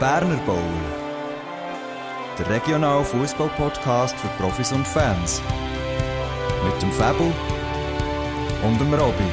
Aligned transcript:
Berner 0.00 0.36
Bowl. 0.46 0.62
Der 2.38 2.48
regionale 2.48 3.04
Fußball-Podcast 3.04 4.16
für 4.16 4.28
Profis 4.40 4.70
und 4.70 4.86
Fans. 4.86 5.42
Mit 6.64 6.80
dem 6.80 6.92
Fabel 6.92 7.32
und 8.62 8.80
dem 8.80 8.94
Robby. 8.94 9.28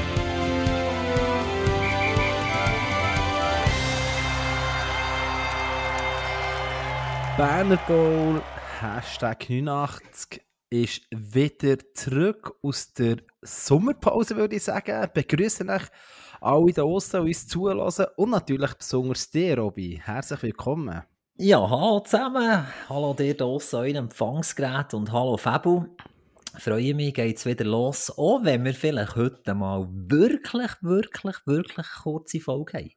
Berner 7.37 7.77
Bowl, 7.85 8.41
Hashtag 8.81 9.47
89, 9.47 10.41
ist 10.71 11.03
wieder 11.11 11.77
zurück 11.93 12.55
aus 12.63 12.91
der 12.91 13.17
Sommerpause, 13.43 14.35
würde 14.35 14.55
ich 14.55 14.63
sagen. 14.63 15.11
Begrüßen 15.13 15.69
euch 15.69 15.83
alle 16.45 16.71
da 16.71 16.83
draußen, 16.83 17.21
uns 17.21 17.47
zulassen 17.47 18.05
und 18.17 18.29
natürlich 18.29 18.73
besonders 18.75 19.31
dir, 19.31 19.57
Robby. 19.57 19.99
Herzlich 20.03 20.43
willkommen. 20.43 21.01
Ja, 21.37 21.67
hallo 21.67 22.01
zusammen. 22.01 22.67
Hallo 22.87 23.13
dir 23.15 23.35
da 23.35 23.45
draussen 23.45 23.79
an 23.79 23.95
Empfangsgerät 23.95 24.93
und 24.93 25.11
hallo 25.11 25.37
Fabu. 25.37 25.85
Freue 26.57 26.93
mich, 26.93 27.15
geht's 27.15 27.47
wieder 27.47 27.65
los. 27.65 28.15
Auch 28.15 28.43
wenn 28.43 28.63
wir 28.63 28.75
vielleicht 28.75 29.15
heute 29.15 29.55
mal 29.55 29.87
wirklich, 29.89 30.71
wirklich, 30.81 31.35
wirklich 31.45 31.87
kurze 32.03 32.39
Folge 32.39 32.77
haben. 32.77 32.91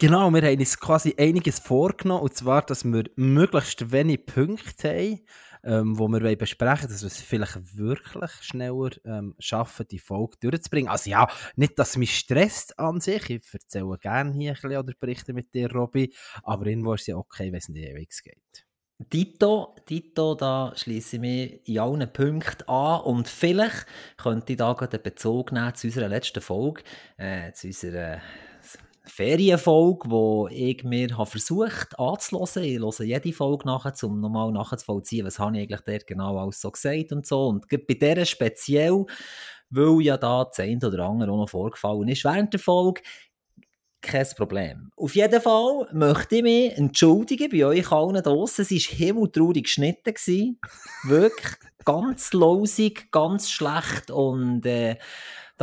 Genau, 0.00 0.30
wir 0.32 0.42
haben 0.42 0.58
uns 0.58 0.80
quasi 0.80 1.14
einiges 1.16 1.60
vorgenommen, 1.60 2.22
und 2.24 2.34
zwar, 2.34 2.62
dass 2.62 2.84
wir 2.84 3.04
möglichst 3.14 3.92
wenig 3.92 4.26
Punkte 4.26 4.88
haben, 4.90 5.20
ähm, 5.64 5.98
wo 5.98 6.08
wir 6.08 6.36
besprechen 6.36 6.82
wollen, 6.82 6.92
dass 6.92 7.02
wir 7.02 7.08
es 7.08 7.20
vielleicht 7.20 7.76
wirklich 7.76 8.32
schneller 8.42 8.90
ähm, 9.04 9.34
schaffen, 9.38 9.86
die 9.90 9.98
Folge 9.98 10.36
durchzubringen. 10.40 10.90
Also 10.90 11.10
ja, 11.10 11.28
nicht, 11.56 11.78
dass 11.78 11.96
mich 11.96 12.16
stresst 12.16 12.78
an 12.78 13.00
sich, 13.00 13.30
ich 13.30 13.42
erzähle 13.52 13.98
gerne 13.98 14.32
hier 14.32 14.52
ein 14.52 14.54
bisschen 14.54 14.76
oder 14.78 14.92
berichte 14.98 15.32
mit 15.32 15.54
dir, 15.54 15.72
Robby, 15.72 16.14
aber 16.42 16.66
irgendwo 16.66 16.94
ist 16.94 17.02
es 17.02 17.06
ja 17.08 17.16
okay, 17.16 17.46
wenn 17.52 17.58
es 17.58 17.68
nicht 17.68 17.88
ewig 17.88 18.10
geht. 18.22 18.66
Dito, 18.98 19.74
Dito, 19.88 20.36
da 20.36 20.72
schließe 20.76 21.16
ich 21.16 21.20
mich 21.20 21.68
in 21.68 21.80
allen 21.80 22.12
Punkten 22.12 22.68
an 22.68 23.00
und 23.00 23.26
vielleicht 23.26 23.86
könnte 24.16 24.52
ich 24.52 24.58
da 24.58 24.72
gerade 24.72 24.98
einen 24.98 25.02
Bezug 25.02 25.50
nehmen 25.50 25.74
zu 25.74 25.88
unserer 25.88 26.08
letzten 26.08 26.40
Folge, 26.40 26.82
äh, 27.16 27.52
zu 27.52 27.66
unserer 27.66 28.20
Ferienfolge, 29.06 30.10
wo 30.10 30.48
ich 30.50 30.82
mir 30.84 31.16
habe 31.18 31.30
versucht 31.30 31.98
anzuhören. 31.98 32.64
Ich 32.64 32.80
höre 32.80 33.02
jede 33.02 33.32
Folge 33.32 33.66
nachher, 33.66 33.92
um 34.02 34.20
nochmal 34.20 34.50
nachzuvollziehen, 34.50 35.26
was 35.26 35.38
habe 35.38 35.56
ich 35.56 35.62
eigentlich 35.64 35.80
dort 35.82 36.06
genau 36.06 36.38
alles 36.38 36.60
so 36.60 36.70
gesagt 36.70 37.12
und 37.12 37.26
so. 37.26 37.48
Und 37.48 37.68
bei 37.68 37.76
dieser 37.76 38.24
speziell, 38.24 39.04
weil 39.70 40.02
ja 40.02 40.16
da 40.16 40.44
das 40.44 40.60
eine 40.60 40.78
oder 40.86 41.04
andere 41.04 41.30
auch 41.32 41.36
noch 41.36 41.50
vorgefallen 41.50 42.08
ist 42.08 42.24
während 42.24 42.52
der 42.52 42.60
Folge, 42.60 43.02
kein 44.00 44.26
Problem. 44.36 44.90
Auf 44.96 45.14
jeden 45.14 45.40
Fall 45.40 45.88
möchte 45.92 46.36
ich 46.36 46.42
mich 46.42 46.76
entschuldigen 46.76 47.50
bei 47.50 47.64
euch 47.64 47.90
allen 47.90 48.22
draussen. 48.22 48.62
Es 48.62 48.70
war 48.70 48.96
himmeltraurig 48.96 49.64
geschnitten. 49.64 50.58
Wirklich 51.04 51.56
ganz 51.84 52.32
losig, 52.32 53.10
ganz 53.10 53.50
schlecht 53.50 54.10
und 54.10 54.64
äh, 54.66 54.96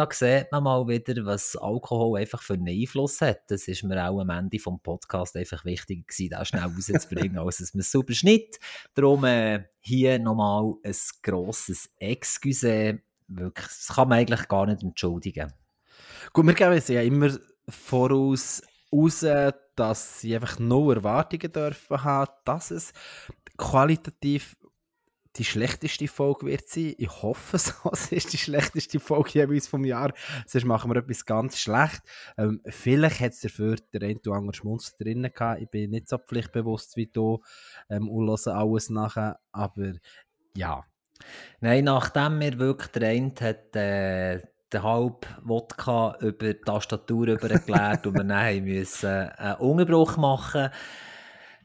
da 0.06 0.08
sieht 0.12 0.52
man 0.52 0.64
mal 0.64 0.88
wieder, 0.88 1.26
was 1.26 1.56
Alkohol 1.56 2.20
einfach 2.20 2.42
für 2.42 2.54
einen 2.54 2.68
Einfluss 2.68 3.22
hat. 3.22 3.50
Das 3.50 3.68
ist 3.68 3.84
mir 3.84 4.10
auch 4.10 4.20
am 4.20 4.30
Ende 4.30 4.60
vom 4.60 4.80
Podcast 4.80 5.36
einfach 5.36 5.64
wichtig 5.66 6.08
gewesen, 6.08 6.32
das 6.32 6.48
schnell 6.48 6.64
rauszubringen, 6.64 7.38
als 7.40 7.58
dass 7.58 7.74
man 7.74 7.82
es 7.82 7.92
super 7.92 8.14
schnitt. 8.14 8.60
Darum 8.96 9.24
äh, 9.26 9.66
hier 9.80 10.20
nochmal 10.20 10.74
ein 10.84 10.96
grosses 11.22 11.90
Excuse. 11.98 13.00
Wirklich, 13.28 13.68
das 13.68 13.96
kann 13.96 14.10
man 14.10 14.20
eigentlich 14.20 14.48
gar 14.48 14.66
nicht 14.66 14.84
entschuldigen. 14.84 15.54
Gut, 16.34 16.46
wir 16.46 16.54
geben 16.54 16.74
es 16.74 16.88
ja 16.88 17.02
immer 17.02 17.38
voraus 17.70 18.62
raus, 18.92 19.26
dass 19.76 20.20
sie 20.20 20.36
einfach 20.36 20.60
nur 20.60 20.96
Erwartungen 20.96 21.52
dürfen 21.52 22.04
haben, 22.04 22.32
dass 22.44 22.72
es 22.72 22.94
qualitativ 23.58 24.58
die 25.38 25.46
schlechteste 25.46 26.08
Folge 26.08 26.46
wird 26.46 26.68
sein. 26.68 26.94
Ich 26.98 27.22
hoffe 27.22 27.58
so, 27.58 27.74
es 27.92 28.12
ist 28.12 28.34
die 28.34 28.38
schlechteste 28.38 29.00
Folge 29.00 29.32
jeweils 29.34 29.68
vom 29.68 29.86
Jahr. 29.86 30.14
Sonst 30.46 30.66
machen 30.66 30.92
wir 30.92 30.98
etwas 30.98 31.26
ganz 31.26 31.58
schlecht. 31.58 32.02
Ähm, 32.38 32.62
vielleicht 32.66 33.20
hat 33.20 33.32
es 33.32 33.42
dafür 33.42 33.78
der 33.94 34.02
ein 34.04 34.18
oder 34.18 34.34
andere 34.34 34.56
Schmunz 34.56 34.96
drin 34.98 35.24
gehabt. 35.34 35.62
Ich 35.62 35.70
bin 35.70 35.92
nicht 35.92 36.10
so 36.10 36.18
pflichtbewusst 36.18 36.98
wie 36.98 37.08
du 37.08 37.42
ähm, 37.90 38.10
und 38.10 38.28
höre 38.28 38.56
alles 38.56 38.90
nachher. 38.90 39.40
Aber 39.52 39.94
ja. 40.56 40.84
Nein, 41.60 41.86
nachdem 41.86 42.40
mir 42.40 42.58
wirklich 42.58 43.04
eine 43.04 43.32
hat, 43.42 43.76
äh, 43.76 44.42
den 44.74 44.84
halb 44.84 45.28
Wodka 45.44 46.18
über 46.20 46.54
die 46.54 46.62
Tastatur 46.62 47.28
übergeklärt 47.28 48.08
und 48.08 48.16
wir 48.16 48.24
dann 48.24 48.64
müssen 48.64 49.10
einen 49.10 49.56
Unterbruch 49.56 50.18
machen 50.18 50.64
mussten, 50.64 51.11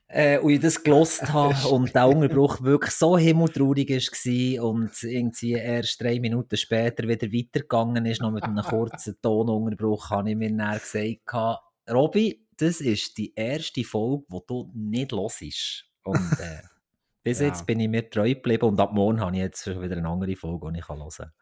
äh, 0.09 0.39
und 0.39 0.51
ich 0.51 0.61
das 0.61 0.83
gelost 0.83 1.23
habe 1.33 1.69
und 1.69 1.95
der 1.95 2.09
Unterbruch 2.09 2.63
wirklich 2.63 2.93
so 2.93 3.19
himmeltraurig 3.19 3.91
war 3.91 4.65
und 4.65 5.03
irgendwie 5.03 5.53
erst 5.53 6.01
drei 6.01 6.21
Minuten 6.21 6.57
später 6.57 7.05
wieder 7.09 7.27
weitergegangen 7.27 8.07
ist, 8.07 8.21
noch 8.21 8.31
mit 8.31 8.45
einem 8.45 8.65
kurzen 8.65 9.17
Tonunterbruch, 9.21 10.11
habe 10.11 10.31
ich 10.31 10.37
mir 10.37 10.57
dann 10.57 10.79
gesagt, 10.79 11.61
Robby, 11.91 12.47
das 12.57 12.81
ist 12.81 13.19
die 13.19 13.33
erste 13.35 13.85
Folge, 13.85 14.25
die 14.31 14.39
du 14.47 14.71
nicht 14.75 15.13
los 15.13 15.41
ist. 15.41 15.85
Und 16.05 16.33
äh, 16.41 16.63
bis 17.23 17.41
ja. 17.41 17.47
jetzt 17.47 17.67
bin 17.67 17.81
ich 17.81 17.89
mir 17.89 18.09
treu 18.09 18.35
geblieben 18.35 18.67
und 18.67 18.81
ab 18.81 18.93
morgen 18.93 19.21
habe 19.21 19.37
ich 19.37 19.43
jetzt 19.43 19.65
schon 19.65 19.81
wieder 19.83 19.97
eine 19.97 20.09
andere 20.09 20.37
Folge, 20.37 20.73
die 20.73 20.79
ich 20.79 20.89
hören 20.89 21.09
kann. 21.09 21.33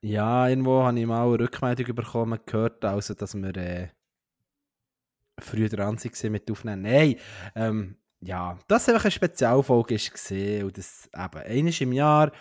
Ja, 0.00 0.48
irgendwo 0.48 0.82
habe 0.84 0.98
ich 0.98 1.06
mal 1.06 1.26
eine 1.26 1.40
Rückmeldung 1.40 1.94
bekommen, 1.94 2.38
gehört, 2.46 2.84
also, 2.84 3.14
dass 3.14 3.34
wir 3.34 3.56
äh, 3.56 3.88
früher 5.40 5.68
dran 5.68 5.96
waren 5.96 6.32
mit 6.32 6.50
Aufnehmen. 6.50 6.82
Nein, 6.82 7.16
ähm, 7.54 7.96
ja, 8.20 8.58
das 8.66 8.88
einfach 8.88 9.04
eine 9.04 9.10
Spezialfolge 9.12 9.94
war 9.96 10.64
und 10.64 10.78
das 10.78 11.08
eben 11.14 11.44
eines 11.44 11.80
im 11.80 11.92
Jahr. 11.92 12.32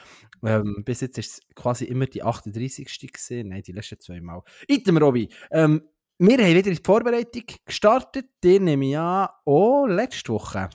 Ähm, 0.43 0.83
bis 0.83 1.01
jetzt 1.01 1.17
ist 1.17 1.31
es 1.31 1.55
quasi 1.55 1.85
immer 1.85 2.05
die 2.05 2.23
38. 2.23 2.85
gewesen. 3.11 3.49
Nein, 3.49 3.63
die 3.63 3.71
letzten 3.71 3.99
zwei 3.99 4.21
Mal. 4.21 4.41
Item, 4.67 4.97
Robby. 4.97 5.29
Ähm, 5.51 5.81
wir 6.19 6.37
haben 6.37 6.47
wieder 6.47 6.69
in 6.69 6.75
die 6.75 6.81
Vorbereitung 6.83 7.43
gestartet. 7.65 8.25
Die 8.43 8.59
nehme 8.59 8.89
ich 8.89 8.97
an, 8.97 9.29
auch 9.45 9.85
letzte 9.85 10.33
Woche. 10.33 10.69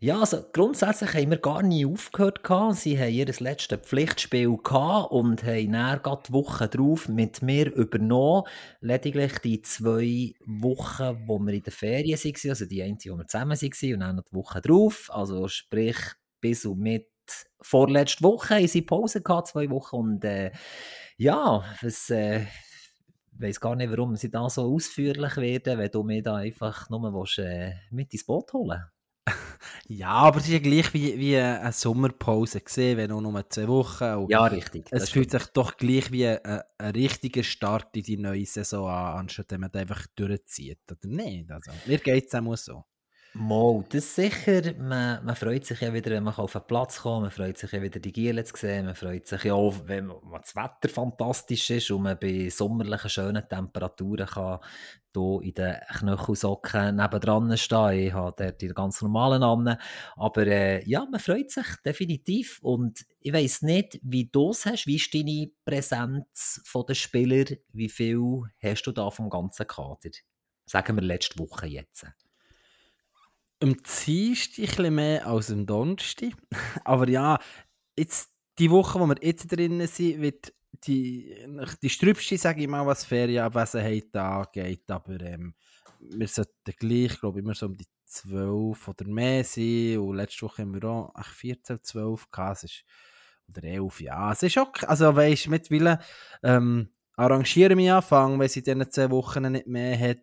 Ja, 0.00 0.20
also 0.20 0.44
grundsätzlich 0.52 1.14
haben 1.14 1.30
wir 1.30 1.38
gar 1.38 1.62
nie 1.62 1.86
aufgehört. 1.86 2.40
Sie 2.72 2.98
haben 2.98 3.12
ihr 3.12 3.26
letztes 3.26 3.78
Pflichtspiel 3.80 4.56
gehabt 4.58 5.12
und 5.12 5.42
haben 5.44 5.72
dann 5.72 6.02
gerade 6.02 6.22
die 6.28 6.32
Woche 6.32 6.68
drauf 6.68 7.08
mit 7.08 7.42
mir 7.42 7.72
übernommen. 7.72 8.44
Lediglich 8.80 9.38
die 9.38 9.62
zwei 9.62 10.34
Wochen, 10.44 11.26
wo 11.26 11.38
wir 11.38 11.54
in 11.54 11.62
der 11.62 11.72
Ferien 11.72 12.18
waren, 12.18 12.50
also 12.50 12.66
die 12.66 12.82
eine, 12.82 12.98
wo 13.06 13.16
wir 13.16 13.26
zusammen 13.26 13.60
waren 13.60 13.94
und 13.94 14.00
dann 14.00 14.16
noch 14.16 14.24
die 14.24 14.34
Woche 14.34 14.60
drauf. 14.60 15.10
Also 15.12 15.48
sprich, 15.48 15.96
bis 16.40 16.66
und 16.66 16.80
mit 16.80 17.08
vorletzte 17.62 18.22
Woche 18.24 18.56
haben 18.56 18.68
sie 18.68 18.82
Pause 18.82 19.22
gehabt, 19.22 19.48
zwei 19.48 19.70
Wochen. 19.70 19.96
Und 19.96 20.24
äh, 20.24 20.52
ja, 21.16 21.64
es. 21.82 22.10
Äh, 22.10 22.46
ich 23.36 23.40
weiß 23.40 23.60
gar 23.60 23.74
nicht, 23.74 23.90
warum 23.90 24.14
sie 24.14 24.30
da 24.30 24.48
so 24.48 24.62
ausführlich 24.62 25.36
werden, 25.36 25.78
wenn 25.78 25.90
du 25.90 26.04
mir 26.04 26.22
da 26.22 26.36
einfach 26.36 26.88
nur 26.88 27.12
willst, 27.12 27.38
äh, 27.38 27.72
mit 27.90 28.12
ins 28.12 28.24
Boot 28.24 28.52
holen 28.52 28.78
willst. 28.78 28.93
Ja, 29.88 30.08
aber 30.08 30.38
es 30.38 30.44
ist 30.44 30.52
ja 30.52 30.58
gleich 30.58 30.92
wie, 30.94 31.18
wie 31.18 31.36
eine 31.36 31.72
Sommerpause 31.72 32.60
gesehen, 32.60 32.96
wenn 32.96 33.12
auch 33.12 33.20
nur 33.20 33.48
zwei 33.50 33.68
Wochen. 33.68 34.30
Ja, 34.30 34.44
richtig. 34.44 34.86
Es 34.90 35.10
fühlt 35.10 35.30
sich 35.30 35.46
doch 35.46 35.76
gleich 35.76 36.10
wie 36.10 36.26
ein, 36.26 36.38
ein, 36.78 36.90
richtiger 36.92 37.42
Start 37.42 37.94
in 37.96 38.02
die 38.02 38.16
neue 38.16 38.46
Saison 38.46 38.88
an, 38.88 39.18
anstatt 39.18 39.50
wenn 39.50 39.60
man 39.60 39.72
einfach 39.72 40.06
durchzieht, 40.16 40.80
oder 40.90 41.08
nicht? 41.08 41.50
Also, 41.50 41.70
mir 41.86 41.98
geht 41.98 42.26
es 42.26 42.34
auch 42.34 42.56
so. 42.56 42.84
Mal, 43.36 43.84
das 43.88 44.14
sicher. 44.14 44.74
Man, 44.78 45.24
man, 45.24 45.34
freut 45.34 45.66
sich 45.66 45.80
ja 45.80 45.92
wieder, 45.92 46.12
wenn 46.12 46.22
man 46.22 46.34
auf 46.36 46.52
den 46.52 46.62
Platz 46.68 47.02
kommt. 47.02 47.22
Man 47.22 47.30
freut 47.32 47.58
sich 47.58 47.72
ja 47.72 47.82
wieder, 47.82 47.98
die 47.98 48.12
Giele 48.12 48.44
zu 48.44 48.56
sehen. 48.56 48.86
Man 48.86 48.94
freut 48.94 49.26
sich 49.26 49.42
ja 49.42 49.54
auch, 49.54 49.74
wenn 49.86 50.12
das 50.40 50.54
Wetter 50.54 50.88
fantastisch 50.88 51.68
ist 51.70 51.90
und 51.90 52.02
man 52.02 52.16
bei 52.16 52.48
sommerlichen, 52.48 53.10
schönen 53.10 53.48
Temperaturen 53.48 54.28
kann 54.28 54.60
hier 55.12 55.40
in 55.42 55.54
den 55.54 55.76
Knöchelsocken 55.98 56.94
nebendran 56.94 57.56
stehen. 57.58 58.06
Ich 58.06 58.12
habe 58.12 58.34
dort 58.38 58.60
die 58.60 58.68
ganz 58.68 59.02
normalen 59.02 59.42
an. 59.42 59.78
Aber 60.14 60.46
äh, 60.46 60.88
ja, 60.88 61.04
man 61.04 61.18
freut 61.18 61.50
sich 61.50 61.66
definitiv. 61.84 62.60
Und 62.62 63.04
ich 63.18 63.32
weiss 63.32 63.62
nicht, 63.62 63.98
wie 64.04 64.26
du 64.26 64.50
es 64.50 64.64
hast. 64.64 64.86
Wie 64.86 64.94
ist 64.94 65.12
deine 65.12 65.50
Präsenz 65.64 66.62
der 66.88 66.94
Spieler? 66.94 67.46
Wie 67.72 67.88
viel 67.88 68.42
hast 68.62 68.84
du 68.84 68.92
da 68.92 69.10
vom 69.10 69.28
ganzen 69.28 69.66
Kader? 69.66 70.10
Sagen 70.66 70.96
wir 70.96 71.02
letzte 71.02 71.36
Woche 71.40 71.66
jetzt 71.66 72.06
am 73.62 73.76
Dienstag 74.06 74.78
mehr 74.90 75.26
als 75.26 75.50
am 75.50 75.66
Donnerstag. 75.66 76.32
Aber 76.84 77.08
ja, 77.08 77.38
jetzt, 77.98 78.30
die 78.58 78.70
Woche, 78.70 79.00
wo 79.00 79.06
wir 79.06 79.16
jetzt 79.20 79.50
drinnen 79.50 79.86
sind, 79.86 80.20
wird 80.20 80.52
die, 80.86 81.34
die 81.82 81.88
strübste, 81.88 82.36
sage 82.36 82.62
ich 82.62 82.68
mal, 82.68 82.86
was 82.86 83.04
Ferienabwesenheit 83.04 84.14
angeht. 84.16 84.90
Aber 84.90 85.20
ähm, 85.20 85.54
wir 86.00 86.28
sollten 86.28 86.72
gleich, 86.78 87.18
glaube 87.18 87.40
immer 87.40 87.54
so 87.54 87.66
um 87.66 87.76
die 87.76 87.86
12 88.06 88.88
oder 88.88 89.06
mehr 89.06 89.44
sein. 89.44 89.98
Und 89.98 90.16
letzte 90.16 90.42
Woche 90.42 90.62
haben 90.62 90.74
wir 90.74 90.84
auch 90.84 91.12
ach, 91.14 91.32
14, 91.32 91.82
12 91.82 92.30
gehabt. 92.30 92.64
Ist, 92.64 92.84
oder 93.48 93.64
11, 93.64 94.00
ja. 94.00 94.32
Es 94.32 94.42
ist 94.42 94.56
okay. 94.56 94.86
Also, 94.86 95.14
weißt 95.14 95.46
du, 95.46 95.50
mittlerweile 95.50 96.00
ähm, 96.42 96.90
arrangiere 97.16 97.76
mich 97.76 97.90
anfangen, 97.90 98.38
wenn 98.38 98.48
sie 98.48 98.60
in 98.60 98.64
diesen 98.64 98.90
10 98.90 99.10
Wochen 99.10 99.52
nicht 99.52 99.66
mehr 99.66 99.98
hat. 99.98 100.18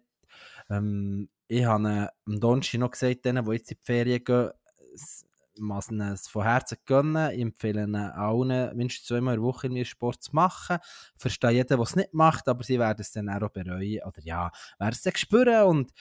Ähm, 0.70 1.30
ich 1.52 1.66
habe 1.66 2.10
am 2.26 2.40
Donnerstag 2.40 2.80
noch 2.80 2.92
gesagt, 2.92 3.26
denen, 3.26 3.44
die 3.44 3.52
jetzt 3.52 3.72
in 3.72 3.78
die 3.78 3.84
Ferien 3.84 4.24
gehen, 4.24 4.52
es 4.94 6.28
von 6.30 6.44
Herzen 6.44 6.78
gönnen. 6.86 7.32
Ich 7.32 7.42
empfehle 7.42 7.84
ihnen 7.84 7.96
allen, 7.96 8.76
mindestens 8.78 9.08
zweimal 9.08 9.36
in 9.36 9.42
der 9.42 9.48
Woche 9.48 9.68
irgendwie 9.68 9.84
Sport 9.84 10.24
zu 10.24 10.34
machen. 10.34 10.78
Ich 10.82 11.22
verstehe 11.22 11.52
jeden, 11.52 11.68
der 11.68 11.80
es 11.80 11.96
nicht 11.98 12.14
macht, 12.14 12.48
aber 12.48 12.64
sie 12.64 12.80
werden 12.80 13.02
es 13.02 13.12
dann 13.12 13.28
auch 13.28 13.50
bereuen. 13.50 14.00
Oder 14.06 14.22
ja, 14.24 14.50
werden 14.80 14.94
es 14.94 15.02
dann 15.02 15.16
spüren 15.18 15.68
und 15.68 15.94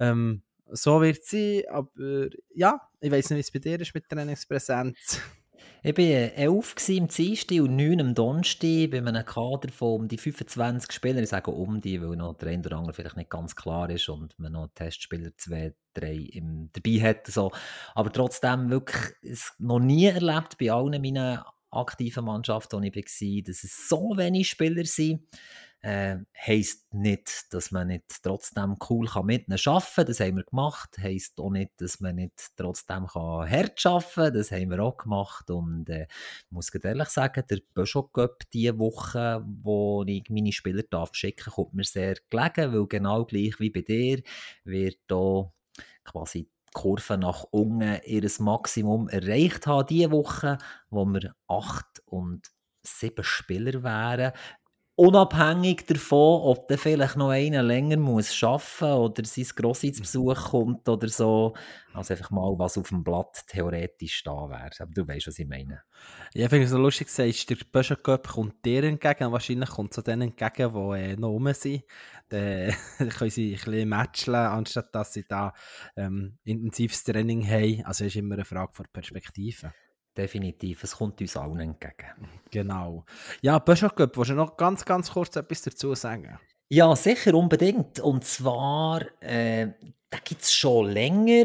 ähm, 0.00 0.42
so 0.66 1.00
wird 1.00 1.18
es 1.18 1.30
sein. 1.30 1.62
Aber 1.70 1.90
ja, 2.52 2.80
ich 2.98 3.12
weiß 3.12 3.30
nicht, 3.30 3.36
wie 3.36 3.40
es 3.40 3.52
bei 3.52 3.60
dir 3.60 3.80
ist 3.80 3.94
mit 3.94 4.08
Trainingspräsenz. 4.08 5.20
Ich 5.80 5.96
war 5.96 6.04
11 6.04 6.88
im 6.88 7.06
Dienstag 7.06 7.60
und 7.60 7.76
9 7.76 8.00
am 8.00 8.14
Donnerstag 8.14 8.90
bei 8.90 8.98
einem 8.98 9.24
Kader 9.24 9.70
von 9.70 10.00
um 10.00 10.08
die 10.08 10.18
25 10.18 10.90
Spielern. 10.90 11.22
Ich 11.22 11.28
sage 11.28 11.52
um 11.52 11.80
die, 11.80 12.02
weil 12.02 12.16
noch 12.16 12.36
der 12.36 12.48
eine 12.48 12.66
oder 12.66 12.78
andere 12.78 12.92
vielleicht 12.92 13.16
nicht 13.16 13.30
ganz 13.30 13.54
klar 13.54 13.88
ist 13.88 14.08
und 14.08 14.36
man 14.40 14.52
noch 14.52 14.70
Testspieler 14.74 15.30
2, 15.36 15.72
3 15.94 16.14
im, 16.32 16.70
dabei 16.72 17.00
hat. 17.08 17.28
So. 17.28 17.52
Aber 17.94 18.10
trotzdem 18.10 18.70
wirklich 18.70 19.14
es 19.22 19.54
noch 19.60 19.78
nie 19.78 20.06
erlebt 20.06 20.58
bei 20.58 20.72
allen 20.72 21.00
meinen 21.00 21.42
aktiven 21.70 22.24
Mannschaften, 22.24 22.82
die 22.82 22.88
ich 22.88 22.96
war, 22.96 23.42
dass 23.44 23.62
es 23.62 23.88
so 23.88 24.16
wenig 24.16 24.48
Spieler 24.48 24.84
sind 24.84 25.22
äh, 25.80 26.16
heisst 26.36 26.92
nicht, 26.92 27.52
dass 27.52 27.70
man 27.70 27.88
nicht 27.88 28.22
trotzdem 28.22 28.76
cool 28.88 29.06
kann 29.06 29.26
mit 29.26 29.48
ihnen 29.48 29.58
arbeiten 29.64 29.94
kann. 29.94 30.06
Das 30.06 30.20
haben 30.20 30.36
wir 30.36 30.44
gemacht. 30.44 30.98
Heisst 30.98 31.38
auch 31.38 31.50
nicht, 31.50 31.80
dass 31.80 32.00
man 32.00 32.16
nicht 32.16 32.56
trotzdem 32.56 33.06
kann 33.06 33.50
hart 33.50 33.86
arbeiten 33.86 34.12
kann. 34.14 34.34
Das 34.34 34.50
haben 34.50 34.70
wir 34.70 34.80
auch 34.80 34.96
gemacht. 34.96 35.50
Und 35.50 35.88
äh, 35.88 36.06
ich 36.46 36.50
muss 36.50 36.74
ehrlich 36.74 37.08
sagen, 37.08 37.44
der 37.48 37.58
Peugeot 37.74 38.08
Cup 38.12 38.50
diese 38.52 38.78
Woche, 38.78 39.44
wo 39.62 40.04
ich 40.06 40.28
meine 40.30 40.52
Spieler 40.52 40.82
darf 40.82 41.14
schicken 41.14 41.52
kommt 41.52 41.74
mir 41.74 41.84
sehr 41.84 42.16
gelegen, 42.28 42.72
weil 42.72 42.86
genau 42.86 43.24
gleich 43.24 43.58
wie 43.60 43.70
bei 43.70 43.82
dir 43.82 44.22
wird 44.64 44.98
hier 45.08 45.52
quasi 46.04 46.44
die 46.44 46.72
Kurve 46.72 47.18
nach 47.18 47.44
unten 47.50 48.00
ihr 48.04 48.28
Maximum 48.40 49.08
erreicht 49.08 49.66
haben 49.66 49.86
diese 49.86 50.10
Woche, 50.10 50.58
wo 50.90 51.04
wir 51.06 51.34
acht 51.46 52.02
und 52.06 52.50
sieben 52.82 53.24
Spieler 53.24 53.82
wären 53.82 54.32
unabhängig 54.98 55.86
davon, 55.86 56.42
ob 56.42 56.66
der 56.66 56.76
vielleicht 56.76 57.14
noch 57.14 57.28
einer 57.28 57.62
länger 57.62 57.96
muss 57.96 58.42
arbeiten 58.42 58.98
oder 58.98 59.24
sein 59.24 59.46
Grossi 59.54 59.92
zu 59.92 60.02
Besuch 60.02 60.50
kommt 60.50 60.88
oder 60.88 61.08
so. 61.08 61.54
Also 61.94 62.14
einfach 62.14 62.30
mal, 62.30 62.58
was 62.58 62.76
auf 62.76 62.88
dem 62.88 63.04
Blatt 63.04 63.44
theoretisch 63.46 64.24
da 64.24 64.50
wäre. 64.50 64.70
Aber 64.80 64.90
du 64.92 65.06
weißt, 65.06 65.28
was 65.28 65.38
ich 65.38 65.46
meine. 65.46 65.82
Ja, 66.34 66.44
ich 66.44 66.50
finde 66.50 66.64
es 66.64 66.70
so 66.70 66.78
lustig, 66.78 67.08
sagst, 67.08 67.48
der 67.48 67.96
Cup 67.96 68.26
kommt 68.26 68.64
dir 68.64 68.82
entgegen, 68.82 69.30
wahrscheinlich 69.30 69.70
kommt 69.70 69.96
es 69.96 70.02
denen 70.02 70.32
entgegen, 70.36 70.72
die 70.72 71.00
äh, 71.00 71.16
noch 71.16 71.28
rum 71.28 71.52
sind. 71.54 71.84
Dann 72.28 72.74
können 72.98 73.30
sie 73.30 73.54
ein 73.54 73.64
bisschen 73.64 73.88
matchen, 73.88 74.34
anstatt 74.34 74.92
dass 74.92 75.12
sie 75.12 75.24
da 75.28 75.54
ähm, 75.96 76.38
intensives 76.42 77.04
Training 77.04 77.46
haben. 77.48 77.84
Also 77.84 78.04
ist 78.04 78.16
immer 78.16 78.34
eine 78.34 78.44
Frage 78.44 78.72
von 78.72 78.86
Perspektive. 78.92 79.72
Definitiv, 80.18 80.82
es 80.82 80.96
kommt 80.96 81.20
uns 81.20 81.36
allen 81.36 81.60
entgegen. 81.60 82.28
Genau. 82.50 83.04
Ja, 83.40 83.60
Peugeot 83.60 83.94
Cup, 83.94 84.16
willst 84.16 84.30
du 84.30 84.34
noch 84.34 84.56
ganz, 84.56 84.84
ganz 84.84 85.12
kurz 85.12 85.36
etwas 85.36 85.62
dazu 85.62 85.94
sagen? 85.94 86.40
Ja, 86.68 86.96
sicher, 86.96 87.34
unbedingt. 87.34 88.00
Und 88.00 88.24
zwar, 88.24 89.02
äh, 89.20 89.68
da 90.10 90.18
gibt 90.24 90.42
es 90.42 90.52
schon 90.52 90.90
länger, 90.90 91.44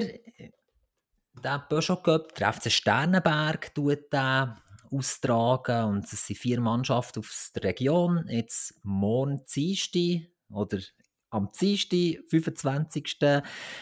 der 1.43 1.59
Peugeot 1.69 1.97
Cup, 1.97 2.33
der 2.33 2.51
FC 2.51 2.71
Sternenberg 2.71 3.75
tut 3.75 4.11
den 4.11 4.55
austragen 4.91 5.85
und 5.85 6.11
es 6.11 6.25
sind 6.25 6.39
vier 6.39 6.59
Mannschaften 6.59 7.19
aus 7.19 7.51
der 7.53 7.65
Region. 7.65 8.25
Jetzt 8.27 8.79
morgen 8.81 9.43
Dienstag 9.53 10.29
oder 10.49 10.79
am 11.33 11.49
Dienstag, 11.59 12.23
25. 12.29 13.17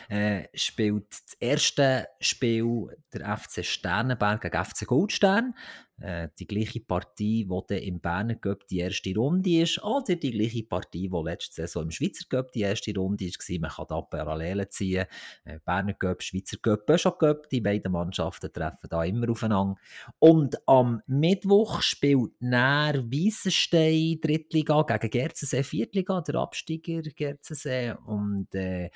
Äh, 0.09 0.43
spielt 0.53 1.05
das 1.09 1.33
erste 1.39 2.07
Spiel 2.19 2.87
der 3.13 3.37
FC 3.37 3.65
Sternenberg 3.65 4.41
gegen 4.41 4.63
FC 4.63 4.85
Goldstern. 4.85 5.53
Äh, 6.01 6.29
die 6.39 6.47
gleiche 6.47 6.79
Partie, 6.79 7.47
die 7.47 7.87
im 7.87 7.99
Berner 7.99 8.35
Cup 8.35 8.67
die 8.67 8.79
erste 8.79 9.13
Runde 9.15 9.61
ist, 9.61 9.83
oder 9.83 10.15
die 10.15 10.31
gleiche 10.31 10.63
Partie, 10.63 11.09
die 11.09 11.23
letzte 11.23 11.61
Saison 11.61 11.83
im 11.83 11.91
Schweizer 11.91 12.25
Cup 12.27 12.51
die 12.51 12.61
erste 12.61 12.93
Runde 12.95 13.25
war. 13.25 13.59
Man 13.59 13.69
kann 13.69 13.85
da 13.87 14.01
Parallelen 14.01 14.65
ziehen. 14.69 15.05
Äh, 15.45 15.59
Berner 15.63 15.93
Cup, 15.93 16.23
Schweizer 16.23 16.57
Cup, 16.57 16.85
Peugeot 16.85 17.17
Cup, 17.17 17.49
die 17.49 17.61
beiden 17.61 17.91
Mannschaften 17.91 18.51
treffen 18.51 18.87
da 18.89 19.03
immer 19.03 19.29
aufeinander. 19.29 19.75
Und 20.19 20.57
am 20.67 21.01
Mittwoch 21.07 21.81
spielt 21.81 22.41
Nähr 22.41 23.03
Weissenstein 23.11 24.19
Drittliga 24.21 24.81
gegen 24.83 25.09
Gerzensee 25.09 25.63
Viertliga, 25.63 26.21
der 26.21 26.35
Absteiger 26.35 27.01
Gerzensee. 27.01 27.93
Und 28.05 28.53
äh, 28.55 28.89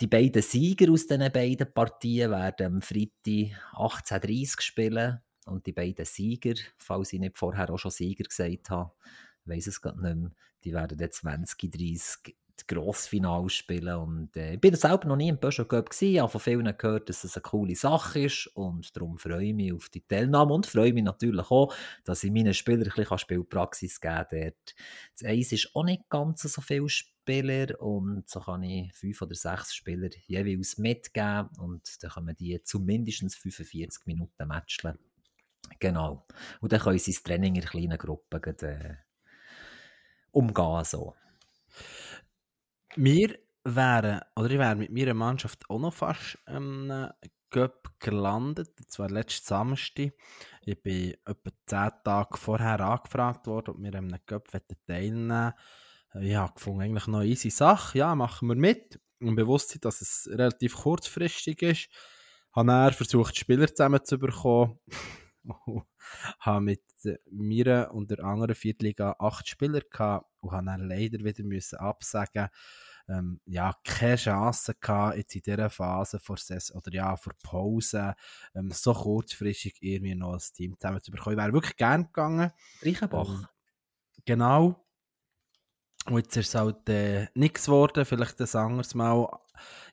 die 0.00 0.08
beiden 0.08 0.42
Sieger 0.42 0.90
aus 0.90 1.06
diesen 1.06 1.30
beiden 1.30 1.72
Partien 1.72 2.32
werden 2.32 2.66
am 2.66 2.82
Freitag 2.82 3.56
18.30 3.74 4.60
spielen. 4.60 5.20
Und 5.46 5.66
die 5.66 5.72
beiden 5.72 6.04
Sieger, 6.04 6.54
falls 6.76 7.12
ich 7.12 7.20
nicht 7.20 7.36
vorher 7.36 7.70
auch 7.70 7.78
schon 7.78 7.90
Sieger 7.90 8.24
gesagt 8.24 8.70
habe, 8.70 8.92
weiß 9.44 9.66
es 9.66 9.80
gerade 9.80 10.00
nicht 10.00 10.16
mehr, 10.16 10.30
die 10.64 10.72
werden 10.72 10.98
dann 10.98 11.10
2030 11.10 12.36
das 12.56 12.66
Grossfinale 12.66 13.48
spielen. 13.48 13.96
Und 13.96 14.36
äh, 14.36 14.54
ich 14.54 14.60
bin 14.60 14.74
selber 14.74 15.08
noch 15.08 15.16
nie 15.16 15.28
im 15.28 15.38
Peugeot 15.38 15.64
Cup 15.64 15.92
habe 15.92 16.28
von 16.28 16.40
vielen 16.40 16.76
gehört, 16.76 17.08
dass 17.08 17.24
es 17.24 17.36
eine 17.36 17.42
coole 17.42 17.74
Sache 17.74 18.20
ist 18.20 18.48
und 18.54 18.94
darum 18.96 19.18
freue 19.18 19.46
ich 19.46 19.54
mich 19.54 19.72
auf 19.72 19.88
die 19.88 20.06
Teilnahme 20.06 20.52
und 20.52 20.66
freue 20.66 20.92
mich 20.92 21.04
natürlich 21.04 21.50
auch, 21.50 21.74
dass 22.04 22.24
ich 22.24 22.30
meinen 22.30 22.54
Spielern 22.54 22.88
ein 22.88 22.94
bisschen 22.94 23.18
Spielpraxis 23.18 24.00
geben 24.00 24.26
kann. 24.28 24.52
Das 25.18 25.28
Eis 25.28 25.52
ist 25.52 25.74
auch 25.74 25.84
nicht 25.84 26.08
ganz 26.08 26.42
so 26.42 26.60
viele 26.60 26.88
Spieler 26.88 27.80
und 27.80 28.28
so 28.28 28.40
kann 28.40 28.62
ich 28.62 28.92
fünf 28.94 29.22
oder 29.22 29.34
sechs 29.34 29.74
Spieler 29.74 30.10
jeweils 30.26 30.78
mitgeben 30.78 31.48
und 31.58 32.02
dann 32.02 32.10
können 32.10 32.36
die 32.36 32.62
zumindest 32.62 33.36
45 33.36 34.06
Minuten 34.06 34.48
matchen. 34.48 34.98
Genau. 35.80 36.26
Und 36.60 36.72
dann 36.72 36.80
können 36.80 36.98
sie 36.98 37.12
das 37.12 37.22
Training 37.22 37.56
in 37.56 37.64
kleinen 37.64 37.98
Gruppen 37.98 38.42
äh, 38.42 38.96
umgehen. 40.30 40.84
So. 40.84 41.14
Wir 42.96 43.38
wären, 43.64 44.20
oder 44.36 44.50
ich 44.50 44.58
wäre 44.58 44.76
mit 44.76 44.92
meiner 44.92 45.14
Mannschaft 45.14 45.68
auch 45.70 45.78
noch 45.78 45.94
fast 45.94 46.38
ähm, 46.46 47.10
Cup 47.52 47.92
gelandet, 48.00 48.70
zwar 48.88 49.10
letzten 49.10 49.46
Samstag. 49.46 50.12
Ich 50.62 50.82
bin 50.82 51.14
etwa 51.24 51.50
zehn 51.66 51.90
Tage 52.02 52.38
vorher 52.38 52.80
angefragt 52.80 53.46
worden, 53.46 53.74
ob 53.74 53.82
wir 53.82 53.94
einem 53.94 54.16
Cup 54.26 54.48
teilnehmen 54.86 55.28
wollen. 55.28 55.52
Ich 56.24 56.34
habe 56.34 56.54
gefunden, 56.54 56.82
eigentlich 56.82 57.06
noch 57.06 57.20
eine 57.20 57.28
easy 57.28 57.50
Sache. 57.50 57.98
Ja, 57.98 58.14
machen 58.14 58.48
wir 58.48 58.56
mit. 58.56 59.00
Und 59.20 59.36
bewusst 59.36 59.70
sein, 59.70 59.80
dass 59.82 60.00
es 60.00 60.28
relativ 60.30 60.74
kurzfristig 60.76 61.62
ist. 61.62 61.88
Ich 61.88 62.56
habe 62.56 62.68
dann 62.68 62.92
versucht, 62.92 63.36
Spieler 63.36 63.68
zusammenzubekommen. 63.68 64.78
habe 66.38 66.60
mit 66.60 66.82
mir 67.30 67.90
und 67.92 68.10
der 68.10 68.24
anderen 68.24 68.54
Viertliga 68.54 69.16
acht 69.18 69.48
Spieler 69.48 69.80
gehabt 69.80 70.26
und 70.40 70.52
habe 70.52 70.66
dann 70.66 70.88
leider 70.88 71.18
wieder 71.24 71.44
müssen 71.44 71.78
absagen 71.78 72.48
ähm, 73.08 73.40
ja, 73.46 73.74
keine 73.84 74.16
Chance 74.16 74.74
gehabt, 74.80 75.16
jetzt 75.16 75.34
in 75.34 75.42
dieser 75.42 75.70
Phase 75.70 76.18
vor 76.18 76.36
Saison, 76.36 76.78
oder 76.78 76.92
ja, 76.92 77.16
vor 77.16 77.32
Pause, 77.42 78.14
ähm, 78.54 78.70
so 78.70 78.92
kurzfristig 78.92 79.76
irgendwie 79.80 80.14
noch 80.14 80.34
ein 80.34 80.40
Team 80.54 80.76
zusammenzubekommen. 80.78 81.38
Ich 81.38 81.42
wäre 81.42 81.52
wirklich 81.52 81.76
gerne 81.76 82.04
gegangen. 82.04 82.52
Reichenbach. 82.82 83.28
Ähm, 83.28 83.46
genau. 84.24 84.84
Und 86.06 86.16
jetzt 86.16 86.36
ist 86.36 86.48
es 86.48 86.54
halt 86.54 86.88
äh, 86.88 87.28
nichts 87.34 87.66
geworden, 87.66 88.04
vielleicht 88.04 88.40
ein 88.40 88.60
anderes 88.60 88.94
Mal. 88.94 89.28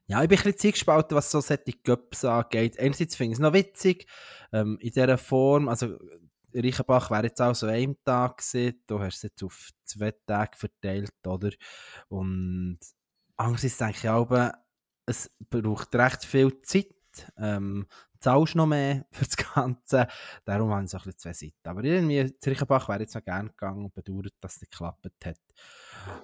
Ja, 0.07 0.23
ich 0.23 0.29
bin 0.29 0.39
ein 0.39 0.43
bisschen 0.43 0.71
gespalten, 0.71 1.15
was 1.15 1.29
so 1.29 1.39
solche 1.39 1.73
Cups 1.83 2.25
angeht. 2.25 2.79
Einerseits 2.79 3.15
finde 3.15 3.33
ich 3.33 3.37
es 3.37 3.41
noch 3.41 3.53
witzig, 3.53 4.07
ähm, 4.51 4.77
in 4.81 4.89
dieser 4.89 5.17
Form, 5.19 5.69
also 5.69 5.97
Reichenbach 6.53 7.11
wäre 7.11 7.25
jetzt 7.25 7.41
auch 7.41 7.53
so 7.53 7.67
ein 7.67 7.95
Tag 8.03 8.37
gewesen, 8.37 8.81
du 8.87 8.99
hast 8.99 9.17
es 9.17 9.23
jetzt 9.23 9.43
auf 9.43 9.69
zwei 9.85 10.11
Tage 10.25 10.57
verteilt, 10.57 11.13
oder? 11.27 11.51
Und 12.07 12.79
andererseits 13.37 13.77
denke 13.77 13.97
ich 13.97 14.09
auch, 14.09 14.51
es 15.05 15.29
braucht 15.49 15.93
recht 15.93 16.25
viel 16.25 16.59
Zeit, 16.61 16.87
ähm, 17.37 17.87
zahlst 18.19 18.55
noch 18.55 18.65
mehr 18.65 19.05
für 19.11 19.25
das 19.25 19.37
Ganze, 19.37 20.07
darum 20.45 20.71
haben 20.71 20.87
sie 20.87 20.97
ein 20.97 21.03
bisschen 21.03 21.19
zwei 21.19 21.33
Seiten. 21.33 21.67
Aber 21.67 21.83
irgendwie, 21.83 22.33
Reichenbach 22.43 22.89
wäre 22.89 23.01
jetzt 23.01 23.15
noch 23.15 23.23
gerne 23.23 23.49
gegangen 23.49 23.85
und 23.85 23.93
bedauert, 23.93 24.33
dass 24.41 24.55
es 24.55 24.61
nicht 24.61 24.71
geklappt 24.71 25.05
hat. 25.25 25.37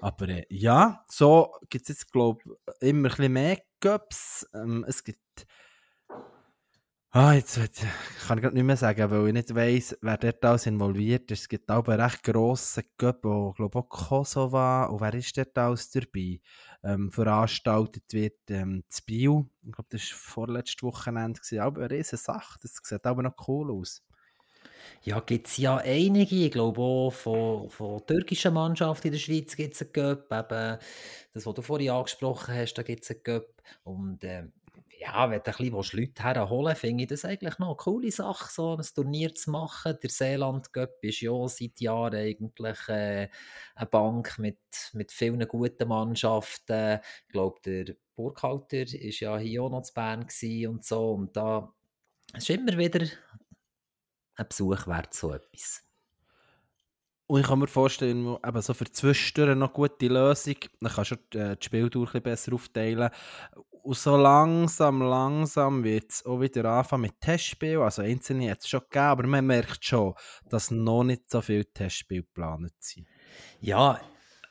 Aber 0.01 0.29
äh, 0.29 0.45
ja, 0.49 1.03
so 1.07 1.53
gibt 1.69 1.83
es 1.83 1.89
jetzt, 1.89 2.11
glaube 2.11 2.41
ich, 2.45 2.87
immer 2.89 3.09
ein 3.09 3.15
bisschen 3.15 3.33
mehr 3.33 3.57
Cups. 3.79 4.47
Ähm, 4.53 4.85
es 4.87 5.03
gibt. 5.03 5.19
Ah, 7.17 7.31
jetzt, 7.31 7.55
jetzt 7.55 7.81
kann 8.27 8.37
ich 8.37 8.41
gerade 8.41 8.55
nicht 8.55 8.65
mehr 8.65 8.75
sagen, 8.75 9.09
weil 9.09 9.27
ich 9.27 9.33
nicht 9.33 9.55
weiss, 9.55 9.97
wer 10.01 10.17
dort 10.17 10.43
alles 10.43 10.65
involviert 10.65 11.31
ist. 11.31 11.43
Es 11.43 11.47
gibt 11.47 11.71
einen 11.71 11.81
recht 11.81 12.23
grossen 12.23 12.83
Cup, 12.97 13.23
wo, 13.23 13.53
glaube 13.53 13.79
auch 13.79 13.87
Kosovo, 13.87 14.87
und 14.87 14.99
wer 14.99 15.13
ist 15.13 15.37
dort 15.37 15.57
alles 15.57 15.89
dabei, 15.91 16.41
ähm, 16.83 17.09
veranstaltet 17.13 18.03
wird, 18.11 18.41
ähm, 18.49 18.83
das 18.89 19.01
Bio. 19.01 19.49
Ich 19.63 19.71
glaube, 19.71 19.87
das 19.91 20.11
war 20.11 20.17
vorletztes 20.17 20.83
Wochenende, 20.83 21.39
gewesen. 21.39 21.59
aber 21.61 21.83
eine 21.83 21.91
riesige 21.91 22.17
Sache, 22.17 22.59
das 22.61 22.81
sieht 22.83 23.05
aber 23.05 23.23
noch 23.23 23.47
cool 23.47 23.71
aus. 23.71 24.03
Ja, 25.03 25.21
gibt 25.21 25.47
es 25.47 25.55
ja 25.55 25.77
einige. 25.77 26.35
Ich 26.35 26.51
glaube 26.51 26.81
auch 26.81 27.11
von, 27.11 27.69
von 27.69 28.05
türkischen 28.05 28.53
Mannschaften 28.53 29.07
in 29.07 29.13
der 29.13 29.19
Schweiz 29.19 29.55
gibt 29.55 29.75
es 29.75 29.81
einen 29.83 29.93
Cup. 29.93 30.25
Eben 30.33 30.79
das, 31.33 31.45
was 31.45 31.53
du 31.53 31.61
vorhin 31.61 31.91
angesprochen 31.91 32.55
hast, 32.55 32.73
da 32.73 32.83
gibt 32.83 33.05
es 33.05 33.11
einen 33.11 33.23
Cup. 33.23 33.47
Und 33.85 34.21
äh, 34.25 34.49
ja, 35.05 35.29
wenn 35.29 35.41
du 35.41 35.51
ein 35.51 35.71
bisschen 35.71 35.99
Leute 35.99 36.23
herholen 36.23 36.75
finde 36.75 37.03
ich 37.03 37.09
das 37.09 37.25
eigentlich 37.25 37.59
noch 37.59 37.67
eine 37.67 37.75
coole 37.75 38.11
Sache, 38.11 38.51
so 38.51 38.75
ein 38.75 38.85
Turnier 38.93 39.33
zu 39.35 39.51
machen. 39.51 39.97
Der 40.01 40.09
Seeland 40.09 40.67
ist 41.01 41.21
ja 41.21 41.47
seit 41.47 41.79
Jahren 41.79 42.15
eigentlich 42.15 42.89
äh, 42.89 43.29
eine 43.75 43.85
Bank 43.85 44.39
mit, 44.39 44.59
mit 44.93 45.11
vielen 45.11 45.47
guten 45.47 45.87
Mannschaften. 45.87 46.99
Ich 47.27 47.31
glaube, 47.31 47.59
der 47.63 47.95
Burkhalter 48.15 48.77
war 48.77 49.09
ja 49.09 49.37
hier 49.37 49.63
auch 49.63 49.69
noch 49.69 49.83
zu 49.83 49.93
Bern 49.93 50.25
und 50.67 50.83
so. 50.83 51.11
Und 51.11 51.37
da 51.37 51.71
ist 52.33 52.49
immer 52.49 52.77
wieder 52.77 53.05
ein 54.35 54.47
Besuch 54.47 54.87
wert, 54.87 55.13
so 55.13 55.33
etwas. 55.33 55.83
Und 57.27 57.41
ich 57.41 57.47
kann 57.47 57.59
mir 57.59 57.67
vorstellen, 57.67 58.37
eben 58.45 58.61
so 58.61 58.73
für 58.73 58.91
Zwischendurch 58.91 59.57
noch 59.57 59.73
gute 59.73 60.07
Lösung. 60.07 60.55
Dann 60.79 60.91
kannst 60.91 61.17
du 61.31 61.39
äh, 61.39 61.55
die 61.57 61.65
Spieldauer 61.65 62.13
ein 62.13 62.21
besser 62.21 62.53
aufteilen. 62.53 63.09
Und 63.81 63.97
so 63.97 64.15
langsam, 64.17 65.01
langsam 65.01 65.83
wird 65.83 66.11
es 66.11 66.25
auch 66.25 66.39
wieder 66.39 66.65
anfangen 66.65 67.03
mit 67.03 67.21
Testspielen. 67.21 67.81
Also 67.81 68.01
einzelne 68.03 68.51
hat 68.51 68.59
es 68.59 68.67
schon 68.67 68.81
gegeben, 68.81 69.05
aber 69.05 69.27
man 69.27 69.45
merkt 69.45 69.85
schon, 69.85 70.13
dass 70.49 70.71
noch 70.71 71.03
nicht 71.03 71.29
so 71.29 71.41
viele 71.41 71.65
Testspiele 71.65 72.23
geplant 72.23 72.73
sind. 72.79 73.07
Ja, 73.59 73.99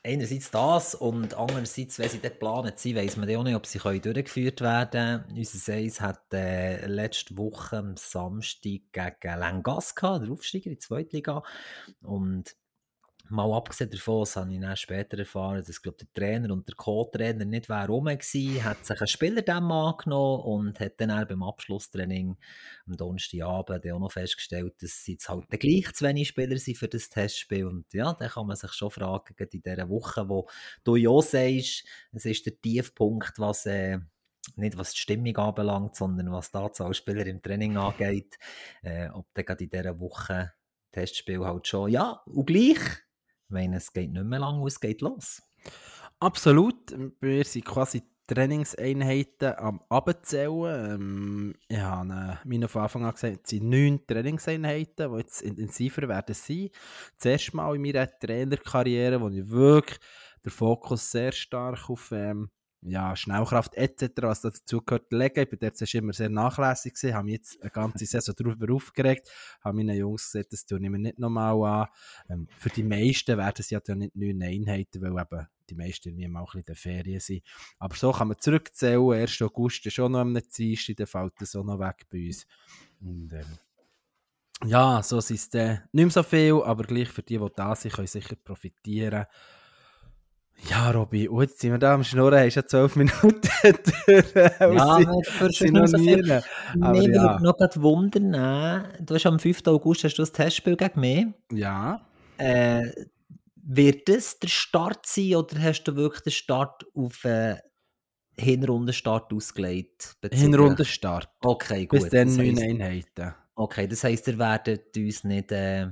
einerseits 0.04 0.50
das 0.50 0.94
und 0.94 1.34
andererseits, 1.34 1.98
wenn 1.98 2.08
sie 2.08 2.20
dort 2.20 2.34
geplant 2.34 2.78
sind, 2.78 2.96
weiss 2.96 3.16
man 3.16 3.34
auch 3.34 3.42
nicht, 3.42 3.56
ob 3.56 3.66
sie 3.66 3.78
durchgeführt 3.78 4.60
werden 4.60 5.22
können. 5.22 5.38
Unser 5.38 5.58
Seis 5.58 6.00
hat 6.00 6.32
äh, 6.32 6.86
letzte 6.86 7.36
Woche 7.36 7.78
am 7.78 7.96
Samstag 7.96 8.82
gegen 8.92 9.38
Langas 9.38 9.94
gehabt, 9.94 10.24
der 10.24 10.32
Aufsteiger 10.32 10.66
in 10.66 10.72
die 10.72 10.78
zweite 10.78 11.16
Liga. 11.16 11.42
Und 12.02 12.54
Mal 13.30 13.52
abgesehen 13.54 13.90
davon, 13.90 14.20
das 14.20 14.36
habe 14.36 14.52
ich 14.52 14.60
dann 14.60 14.76
später 14.76 15.18
erfahren, 15.18 15.64
dass 15.66 15.80
glaub, 15.80 15.96
der 15.96 16.12
Trainer 16.12 16.52
und 16.52 16.68
der 16.68 16.74
Co-Trainer 16.74 17.46
nicht 17.46 17.70
rum 17.70 18.04
war, 18.04 18.12
hat 18.12 18.86
sich 18.86 19.00
ein 19.00 19.06
Spieler 19.06 19.40
dem 19.40 19.72
angenommen 19.72 20.42
und 20.42 20.80
hat 20.80 21.00
dann 21.00 21.26
beim 21.26 21.42
Abschlusstraining 21.42 22.36
am 22.86 22.96
Donnerstagabend 22.96 23.90
auch 23.90 23.98
noch 23.98 24.12
festgestellt, 24.12 24.74
dass 24.82 25.06
jetzt 25.06 25.30
halt 25.30 25.48
gleich 25.48 25.90
zu 25.94 26.04
wenig 26.04 26.28
Spieler 26.28 26.58
sind 26.58 26.76
für 26.76 26.88
das 26.88 27.08
Testspiel. 27.08 27.66
Und 27.66 27.92
ja, 27.94 28.12
da 28.12 28.28
kann 28.28 28.46
man 28.46 28.56
sich 28.56 28.72
schon 28.72 28.90
fragen, 28.90 29.34
in 29.38 29.62
dieser 29.62 29.88
Woche, 29.88 30.28
wo 30.28 30.46
du 30.84 30.96
ja 30.96 31.22
sagst, 31.22 31.84
es 32.12 32.26
ist 32.26 32.46
der 32.46 32.60
Tiefpunkt, 32.60 33.38
was... 33.38 33.66
Äh, 33.66 34.00
nicht 34.56 34.76
was 34.76 34.92
die 34.92 34.98
Stimmung 34.98 35.34
anbelangt, 35.38 35.96
sondern 35.96 36.30
was 36.30 36.50
die 36.50 36.58
Anzahl 36.58 36.92
Spieler 36.92 37.24
im 37.24 37.40
Training 37.40 37.78
angeht, 37.78 38.38
äh, 38.82 39.08
ob 39.08 39.26
dann 39.32 39.46
gerade 39.46 39.64
in 39.64 39.70
dieser 39.70 39.98
Woche 39.98 40.52
Testspiel 40.92 41.44
halt 41.44 41.66
schon, 41.66 41.90
ja, 41.90 42.22
und 42.26 42.46
gleich 42.46 42.78
meine, 43.48 43.76
es 43.76 43.92
geht 43.92 44.12
nicht 44.12 44.24
mehr 44.24 44.38
lang 44.38 44.60
und 44.60 44.68
es 44.68 44.80
geht 44.80 45.00
los. 45.00 45.42
Absolut. 46.20 46.94
Wir 47.20 47.44
sind 47.44 47.64
quasi 47.64 48.02
Trainingseinheiten 48.26 49.54
am 49.56 49.82
Abzählen. 49.88 50.94
Ähm, 50.94 51.54
ich 51.68 51.78
habe 51.78 52.40
äh, 52.42 52.48
mir 52.48 52.68
von 52.68 52.82
Anfang 52.82 53.04
an 53.04 53.12
gesagt, 53.12 53.40
es 53.44 53.50
sind 53.50 53.68
neun 53.68 54.06
Trainingseinheiten, 54.06 55.12
die 55.12 55.18
jetzt 55.18 55.42
intensiver 55.42 56.08
werden 56.08 56.34
sein. 56.34 56.70
Das 57.18 57.26
erste 57.26 57.56
Mal 57.56 57.76
in 57.76 57.82
meiner 57.82 58.08
Trainerkarriere, 58.18 59.20
wo 59.20 59.28
ich 59.28 59.48
wirklich 59.48 59.98
den 60.44 60.50
Fokus 60.50 61.10
sehr 61.10 61.32
stark 61.32 61.90
auf 61.90 62.10
ähm, 62.12 62.50
ja, 62.84 63.16
Schnellkraft 63.16 63.74
etc., 63.74 64.10
was 64.22 64.42
dazu 64.42 64.82
gehört, 64.82 65.10
legen. 65.10 65.40
Ich 65.40 65.48
bin 65.48 65.58
dort 65.58 65.94
immer 65.94 66.12
sehr 66.12 66.28
nachlässig 66.28 66.94
gewesen, 66.94 67.14
habe 67.14 67.24
mich 67.24 67.34
jetzt 67.34 67.62
eine 67.62 67.70
ganze 67.70 68.04
Saison 68.04 68.34
darüber 68.36 68.74
aufgeregt, 68.74 69.30
habe 69.62 69.76
meinen 69.76 69.96
Jungs 69.96 70.30
gesagt, 70.30 70.52
das 70.52 70.66
tue 70.66 70.78
ich 70.82 70.90
mir 70.90 70.98
nicht 70.98 71.18
nochmal 71.18 71.62
an. 71.64 71.88
Ähm, 72.28 72.48
für 72.58 72.68
die 72.68 72.82
meisten 72.82 73.38
werden 73.38 73.56
es 73.58 73.70
ja 73.70 73.80
nicht 73.94 74.14
neun 74.14 74.42
Einheiten, 74.42 75.00
weil 75.00 75.22
eben 75.22 75.46
die 75.70 75.74
meisten 75.74 76.08
irgendwie 76.08 76.28
mal 76.28 76.40
ein 76.40 76.44
bisschen 76.44 76.60
in 76.60 76.66
den 76.66 76.76
Ferien 76.76 77.20
sind. 77.20 77.42
Aber 77.78 77.96
so 77.96 78.12
kann 78.12 78.28
man 78.28 78.38
zurückzählen, 78.38 79.12
1. 79.12 79.42
August 79.42 79.86
ist 79.86 79.94
schon 79.94 80.12
noch 80.12 80.20
am 80.20 80.34
Dienstag, 80.34 80.96
dann 80.96 81.06
fällt 81.06 81.32
das 81.38 81.56
auch 81.56 81.64
noch 81.64 81.78
weg 81.78 82.04
bei 82.10 82.26
uns. 82.26 82.46
Und, 83.00 83.32
ähm, 83.32 83.58
ja, 84.66 85.02
so 85.02 85.18
ist 85.18 85.30
es 85.30 85.48
äh, 85.54 85.78
nicht 85.92 86.04
mehr 86.04 86.10
so 86.10 86.22
viel, 86.22 86.62
aber 86.62 86.84
gleich 86.84 87.08
für 87.08 87.22
die, 87.22 87.38
die 87.38 87.48
da 87.56 87.74
sind, 87.74 87.94
können 87.94 88.06
sicher 88.06 88.36
profitieren. 88.36 89.26
Ja, 90.68 90.90
Robby, 90.90 91.28
jetzt 91.40 91.60
sind 91.60 91.72
wir 91.72 91.78
da 91.78 91.94
am 91.94 92.04
Schnurren, 92.04 92.38
hast 92.38 92.54
ja 92.54 92.66
zwölf 92.66 92.96
Minuten 92.96 93.40
durch. 94.06 94.34
Ja, 94.34 94.98
sinonieren. 95.50 96.42
Aber 96.80 96.92
Mir 96.92 97.10
ja. 97.10 97.22
würde 97.22 97.44
noch 97.44 97.56
gerade 97.56 97.82
wundern, 97.82 98.88
du 99.00 99.14
hast 99.14 99.26
am 99.26 99.38
5. 99.38 99.66
August 99.66 100.04
hast 100.04 100.14
du 100.14 100.22
das 100.22 100.32
Testspiel 100.32 100.76
gegen 100.76 101.00
mich. 101.00 101.26
Ja. 101.52 102.00
Äh, 102.38 102.90
wird 103.56 104.08
das 104.08 104.38
der 104.38 104.48
Start 104.48 105.06
sein 105.06 105.36
oder 105.36 105.60
hast 105.62 105.84
du 105.84 105.96
wirklich 105.96 106.22
den 106.22 106.32
Start 106.32 106.84
auf 106.94 107.24
äh, 107.24 107.56
Hinrundenstart 108.36 109.32
ausgelegt? 109.32 110.16
Hinrundenstart. 110.30 111.28
Okay, 111.40 111.86
gut. 111.86 112.00
Bis 112.00 112.10
dann 112.10 112.34
neun 112.34 112.58
Einheiten. 112.58 113.34
Okay, 113.54 113.86
das 113.86 114.02
heisst, 114.04 114.28
ihr 114.28 114.38
werdet 114.38 114.96
uns 114.96 115.24
nicht... 115.24 115.52
Äh, 115.52 115.88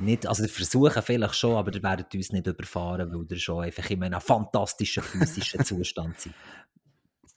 nicht, 0.00 0.26
also 0.26 0.42
wir 0.42 0.50
versuchen 0.50 1.02
vielleicht 1.02 1.34
schon, 1.34 1.56
aber 1.56 1.74
ihr 1.74 1.82
werdet 1.82 2.14
uns 2.14 2.32
nicht 2.32 2.46
überfahren, 2.46 3.12
weil 3.12 3.26
ihr 3.30 3.38
schon 3.38 3.64
einfach 3.64 3.88
in 3.90 4.02
einem 4.02 4.20
fantastischen 4.20 5.02
physischen 5.02 5.64
Zustand 5.64 6.20
seid. 6.20 6.34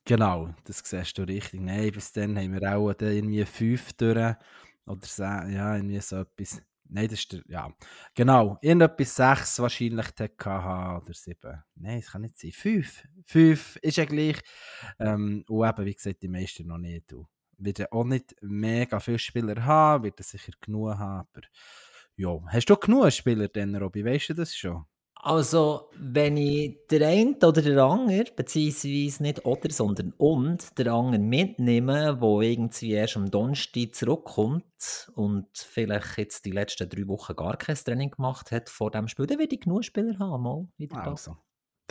Genau, 0.05 0.53
das 0.65 0.81
siehst 0.83 1.17
du 1.17 1.23
richtig. 1.23 1.61
Nein, 1.61 1.91
bis 1.91 2.11
dann 2.11 2.37
haben 2.37 2.53
wir 2.53 2.75
auch 2.75 2.93
irgendwie 2.99 3.45
fünf 3.45 3.93
durch 3.93 4.35
oder 4.85 5.47
ja, 5.49 5.75
irgendwie 5.75 5.99
so 5.99 6.17
etwas. 6.17 6.61
Nein, 6.89 7.07
das 7.07 7.19
ist 7.19 7.31
der, 7.31 7.41
ja, 7.47 7.73
genau, 8.13 8.57
irgendetwas 8.61 9.15
sechs 9.15 9.59
wahrscheinlich 9.59 10.07
TKH 10.07 10.97
oder 10.97 11.13
sieben. 11.13 11.63
Nein, 11.75 11.99
es 11.99 12.11
kann 12.11 12.23
nicht 12.23 12.37
sein. 12.37 12.51
Fünf. 12.51 13.03
Fünf 13.25 13.77
ist 13.81 13.97
ja 13.97 14.03
gleich. 14.05 14.41
Ähm, 14.99 15.45
und 15.47 15.69
eben, 15.69 15.85
wie 15.85 15.93
gesagt, 15.93 16.21
die 16.21 16.27
meisten 16.27 16.67
noch 16.67 16.79
nicht. 16.79 17.09
Du 17.09 17.27
wird 17.57 17.91
auch 17.91 18.03
nicht 18.03 18.35
mega 18.41 18.99
viele 18.99 19.19
Spieler 19.19 19.63
haben, 19.63 20.03
wird 20.03 20.19
er 20.19 20.23
sicher 20.23 20.51
genug 20.59 20.97
haben, 20.97 21.27
aber 21.33 21.47
ja, 22.15 22.39
hast 22.47 22.69
du 22.69 22.75
genug 22.75 23.11
Spieler 23.11 23.47
denn, 23.47 23.75
Robby? 23.75 24.05
Weißt 24.05 24.29
du 24.29 24.33
das 24.33 24.55
schon? 24.55 24.85
Also, 25.23 25.91
wenn 25.99 26.35
ich 26.35 26.79
den 26.89 27.03
einen 27.03 27.35
oder 27.35 27.61
den 27.61 27.77
anderen, 27.77 28.25
beziehungsweise 28.35 29.21
nicht 29.21 29.45
oder, 29.45 29.69
sondern 29.69 30.13
und, 30.17 30.75
den 30.79 30.87
anderen 30.87 31.27
mitnehme, 31.29 32.17
der 32.19 32.41
irgendwie 32.41 32.93
erst 32.93 33.17
am 33.17 33.29
Donnerstag 33.29 33.93
zurückkommt 33.93 35.11
und 35.13 35.45
vielleicht 35.53 36.17
jetzt 36.17 36.45
die 36.45 36.51
letzten 36.51 36.89
drei 36.89 37.07
Wochen 37.07 37.35
gar 37.35 37.55
kein 37.57 37.75
Training 37.75 38.09
gemacht 38.09 38.51
hat 38.51 38.67
vor 38.67 38.89
dem 38.89 39.07
Spiel, 39.07 39.27
dann 39.27 39.37
werde 39.37 39.53
ich 39.53 39.61
genug 39.61 39.85
Spieler 39.85 40.17
haben, 40.17 40.41
mal 40.41 40.67
wieder 40.77 41.05
also. 41.05 41.37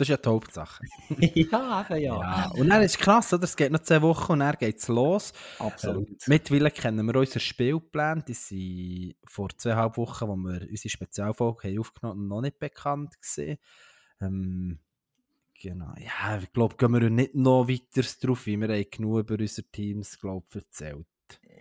Das 0.01 0.09
ist 0.09 0.13
ja 0.13 0.17
die 0.17 0.29
Hauptsache. 0.29 0.83
ja, 1.19 1.85
eben 1.87 2.01
ja. 2.01 2.19
ja. 2.19 2.51
Und 2.55 2.69
dann 2.69 2.81
ist 2.81 2.95
es 2.95 2.97
krass, 2.97 3.31
oder? 3.35 3.43
es 3.43 3.55
geht 3.55 3.71
noch 3.71 3.83
zwei 3.83 4.01
Wochen 4.01 4.31
und 4.31 4.39
dann 4.39 4.55
geht 4.57 4.79
es 4.79 4.87
los. 4.87 5.31
Absolut. 5.59 6.09
Ähm, 6.09 6.17
mittlerweile 6.25 6.71
kennen 6.71 7.05
wir 7.05 7.15
unseren 7.17 7.39
Spielplan. 7.39 8.23
Die 8.27 8.33
sind 8.33 9.13
vor 9.25 9.49
zweieinhalb 9.55 9.97
Wochen, 9.97 10.27
wo 10.27 10.35
wir 10.37 10.67
unsere 10.67 10.89
Spezialfolge 10.89 11.67
haben 11.67 11.79
aufgenommen 11.79 12.19
haben, 12.21 12.27
noch 12.29 12.41
nicht 12.41 12.57
bekannt 12.57 13.13
gewesen. 13.21 13.59
Ähm, 14.21 14.79
genau. 15.61 15.93
Ja, 15.99 16.39
ich 16.39 16.51
glaube, 16.51 16.77
gehen 16.77 16.93
wir 16.93 17.07
nicht 17.11 17.35
noch 17.35 17.67
weiter 17.67 18.01
drauf 18.25 18.47
ein. 18.47 18.59
Wir 18.59 18.69
haben 18.69 18.85
genug 18.89 19.19
über 19.19 19.39
unsere 19.39 19.67
Teams, 19.67 20.19
glaube 20.19 20.47
ich, 20.49 20.55
erzählt. 20.55 21.05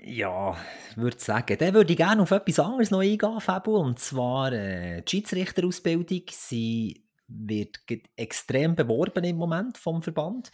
Ja, 0.02 0.56
ich 0.92 0.96
würde 0.96 1.18
sagen, 1.20 1.58
dann 1.58 1.74
würde 1.74 1.92
ich 1.92 1.98
gerne 1.98 2.22
auf 2.22 2.30
etwas 2.30 2.58
anderes 2.58 2.90
noch 2.90 3.00
eingehen, 3.00 3.38
Fabu, 3.38 3.76
und 3.76 3.98
zwar 3.98 4.50
äh, 4.50 5.02
die 5.02 5.10
Schiedsrichterausbildung. 5.10 6.22
Sie 6.30 7.04
wird 7.30 7.80
extrem 8.16 8.74
beworben 8.74 9.24
im 9.24 9.36
Moment 9.36 9.78
vom 9.78 10.02
Verband. 10.02 10.50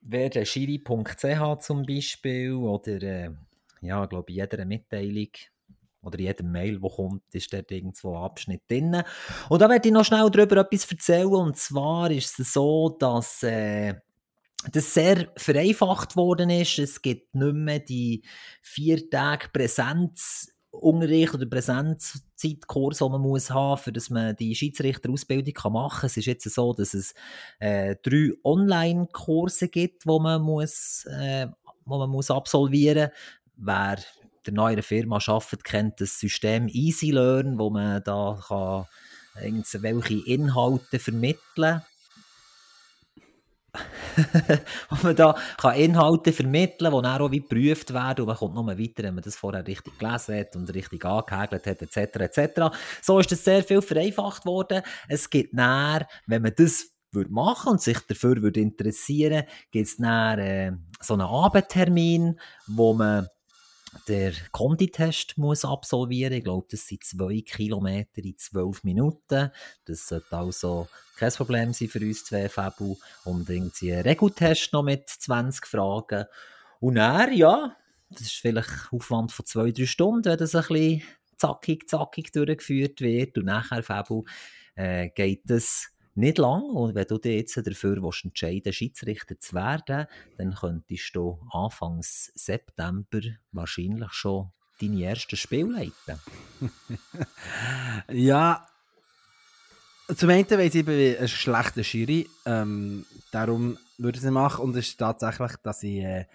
Wer 0.00 0.44
schiri.ch 0.44 1.58
zum 1.60 1.82
Beispiel 1.84 2.52
oder 2.54 3.02
äh, 3.02 3.30
ja, 3.80 4.06
glaube 4.06 4.30
in 4.30 4.36
jeder 4.36 4.64
Mitteilung 4.64 5.28
oder 6.02 6.18
in 6.18 6.26
jedem 6.26 6.52
Mail, 6.52 6.80
wo 6.80 6.88
kommt, 6.88 7.22
ist 7.34 7.52
dort 7.52 7.70
irgendwo 7.70 8.16
ein 8.16 8.22
Abschnitt 8.22 8.62
drin. 8.68 9.02
Und 9.48 9.60
da 9.60 9.68
werde 9.68 9.88
ich 9.88 9.94
noch 9.94 10.04
schnell 10.04 10.30
darüber 10.30 10.58
etwas 10.58 10.90
erzählen. 10.90 11.26
Und 11.26 11.56
zwar 11.56 12.10
ist 12.10 12.38
es 12.38 12.52
so, 12.52 12.96
dass 12.98 13.42
äh, 13.42 13.94
das 14.72 14.94
sehr 14.94 15.30
vereinfacht 15.36 16.16
worden 16.16 16.50
ist. 16.50 16.78
Es 16.78 17.02
gibt 17.02 17.34
nicht 17.34 17.54
mehr 17.54 17.80
die 17.80 18.22
vier 18.62 19.08
Tage 19.10 19.48
Präsenz 19.52 20.52
Unterricht 20.70 21.34
oder 21.34 21.46
Präsenzzeitkurs, 21.46 22.98
den 22.98 23.12
man 23.12 23.20
muss 23.20 23.50
haben, 23.50 23.80
für 23.80 23.92
dass 23.92 24.10
man 24.10 24.36
die 24.36 24.54
Schiedsrichterausbildung 24.54 25.72
machen 25.72 26.00
kann. 26.00 26.06
Es 26.06 26.16
ist 26.16 26.26
jetzt 26.26 26.50
so, 26.50 26.72
dass 26.72 26.94
es 26.94 27.14
äh, 27.58 27.96
drei 28.02 28.32
Online-Kurse 28.44 29.68
gibt, 29.68 30.06
wo 30.06 30.18
man 30.18 30.42
muss, 30.42 31.06
äh, 31.06 31.46
wo 31.84 31.98
man 31.98 32.10
muss 32.10 32.30
absolvieren. 32.30 33.10
Wer 33.56 33.98
der 34.46 34.54
neuen 34.54 34.82
Firma 34.82 35.18
arbeitet, 35.26 35.64
kennt 35.64 36.00
das 36.00 36.20
System 36.20 36.68
EasyLearn, 36.68 37.58
wo 37.58 37.70
man 37.70 38.02
da 38.04 38.38
kann 38.46 38.86
irgendwelche 39.42 40.26
Inhalte 40.26 40.98
vermitteln 40.98 41.80
kann 41.80 41.82
wo 44.90 44.96
man 45.02 45.16
da 45.16 45.36
kann 45.58 45.76
Inhalte 45.76 46.32
vermitteln 46.32 46.90
kann, 46.90 47.02
die 47.02 47.02
dann 47.02 47.20
auch 47.20 47.30
wie 47.30 47.40
geprüft 47.40 47.92
werden 47.92 48.22
und 48.22 48.26
man 48.26 48.36
kommt 48.36 48.54
noch 48.54 48.64
mal 48.64 48.78
weiter, 48.78 49.04
wenn 49.04 49.14
man 49.14 49.22
das 49.24 49.36
vorher 49.36 49.66
richtig 49.66 49.98
gelesen 49.98 50.38
hat 50.38 50.56
und 50.56 50.74
richtig 50.74 51.04
angehäkelt 51.04 51.66
hat, 51.66 51.82
etc. 51.82 51.96
etc. 52.16 52.76
So 53.02 53.18
ist 53.18 53.30
das 53.30 53.44
sehr 53.44 53.62
viel 53.62 53.82
vereinfacht 53.82 54.46
worden. 54.46 54.82
Es 55.08 55.28
gibt 55.30 55.54
näher, 55.54 56.06
wenn 56.26 56.42
man 56.42 56.52
das 56.56 56.90
würde 57.12 57.32
machen 57.32 57.72
und 57.72 57.80
sich 57.80 57.98
dafür 58.00 58.42
würde 58.42 58.60
interessieren, 58.60 59.44
gibt 59.70 59.88
es 59.88 59.96
dann 59.96 60.38
äh, 60.38 60.72
so 61.00 61.14
einen 61.14 61.22
Abendtermin, 61.22 62.38
wo 62.66 62.94
man 62.94 63.28
der 64.06 64.32
Konditest 64.52 65.38
muss 65.38 65.64
absolvieren. 65.64 66.32
Ich 66.32 66.44
glaube, 66.44 66.66
das 66.70 66.86
sind 66.86 67.04
zwei 67.04 67.40
Kilometer 67.40 68.22
in 68.22 68.36
zwölf 68.36 68.84
Minuten. 68.84 69.50
Das 69.84 70.08
sollte 70.08 70.36
also 70.36 70.88
kein 71.16 71.32
Problem 71.32 71.72
sein 71.72 71.88
für 71.88 72.00
uns 72.00 72.24
zwei 72.24 72.48
Fabu. 72.48 72.96
Und 73.24 73.48
irgendwie 73.48 73.92
einen 73.92 74.02
Regeltest 74.02 74.72
noch 74.72 74.82
mit 74.82 75.08
20 75.08 75.66
Fragen. 75.66 76.26
Und 76.80 76.96
er, 76.96 77.30
ja, 77.32 77.76
das 78.10 78.22
ist 78.22 78.36
vielleicht 78.36 78.92
Aufwand 78.92 79.32
von 79.32 79.46
zwei, 79.46 79.70
drei 79.70 79.86
Stunden, 79.86 80.24
wenn 80.24 80.38
das 80.38 80.54
ein 80.54 80.62
bisschen 80.62 81.02
zackig, 81.36 81.88
zackig 81.88 82.32
durchgeführt 82.32 83.00
wird. 83.00 83.38
Und 83.38 83.46
nachher, 83.46 83.82
Fabu, 83.82 84.24
äh, 84.74 85.10
geht 85.10 85.50
es 85.50 85.90
nicht 86.18 86.38
lang. 86.38 86.62
Und 86.62 86.94
wenn 86.94 87.06
du 87.06 87.18
dich 87.18 87.36
jetzt 87.36 87.56
dafür 87.56 88.02
willst, 88.02 88.24
entscheiden 88.24 88.72
Schiedsrichter 88.72 89.38
zu 89.38 89.54
werden, 89.54 90.06
dann 90.36 90.54
könntest 90.54 91.14
du 91.14 91.38
Anfang 91.50 92.00
September 92.02 93.20
wahrscheinlich 93.52 94.12
schon 94.12 94.50
deine 94.80 95.04
ersten 95.04 95.36
Spiele 95.36 95.72
leiten. 95.72 96.20
ja, 98.12 98.66
zum 100.16 100.30
einen 100.30 100.50
weiss 100.50 100.74
ich, 100.74 100.80
ich 100.80 100.86
bin 100.86 101.16
ein 101.18 101.28
schlechter 101.28 101.84
Schiri. 101.84 102.28
Ähm, 102.46 103.04
darum 103.30 103.78
würde 103.98 104.18
ich 104.18 104.24
es 104.24 104.30
machen. 104.30 104.64
Und 104.64 104.76
es 104.76 104.88
ist 104.88 104.98
tatsächlich, 104.98 105.52
dass 105.62 105.82
ich 105.82 105.98
äh, 105.98 106.26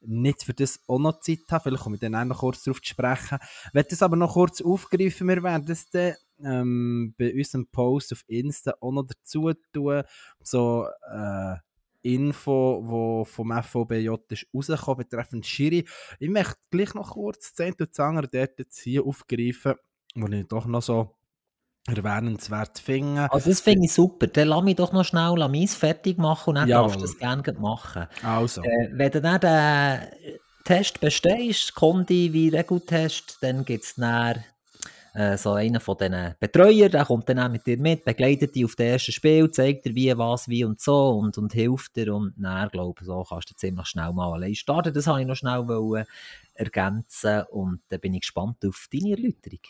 nicht 0.00 0.42
für 0.42 0.54
das 0.54 0.80
auch 0.86 0.98
noch 0.98 1.20
Zeit 1.20 1.40
habe. 1.50 1.64
Vielleicht 1.64 1.82
komme 1.82 1.96
ich 1.96 2.00
dann 2.00 2.14
auch 2.14 2.24
noch 2.24 2.38
kurz 2.38 2.62
darauf 2.62 2.82
zu 2.82 2.88
sprechen. 2.88 3.38
Ich 3.68 3.74
werde 3.74 3.88
das 3.90 4.02
aber 4.02 4.16
noch 4.16 4.32
kurz 4.32 4.60
aufgreifen. 4.60 5.28
Wir 5.28 5.42
werden 5.42 5.66
das 5.66 5.88
dann 5.90 6.14
ähm, 6.44 7.14
bei 7.18 7.32
unserem 7.34 7.66
Post 7.66 8.12
auf 8.12 8.24
Insta 8.26 8.74
auch 8.80 8.92
noch 8.92 9.06
dazu 9.06 9.52
tun. 9.72 10.02
So 10.42 10.86
äh, 11.10 11.56
Info, 12.02 12.82
wo 12.84 13.24
vom 13.24 13.52
FOBJ 13.62 14.08
ist 14.30 14.46
rausgekommen 14.54 15.04
betreffend 15.04 15.46
Schiri. 15.46 15.86
Ich 16.18 16.30
möchte 16.30 16.56
gleich 16.70 16.94
noch 16.94 17.12
kurz 17.12 17.54
10 17.54 17.74
und 17.80 17.94
Zanger 17.94 18.22
dort 18.22 18.58
jetzt 18.58 18.78
hier 18.78 19.04
aufgreifen, 19.04 19.74
wo 20.14 20.26
ich 20.26 20.48
doch 20.48 20.66
noch 20.66 20.82
so 20.82 21.16
erwähnenswert 21.86 22.78
finde. 22.78 23.30
Also 23.32 23.50
das 23.50 23.60
finde 23.60 23.86
ich 23.86 23.92
super. 23.92 24.26
Dann 24.26 24.48
lass 24.48 24.64
mich 24.64 24.76
doch 24.76 24.92
noch 24.92 25.04
schnell 25.04 25.34
meins 25.48 25.74
fertig 25.74 26.18
machen 26.18 26.50
und 26.50 26.54
dann 26.56 26.68
Jawohl. 26.68 26.88
darfst 26.88 27.00
du 27.00 27.06
das 27.06 27.18
gerne 27.18 27.58
machen. 27.58 28.06
Also. 28.22 28.62
Äh, 28.62 28.90
wenn 28.92 29.10
du 29.10 29.20
dann 29.20 29.40
den 29.40 30.38
Test 30.64 31.00
bestehst, 31.00 31.74
Kondi 31.74 32.32
wie 32.32 32.48
Regeltest, 32.48 33.38
dann 33.40 33.64
gibt 33.64 33.84
es 33.84 33.94
dann 33.96 34.44
äh, 35.14 35.36
so 35.36 35.52
einer 35.52 35.80
von 35.80 35.96
diesen 35.98 36.34
Betreuern, 36.38 36.90
der 36.90 37.04
kommt 37.04 37.28
dann 37.28 37.38
auch 37.40 37.50
mit 37.50 37.66
dir 37.66 37.78
mit, 37.78 38.04
begleitet 38.04 38.54
dich 38.54 38.64
auf 38.64 38.76
das 38.76 38.86
erste 38.86 39.12
Spiel, 39.12 39.50
zeigt 39.50 39.84
dir 39.84 39.94
wie, 39.94 40.16
was, 40.16 40.48
wie 40.48 40.64
und 40.64 40.80
so 40.80 41.10
und, 41.10 41.36
und 41.38 41.52
hilft 41.52 41.96
dir 41.96 42.14
und 42.14 42.34
dann, 42.36 42.68
glaube 42.68 43.04
so 43.04 43.24
kannst 43.28 43.50
du 43.50 43.54
ziemlich 43.54 43.86
schnell 43.86 44.12
mal 44.12 44.32
allein 44.32 44.54
starten. 44.54 44.94
Das 44.94 45.06
wollte 45.06 45.22
ich 45.22 45.26
noch 45.26 45.36
schnell 45.36 45.66
wollen 45.66 46.06
ergänzen 46.54 47.42
und 47.50 47.80
dann 47.88 48.00
bin 48.00 48.14
ich 48.14 48.20
gespannt 48.20 48.64
auf 48.66 48.86
deine 48.92 49.12
Erläuterung. 49.12 49.60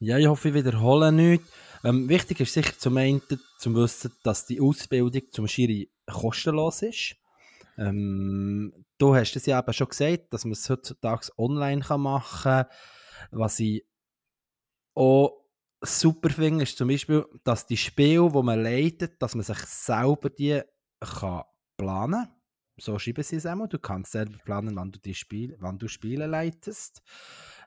Ja, 0.00 0.18
ich 0.18 0.26
hoffe, 0.26 0.48
ich 0.48 0.54
wiederhole 0.54 1.12
nichts. 1.12 1.48
Ähm, 1.84 2.08
wichtig 2.08 2.40
ist 2.40 2.52
sicher 2.52 2.76
zum 2.76 2.96
einen, 2.96 3.22
zu 3.58 3.74
wissen, 3.74 4.12
dass 4.22 4.46
die 4.46 4.60
Ausbildung 4.60 5.22
zum 5.30 5.46
Schiri 5.46 5.90
kostenlos 6.06 6.82
ist. 6.82 7.16
Ähm, 7.78 8.72
du 8.98 9.14
hast 9.14 9.36
es 9.36 9.46
ja 9.46 9.58
eben 9.58 9.72
schon 9.72 9.88
gesagt, 9.88 10.32
dass 10.32 10.44
man 10.44 10.52
es 10.52 10.68
heutzutage 10.68 11.28
online 11.38 11.84
machen 11.96 12.42
kann. 12.42 12.66
Was 13.30 13.60
ich 13.60 13.84
auch 14.94 15.40
super 15.82 16.30
finde, 16.30 16.64
ist 16.64 16.76
zum 16.76 16.88
Beispiel, 16.88 17.24
dass 17.44 17.66
die 17.66 17.76
Spiele, 17.76 18.30
die 18.30 18.42
man 18.42 18.62
leitet, 18.62 19.20
dass 19.22 19.34
man 19.34 19.44
sich 19.44 19.58
selber 19.58 20.30
die 20.30 20.60
kann 21.00 21.44
planen 21.76 22.24
kann. 22.24 22.34
So 22.78 22.98
schreiben 22.98 23.22
sie 23.22 23.36
es 23.36 23.46
einmal. 23.46 23.68
Du 23.68 23.78
kannst 23.78 24.12
selber 24.12 24.38
planen, 24.44 24.76
wann 24.76 24.92
du, 24.92 24.98
die 24.98 25.14
Spiel, 25.14 25.56
wann 25.60 25.78
du 25.78 25.88
Spiele 25.88 26.26
leitest. 26.26 27.02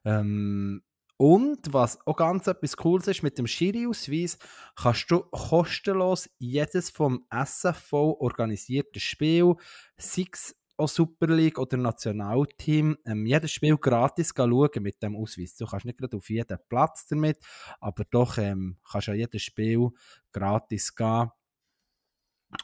Ähm, 0.06 0.82
und 1.18 1.72
was 1.72 2.06
auch 2.08 2.18
ganz 2.18 2.48
etwas 2.48 2.76
Cooles 2.76 3.08
ist, 3.08 3.24
mit 3.24 3.38
dem 3.38 3.48
Schiri-Ausweis 3.48 4.38
kannst 4.76 5.10
du 5.12 5.20
kostenlos 5.20 6.30
jedes 6.40 6.90
vom 6.90 7.26
SFV 7.30 7.94
organisierte 8.20 9.00
Spiel, 9.00 9.56
sei 9.96 10.26
es 10.32 10.56
auch 10.78 10.90
Super 10.90 11.28
League 11.28 11.60
oder 11.60 11.78
Nationalteam, 11.78 12.98
ähm, 13.06 13.26
jedes 13.26 13.52
Spiel 13.52 13.78
gratis 13.78 14.34
schauen 14.36 14.70
mit 14.82 15.02
dem 15.02 15.16
Ausweis. 15.16 15.56
Du 15.56 15.66
kannst 15.66 15.86
nicht 15.86 15.98
gerade 15.98 16.18
auf 16.18 16.30
jeden 16.30 16.58
Platz 16.68 17.06
damit, 17.08 17.40
aber 17.80 18.04
doch 18.10 18.38
ähm, 18.38 18.78
kannst 18.90 19.10
an 19.10 19.16
jedes 19.16 19.42
Spiel 19.42 19.90
gratis 20.32 20.96
gehen. 20.96 21.30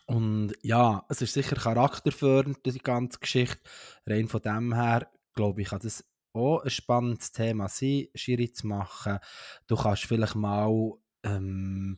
Und 0.05 0.53
ja, 0.61 1.05
es 1.09 1.21
ist 1.21 1.33
sicher 1.33 1.55
charakterfördernd, 1.55 2.65
die 2.65 2.77
ganze 2.79 3.19
Geschichte. 3.19 3.59
Rein 4.05 4.27
von 4.27 4.41
dem 4.41 4.73
her, 4.73 5.09
glaube 5.33 5.61
ich, 5.61 5.69
kann 5.69 5.79
das 5.79 6.05
auch 6.33 6.63
ein 6.63 6.69
spannendes 6.69 7.31
Thema 7.31 7.67
sein, 7.69 8.07
Schiri 8.13 8.51
zu 8.51 8.67
machen. 8.67 9.19
Du 9.67 9.75
kannst 9.75 10.05
vielleicht 10.05 10.35
mal 10.35 10.93
ähm, 11.23 11.97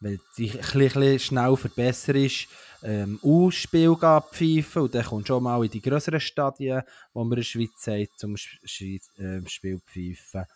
wenn 0.00 0.16
du 0.36 0.44
ein 0.44 0.50
bisschen 0.62 1.18
schnell 1.18 1.56
verbesserst, 1.56 2.48
ähm, 2.82 3.18
Ausspiel 3.22 3.94
pfeifen 3.96 4.82
und 4.82 4.94
dann 4.94 5.04
kommst 5.04 5.28
du 5.28 5.34
schon 5.34 5.42
mal 5.42 5.62
in 5.62 5.70
die 5.70 5.82
größeren 5.82 6.20
Stadien, 6.20 6.82
wo 7.12 7.24
wir 7.24 7.32
in 7.32 7.36
der 7.36 7.42
Schweiz 7.42 7.86
haben, 7.86 8.08
zum 8.16 8.34
äh, 8.34 9.48
Spiel 9.48 9.80
pfeifen. 9.80 10.46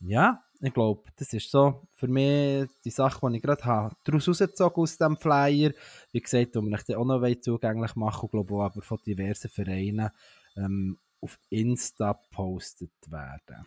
Ja, 0.00 0.42
ich 0.60 0.72
glaube, 0.72 1.02
das 1.16 1.32
ist 1.32 1.50
so 1.50 1.86
für 1.94 2.08
mich 2.08 2.68
die 2.84 2.90
Sache, 2.90 3.20
die 3.28 3.36
ich 3.36 3.42
gerade 3.42 3.64
habe, 3.64 3.96
daraus 4.04 4.28
rausgezogen 4.28 4.82
aus 4.82 4.96
diesem 4.96 5.16
Flyer. 5.16 5.72
Wie 6.12 6.20
gesagt, 6.20 6.54
wir 6.54 6.78
dann 6.86 6.96
auch 6.96 7.04
noch 7.04 7.40
zugänglich 7.40 7.94
machen, 7.96 8.28
glaube 8.30 8.54
auch 8.54 8.62
aber 8.62 8.82
von 8.82 8.98
diversen 9.06 9.50
Vereinen 9.50 10.10
ähm, 10.56 10.98
auf 11.20 11.38
Insta 11.50 12.12
gepostet 12.12 12.92
werden. 13.08 13.66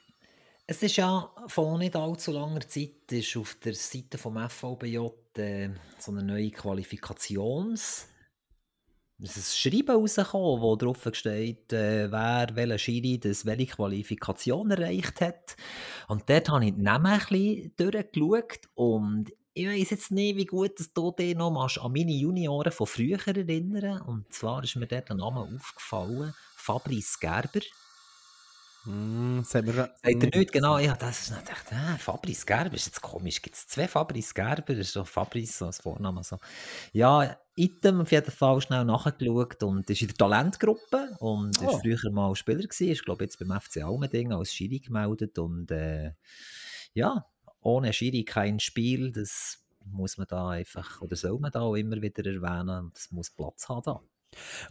Es 0.70 0.84
ist 0.84 0.98
ja 0.98 1.32
vor 1.48 1.78
nicht 1.78 1.96
allzu 1.96 2.34
langer 2.34 2.68
Zeit 2.68 3.10
ist 3.10 3.38
auf 3.38 3.56
der 3.64 3.74
Seite 3.74 4.18
vom 4.18 4.38
FVBJ 4.38 4.98
äh, 5.38 5.70
so 5.98 6.12
eine 6.12 6.24
neue 6.24 6.50
Qualifikations- 6.50 8.08
ein 9.20 9.28
Schreiben 9.28 9.96
rausgekommen, 9.96 10.62
wo 10.62 10.76
drauf 10.76 11.10
steht, 11.14 11.74
äh, 11.74 12.12
wer 12.12 12.50
welche 12.54 12.78
Schiri 12.78 13.20
das 13.20 13.46
welche 13.48 13.74
Qualifikation 13.76 14.70
erreicht 14.70 15.22
hat. 15.22 15.56
Und 16.08 16.30
dort 16.30 16.50
habe 16.50 16.66
ich 16.66 16.76
die 16.76 16.82
Namen 16.82 17.14
ein 17.14 17.20
bisschen 17.28 17.74
durchgeschaut 17.78 18.70
und 18.76 19.32
ich 19.56 19.68
weiß 19.68 19.90
jetzt 19.90 20.12
nicht, 20.12 20.38
wie 20.38 20.46
gut 20.46 20.80
dass 20.80 20.94
du 20.94 21.12
dich 21.12 21.36
noch 21.36 21.78
an 21.82 21.92
meine 21.92 22.12
Junioren 22.12 22.72
von 22.72 22.86
früher 22.86 23.18
erinnern. 23.26 24.02
Und 24.02 24.32
zwar 24.32 24.64
ist 24.64 24.76
mir 24.76 24.86
dort 24.86 25.10
ein 25.10 25.18
Name 25.18 25.40
aufgefallen, 25.40 26.36
Fabrice 26.56 27.18
Gerber. 27.20 27.62
Mm, 28.88 29.42
sagt 29.44 29.68
mir 29.68 29.92
er 30.02 30.16
nicht, 30.16 30.52
genau, 30.54 30.78
ja, 30.78 30.96
das 30.96 31.24
ist 31.24 31.32
natürlich, 31.32 31.72
ah, 31.72 31.98
Fabrice 31.98 32.46
Gerber, 32.46 32.74
ist 32.76 32.86
jetzt 32.86 33.02
komisch, 33.02 33.42
gibt 33.42 33.58
es 33.58 33.68
zwei 33.68 33.86
Fabrice 33.86 34.34
Gerber, 34.34 34.74
ist 34.76 34.96
doch 34.96 35.06
Fabrice 35.06 35.58
so 35.58 35.66
als 35.66 35.80
Vorname 35.82 36.24
so. 36.24 36.38
Ja, 36.94 37.38
Item 37.56 38.02
auf 38.02 38.12
jeden 38.12 38.32
Fall 38.32 38.62
schnell 38.62 38.86
nachgeschaut 38.86 39.62
und 39.64 39.90
ist 39.90 40.02
in 40.02 40.08
der 40.08 40.16
Talentgruppe 40.16 41.18
und 41.20 41.62
oh. 41.62 41.70
ist 41.70 41.82
früher 41.82 42.12
mal 42.12 42.34
Spieler 42.36 42.64
gewesen, 42.64 42.90
ist 42.90 43.04
glaube 43.04 43.26
jetzt 43.26 43.38
beim 43.40 43.60
FC 43.60 43.84
Almending 43.84 44.32
als 44.32 44.54
Schiri 44.54 44.80
gemeldet 44.80 45.38
und 45.38 45.70
äh, 45.70 46.14
ja, 46.94 47.26
ohne 47.60 47.92
Schiri 47.92 48.24
kein 48.24 48.62
Spiel, 48.62 49.12
das 49.12 49.66
muss 49.84 50.18
man 50.18 50.28
da 50.28 50.50
einfach, 50.50 51.02
oder 51.02 51.18
soll 51.18 51.40
man 51.40 51.52
da 51.52 51.60
auch 51.62 51.76
immer 51.76 52.02
wieder 52.02 52.26
erwähnen 52.26 52.92
das 52.94 53.12
muss 53.12 53.32
Platz 53.32 53.68
haben 53.68 53.82
da. 53.84 54.02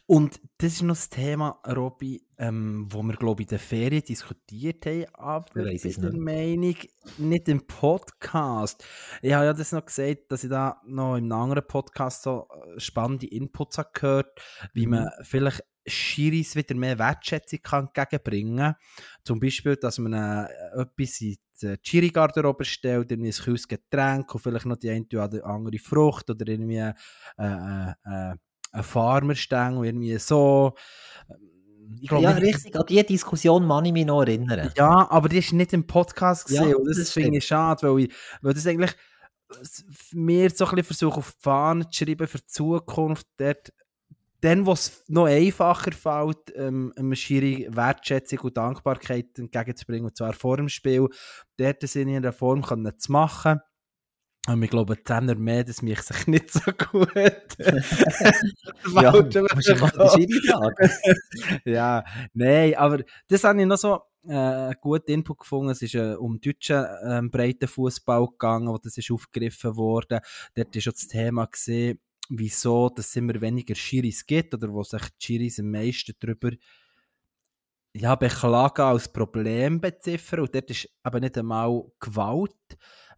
Und 0.07 0.41
das 0.59 0.75
ist 0.75 0.83
noch 0.83 0.95
das 0.95 1.09
Thema, 1.09 1.61
Robby, 1.67 2.23
ähm, 2.39 2.87
wo 2.91 3.03
wir, 3.03 3.15
glaube 3.15 3.43
ich, 3.43 3.47
in 3.47 3.51
der 3.51 3.59
Ferien 3.59 4.03
diskutiert 4.03 4.87
haben, 4.87 5.07
aber 5.15 5.67
ich 5.67 5.83
bin 5.83 6.01
der 6.01 6.13
Meinung, 6.13 6.77
nicht 7.19 7.49
im 7.49 7.67
Podcast. 7.67 8.85
Ich 9.23 9.33
habe 9.33 9.47
ja 9.47 9.53
das 9.53 9.73
noch 9.73 9.85
gesagt, 9.85 10.31
dass 10.31 10.45
ich 10.45 10.51
da 10.51 10.81
noch 10.87 11.17
in 11.17 11.25
einem 11.25 11.41
anderen 11.41 11.67
Podcast 11.67 12.23
so 12.23 12.49
äh, 12.51 12.81
spannende 12.81 13.27
Inputs 13.27 13.79
habe 13.79 13.91
gehört, 13.93 14.41
wie 14.75 14.87
mhm. 14.87 14.93
man 14.93 15.11
vielleicht 15.23 15.63
Schiris 15.87 16.57
wieder 16.57 16.75
mehr 16.75 16.99
Wertschätzung 16.99 17.61
kann 17.63 17.87
entgegenbringen 17.87 18.57
kann. 18.57 18.77
Zum 19.25 19.41
Beispiel, 19.41 19.77
dass 19.77 19.99
man 19.99 20.13
äh, 20.13 20.47
etwas 20.81 21.21
in 21.21 21.37
die 21.63 21.77
Chiri-Garderobe 21.83 22.65
stellt, 22.65 23.11
irgendwie 23.11 23.31
ein 23.31 23.45
kühles 23.45 23.69
Getränk 23.69 24.35
und 24.35 24.41
vielleicht 24.41 24.67
noch 24.67 24.77
die 24.77 24.91
eine 24.91 25.07
oder 25.13 25.47
andere 25.47 25.79
Frucht 25.79 26.29
oder 26.31 26.47
irgendwie 26.47 26.79
äh, 26.79 26.93
äh, 27.39 27.93
äh 28.05 28.35
ein 28.77 28.85
Farmerstängel 28.85 29.87
irgendwie 29.87 30.19
so. 30.19 30.75
Ähm, 31.31 31.99
glaub, 32.07 32.23
ja, 32.23 32.31
richtig, 32.33 32.77
an 32.77 32.85
diese 32.89 33.05
Diskussion 33.05 33.69
kann 33.69 33.85
ich 33.85 33.93
mich 33.93 34.07
noch 34.07 34.23
erinnern. 34.23 34.71
Ja, 34.77 35.11
aber 35.11 35.29
die 35.29 35.39
ist 35.39 35.53
nicht 35.53 35.73
im 35.73 35.87
Podcast 35.87 36.47
gesehen 36.47 36.71
ja, 36.71 36.77
und 36.77 36.87
das, 36.89 36.99
das 36.99 37.11
finde 37.11 37.39
ich 37.39 37.47
schade, 37.47 37.93
weil, 37.93 38.05
ich, 38.05 38.13
weil 38.43 38.55
das 38.55 38.67
eigentlich 38.67 38.95
mir 40.13 40.51
so 40.51 40.65
ein 40.65 40.71
bisschen 40.71 40.85
versuche 40.85 41.19
auf 41.19 41.33
die 41.33 41.43
Fahne 41.43 41.89
zu 41.89 42.05
schreiben 42.05 42.27
für 42.27 42.39
die 42.39 42.47
Zukunft, 42.47 43.27
dort 43.37 43.73
dann, 44.43 44.67
wo 44.67 44.73
es 44.73 45.05
noch 45.09 45.27
einfacher 45.27 45.93
fällt, 45.93 46.53
ähm, 46.55 46.93
einem 46.97 47.15
Schiri 47.15 47.69
Wertschätzung 47.71 48.41
und 48.41 48.57
Dankbarkeit 48.57 49.39
entgegenzubringen, 49.39 50.07
und 50.07 50.17
zwar 50.17 50.35
vor 50.35 50.59
dem 50.59 50.69
Spiel, 50.69 51.09
dort 51.57 51.97
in 51.97 52.15
einer 52.15 52.33
Form 52.33 52.63
können 52.63 52.99
zu 52.99 53.13
machen. 53.13 53.61
Und 54.47 54.63
ich 54.63 54.71
glaube, 54.71 55.03
Zehner 55.03 55.35
mehr, 55.35 55.65
das 55.65 55.83
mich 55.83 56.01
sich 56.03 56.27
nicht 56.29 56.53
so 56.53 56.61
gut. 56.61 57.11
ja, 58.95 59.13
ja, 61.65 62.05
nein, 62.33 62.75
aber 62.77 63.01
das 63.29 63.43
habe 63.45 63.61
ich 63.61 63.67
noch 63.67 63.77
so 63.77 64.01
äh, 64.29 64.73
guten 64.81 65.11
Input 65.11 65.41
gefunden. 65.41 65.71
Es 65.71 65.83
ist 65.83 65.95
äh, 65.95 66.15
um 66.15 66.41
deutschen 66.41 66.85
äh, 66.85 67.23
breiten 67.29 67.69
Fußball 67.69 68.27
gegangen, 68.29 68.69
wo 68.69 68.79
das 68.79 68.97
ist 68.97 69.11
aufgegriffen 69.11 69.77
wurde. 69.77 70.21
Dort 70.55 70.77
ist 70.77 70.85
schon 70.85 70.93
das 70.93 71.09
Thema 71.09 71.47
gesehen, 71.47 71.99
wieso 72.29 72.89
dass 72.89 73.09
es 73.09 73.17
immer 73.17 73.41
weniger 73.41 73.75
Schiris 73.75 74.27
gibt 74.27 74.55
oder 74.55 74.73
wo 74.73 74.83
sich 74.83 75.03
die 75.03 75.25
Schiris 75.25 75.59
am 75.61 75.71
meisten 75.71 76.15
darüber 76.19 76.51
ja, 77.95 78.15
beklagen 78.15 78.83
als 78.83 79.13
Problem 79.13 79.81
beziffern. 79.81 80.41
Und 80.41 80.55
dort 80.55 80.71
ist 80.71 80.89
aber 81.03 81.21
nicht 81.21 81.39
einmal 81.39 81.85
Gewalt 81.99 82.53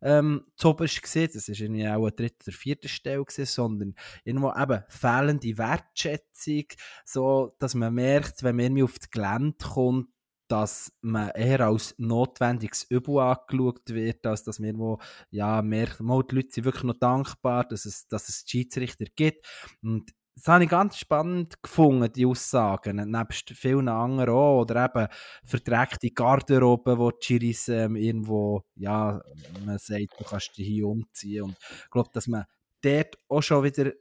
ähm, 0.02 0.44
zuoberst 0.56 1.02
gesehen, 1.02 1.30
das 1.32 1.48
ist 1.48 1.60
irgendwie 1.60 1.88
auch 1.88 2.02
eine 2.02 2.12
dritte 2.12 2.44
oder 2.46 2.56
vierte 2.56 2.88
Stelle 2.88 3.24
gewesen, 3.24 3.46
sondern 3.46 3.94
irgendwo 4.24 4.52
eben 4.52 4.82
fehlende 4.88 5.58
Wertschätzung, 5.58 6.64
so, 7.04 7.56
dass 7.58 7.74
man 7.74 7.94
merkt, 7.94 8.42
wenn 8.42 8.56
man 8.56 8.82
auf 8.82 8.98
das 8.98 9.10
Gelände 9.10 9.56
kommt, 9.64 10.08
dass 10.48 10.92
man 11.02 11.30
eher 11.30 11.60
als 11.60 11.94
notwendiges 11.98 12.84
Übel 12.84 13.18
angeschaut 13.18 13.82
wird, 13.88 14.26
als 14.26 14.44
dass 14.44 14.58
man 14.58 14.68
irgendwo, 14.68 14.98
ja, 15.30 15.60
merkt, 15.62 16.00
die 16.00 16.04
Leute 16.04 16.48
sind 16.50 16.64
wirklich 16.64 16.84
noch 16.84 16.98
dankbar, 16.98 17.68
dass 17.68 17.84
es, 17.84 18.08
dass 18.08 18.28
es 18.28 18.44
Schiedsrichter 18.46 19.04
gibt. 19.14 19.46
Und 19.82 20.10
das 20.38 20.46
habe 20.46 20.64
ich 20.64 20.70
ganz 20.70 20.96
spannend 20.96 21.60
gefunden, 21.62 22.12
die 22.12 22.24
Aussagen, 22.24 23.10
nebst 23.10 23.50
vielen 23.50 23.88
anderen 23.88 24.30
auch, 24.30 24.60
oder 24.60 24.84
eben 24.84 25.08
verdreckte 25.44 26.10
Garderobe, 26.10 26.98
wo 26.98 27.10
die 27.10 27.18
Chiris 27.20 27.68
ähm, 27.68 27.96
irgendwo, 27.96 28.62
ja, 28.76 29.20
man 29.64 29.78
sagt, 29.78 30.14
du 30.18 30.24
kannst 30.24 30.56
dich 30.56 30.66
hier 30.66 30.86
umziehen 30.86 31.42
und 31.42 31.56
ich 31.60 31.90
glaube, 31.90 32.10
dass 32.12 32.28
man 32.28 32.44
dort 32.82 33.16
auch 33.28 33.42
schon 33.42 33.64
wieder 33.64 33.92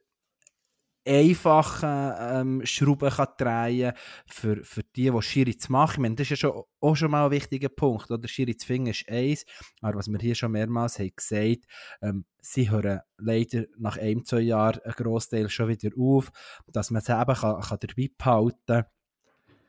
einfachen 1.07 2.13
ähm, 2.19 2.65
Schrauben 2.65 3.09
kann 3.09 3.27
drehen 3.37 3.93
für, 4.27 4.63
für 4.63 4.83
die, 4.83 5.09
die 5.09 5.21
Schiri 5.21 5.57
zu 5.57 5.71
machen. 5.71 5.93
Ich 5.93 5.99
meine, 5.99 6.15
das 6.15 6.25
ist 6.25 6.29
ja 6.29 6.35
schon, 6.35 6.63
auch 6.79 6.95
schon 6.95 7.11
mal 7.11 7.25
ein 7.25 7.31
wichtiger 7.31 7.69
Punkt. 7.69 8.11
Oder? 8.11 8.27
Schiri 8.27 8.55
zu 8.57 8.67
finden 8.67 8.87
ist 8.87 9.07
eins, 9.09 9.45
aber 9.81 9.97
was 9.97 10.07
wir 10.07 10.19
hier 10.19 10.35
schon 10.35 10.51
mehrmals 10.51 10.99
haben 10.99 11.11
gesagt 11.15 11.65
ähm, 12.01 12.25
sie 12.41 12.69
hören 12.69 13.01
leider 13.17 13.65
nach 13.77 13.97
ein, 13.97 14.23
zwei 14.25 14.41
Jahren 14.41 14.79
einen 14.83 14.93
Großteil 14.93 15.49
schon 15.49 15.69
wieder 15.69 15.89
auf, 15.97 16.31
dass 16.67 16.91
man 16.91 17.01
es 17.01 17.09
eben 17.09 17.25
kann, 17.25 17.61
kann 17.61 17.79
dabei 17.79 18.09
behalten 18.17 18.57
kann 18.65 18.85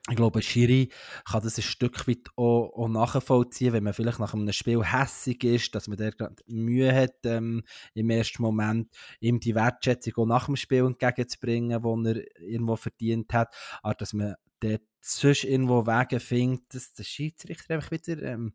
ich 0.09 0.16
glaube, 0.16 0.42
Schiri 0.42 0.90
kann 1.31 1.42
das 1.42 1.59
ein 1.59 1.62
Stück 1.62 2.09
weit 2.09 2.29
auch, 2.37 2.73
auch, 2.75 2.88
nachvollziehen, 2.88 3.73
wenn 3.73 3.85
man 3.85 3.92
vielleicht 3.92 4.18
nach 4.18 4.33
einem 4.33 4.53
Spiel 4.53 4.83
hässig 4.83 5.44
ist, 5.44 5.75
dass 5.75 5.87
man 5.88 5.99
der 5.99 6.12
Mühe 6.47 6.94
hat, 6.94 7.14
ähm, 7.25 7.62
im 7.94 8.11
ersten 8.11 8.42
Moment 8.42 8.88
ihm 9.21 9.38
die 9.38 9.55
Wertschätzung 9.55 10.14
auch 10.16 10.27
nach 10.27 10.47
dem 10.47 10.57
Spiel 10.57 10.87
entgegenzubringen, 10.87 11.83
die 11.83 12.09
er 12.09 12.40
irgendwo 12.40 12.77
verdient 12.77 13.33
hat, 13.35 13.55
aber 13.83 13.94
dass 13.94 14.12
man 14.12 14.35
dort 14.61 14.83
sonst 15.01 15.44
irgendwo 15.44 15.87
Wege 15.87 16.21
findet, 16.21 16.75
dass 16.75 16.94
der 16.94 17.05
Schiedsrichter 17.05 17.75
einfach 17.75 17.90
wieder 17.90 18.23
ähm, 18.23 18.55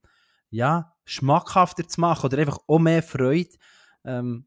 ja, 0.50 0.96
schmackhafter 1.06 1.88
zu 1.88 2.02
machen 2.02 2.26
oder 2.28 2.38
einfach 2.40 2.60
auch 2.68 2.80
mehr 2.80 3.04
Freude 3.04 3.50
ähm, 4.06 4.46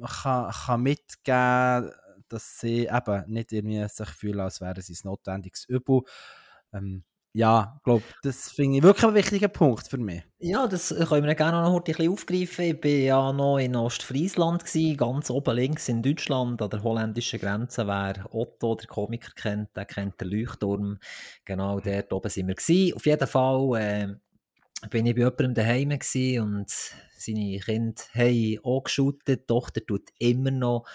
kann, 0.00 0.52
kann 0.52 0.82
mitgeben 0.82 1.90
dass 2.28 2.58
sie 2.58 2.86
eben 2.86 3.24
nicht 3.26 3.52
irgendwie 3.52 3.86
sich 3.88 4.08
fühlen, 4.10 4.40
als 4.40 4.60
wäre 4.60 4.78
es 4.78 4.88
ein 4.88 4.98
notwendiges 5.04 5.64
Übel. 5.64 6.02
Ähm, 6.72 7.04
ja, 7.34 7.74
ich 7.76 7.82
glaube, 7.84 8.02
das 8.22 8.50
finde 8.50 8.78
ich 8.78 8.82
wirklich 8.82 9.04
ein 9.04 9.14
wichtiger 9.14 9.48
Punkt 9.48 9.86
für 9.86 9.98
mich. 9.98 10.22
Ja, 10.38 10.66
das 10.66 10.94
können 11.08 11.26
wir 11.26 11.34
gerne 11.34 11.62
noch 11.62 11.76
ein 11.76 11.84
bisschen 11.84 12.10
aufgreifen. 12.10 12.64
Ich 12.64 12.82
war 12.82 12.90
ja 12.90 13.32
noch 13.32 13.58
in 13.58 13.76
Ostfriesland, 13.76 14.64
gewesen, 14.64 14.96
ganz 14.96 15.30
oben 15.30 15.54
links 15.54 15.88
in 15.88 16.02
Deutschland, 16.02 16.60
an 16.62 16.70
der 16.70 16.82
holländischen 16.82 17.38
Grenze. 17.38 17.86
Wer 17.86 18.26
Otto, 18.34 18.74
der 18.76 18.88
Komiker, 18.88 19.30
kennt, 19.36 19.76
der 19.76 19.84
kennt 19.84 20.20
den 20.20 20.30
Leuchtturm. 20.30 20.98
Genau 21.44 21.80
dort 21.80 22.12
oben 22.12 22.30
sind 22.30 22.48
wir. 22.48 22.54
Gewesen. 22.54 22.96
Auf 22.96 23.06
jeden 23.06 23.28
Fall 23.28 23.80
äh, 23.80 24.08
bin 24.88 25.06
ich 25.06 25.14
bei 25.14 25.20
jemandem 25.20 25.54
daheim 25.54 25.90
und 25.90 26.70
seine 27.18 27.58
Kinder 27.58 28.02
haben 28.14 28.58
auch 28.64 28.84
geschaut. 28.84 29.20
Die 29.28 29.36
Tochter 29.36 29.84
tut 29.84 30.08
immer 30.18 30.50
noch 30.50 30.86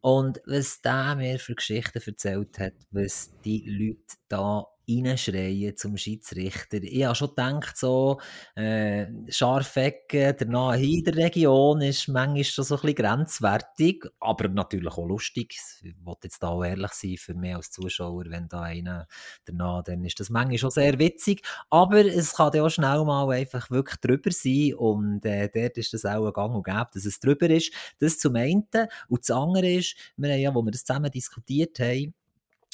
und 0.00 0.40
was 0.46 0.80
der 0.80 1.16
mir 1.16 1.38
für 1.38 1.54
Geschichten 1.54 2.00
erzählt 2.04 2.58
hat, 2.58 2.74
was 2.90 3.32
die 3.44 3.64
Leute 3.68 4.16
da 4.28 4.66
reinschreien 4.88 5.76
zum 5.76 5.96
Schiedsrichter. 5.96 6.78
Ich 6.82 7.04
habe 7.04 7.14
schon 7.14 7.28
gedacht, 7.28 7.76
so, 7.76 8.20
äh, 8.54 9.06
Scharfecken, 9.28 10.36
der 10.36 10.46
nahe 10.46 10.82
in 10.82 11.04
der 11.04 11.16
Region 11.16 11.80
ist 11.82 12.08
manchmal 12.08 12.44
schon 12.44 12.64
so 12.64 12.76
ein 12.76 12.80
bisschen 12.80 12.96
grenzwertig, 12.96 14.04
aber 14.20 14.48
natürlich 14.48 14.92
auch 14.92 15.06
lustig. 15.06 15.58
Ich 15.82 15.94
wollte 16.02 16.28
jetzt 16.28 16.42
da 16.42 16.48
auch 16.48 16.64
ehrlich 16.64 16.92
sein, 16.92 17.16
für 17.16 17.34
mich 17.34 17.54
als 17.54 17.70
Zuschauer, 17.70 18.24
wenn 18.28 18.48
da 18.48 18.62
einer 18.62 19.06
danach, 19.44 19.82
dann 19.84 20.04
ist 20.04 20.20
das 20.20 20.30
manchmal 20.30 20.58
schon 20.58 20.70
sehr 20.70 20.98
witzig, 20.98 21.42
aber 21.70 22.04
es 22.04 22.34
kann 22.34 22.52
ja 22.54 22.64
auch 22.64 22.70
schnell 22.70 23.04
mal 23.04 23.30
einfach 23.30 23.70
wirklich 23.70 24.00
drüber 24.00 24.30
sein 24.30 24.74
und 24.74 25.24
äh, 25.24 25.48
dort 25.52 25.76
ist 25.76 25.92
das 25.92 26.04
auch 26.04 26.26
ein 26.26 26.32
Gang 26.32 26.54
und 26.54 26.64
Gäbe, 26.64 26.88
dass 26.92 27.04
es 27.04 27.20
drüber 27.20 27.50
ist. 27.50 27.72
Das 27.98 28.18
zum 28.18 28.36
einen 28.36 28.66
und 29.08 29.20
das 29.20 29.30
andere 29.30 29.70
ist, 29.70 29.96
wir 30.16 30.32
haben 30.32 30.40
ja, 30.40 30.54
wo 30.54 30.62
wir 30.62 30.70
das 30.70 30.84
zusammen 30.84 31.10
diskutiert 31.10 31.78
haben, 31.80 32.14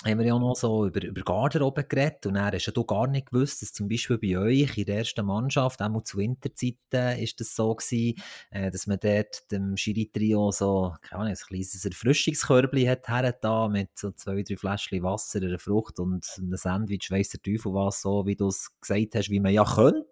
haben 0.05 0.19
wir 0.19 0.27
ja 0.27 0.39
noch 0.39 0.55
so 0.55 0.87
über, 0.87 1.03
über 1.03 1.23
Garderobe 1.23 1.85
geredet 1.85 2.27
und 2.27 2.37
er 2.37 2.53
hast 2.53 2.67
ja 2.67 2.73
du 2.73 2.85
gar 2.85 3.07
nicht 3.07 3.31
gewusst, 3.31 3.63
dass 3.63 3.73
zum 3.73 3.89
Beispiel 3.89 4.19
bei 4.19 4.39
euch 4.39 4.77
in 4.77 4.85
der 4.85 4.99
ersten 4.99 5.25
Mannschaft, 5.25 5.81
auch 5.81 6.03
zu 6.03 6.19
Winterzeiten, 6.19 7.19
ist 7.19 7.41
das 7.41 7.55
so 7.57 7.75
gewesen, 7.75 8.21
äh, 8.51 8.71
dass 8.71 8.87
man 8.87 8.99
dort 9.01 9.51
dem 9.51 9.77
Schiri-Trio 9.77 10.51
so, 10.51 10.95
keine 11.01 11.23
Ahnung, 11.23 11.33
ein 11.33 11.47
kleines 11.47 11.85
Erfrischungskörbchen 11.85 12.89
hat 12.89 13.09
hergetan 13.09 13.73
mit 13.73 13.91
so 13.95 14.11
zwei, 14.13 14.43
drei 14.43 14.57
Fläschchen 14.57 15.03
Wasser, 15.03 15.41
einer 15.41 15.59
Frucht 15.59 15.99
und 15.99 16.27
einem 16.39 16.57
Sandwich, 16.57 17.11
weiss 17.11 17.31
der 17.31 17.43
Teufel 17.43 17.73
was, 17.73 18.03
so 18.03 18.27
wie 18.27 18.37
du 18.37 18.49
es 18.49 18.71
gesagt 18.81 19.15
hast, 19.15 19.31
wie 19.31 19.41
man 19.41 19.53
ja 19.53 19.65
könnte, 19.65 20.07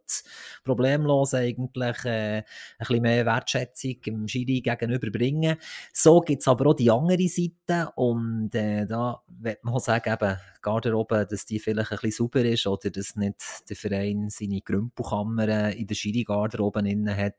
problemlos 0.64 1.35
eigentlich 1.35 2.05
äh, 2.05 2.38
ein 2.38 2.44
bisschen 2.78 3.02
mehr 3.02 3.26
Wertschätzung 3.26 4.00
dem 4.07 4.28
Schiri 4.28 4.61
gegenüberbringen. 4.61 5.57
So 5.92 6.20
gibt 6.20 6.40
es 6.40 6.48
aber 6.48 6.70
auch 6.70 6.74
die 6.74 6.90
andere 6.90 7.28
Seite 7.28 7.92
und 7.96 8.55
äh, 8.55 8.87
da 8.87 9.22
wird 9.26 9.64
man 9.64 9.74
sagen, 9.83 10.12
eben, 10.12 10.38
Garderobe, 10.62 11.27
dass 11.29 11.45
die 11.45 11.59
vielleicht 11.59 11.92
ein 11.92 11.99
bisschen 12.01 12.29
sauber 12.29 12.45
ist 12.45 12.66
oder 12.66 12.90
dass 12.90 13.16
nicht 13.16 13.68
der 13.68 13.77
Verein 13.77 14.31
seine 14.31 14.61
Grümpelkammer 14.61 15.73
in 15.73 15.87
der 15.87 15.95
Schiri-Garderobe 15.95 16.81
hat. 17.16 17.37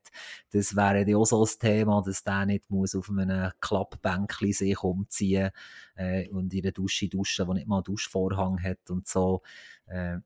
Das 0.51 0.75
wäre 0.75 1.09
ja 1.09 1.17
auch 1.17 1.25
so 1.25 1.43
ein 1.43 1.51
Thema, 1.59 2.03
dass 2.05 2.23
der 2.23 2.45
nicht 2.45 2.69
muss 2.69 2.95
auf 2.95 3.09
einem 3.09 3.51
Klappbänkchen 3.61 4.53
sich 4.53 4.83
umziehen 4.83 5.51
äh, 5.95 6.29
und 6.29 6.53
in 6.53 6.61
der 6.61 6.73
Dusche 6.73 7.07
duschen, 7.07 7.47
die 7.47 7.53
nicht 7.53 7.67
mal 7.67 7.77
einen 7.77 7.85
Duschvorhang 7.85 8.61
hat 8.61 8.89
und 8.89 9.07
so. 9.07 9.41
Äh, 9.87 10.17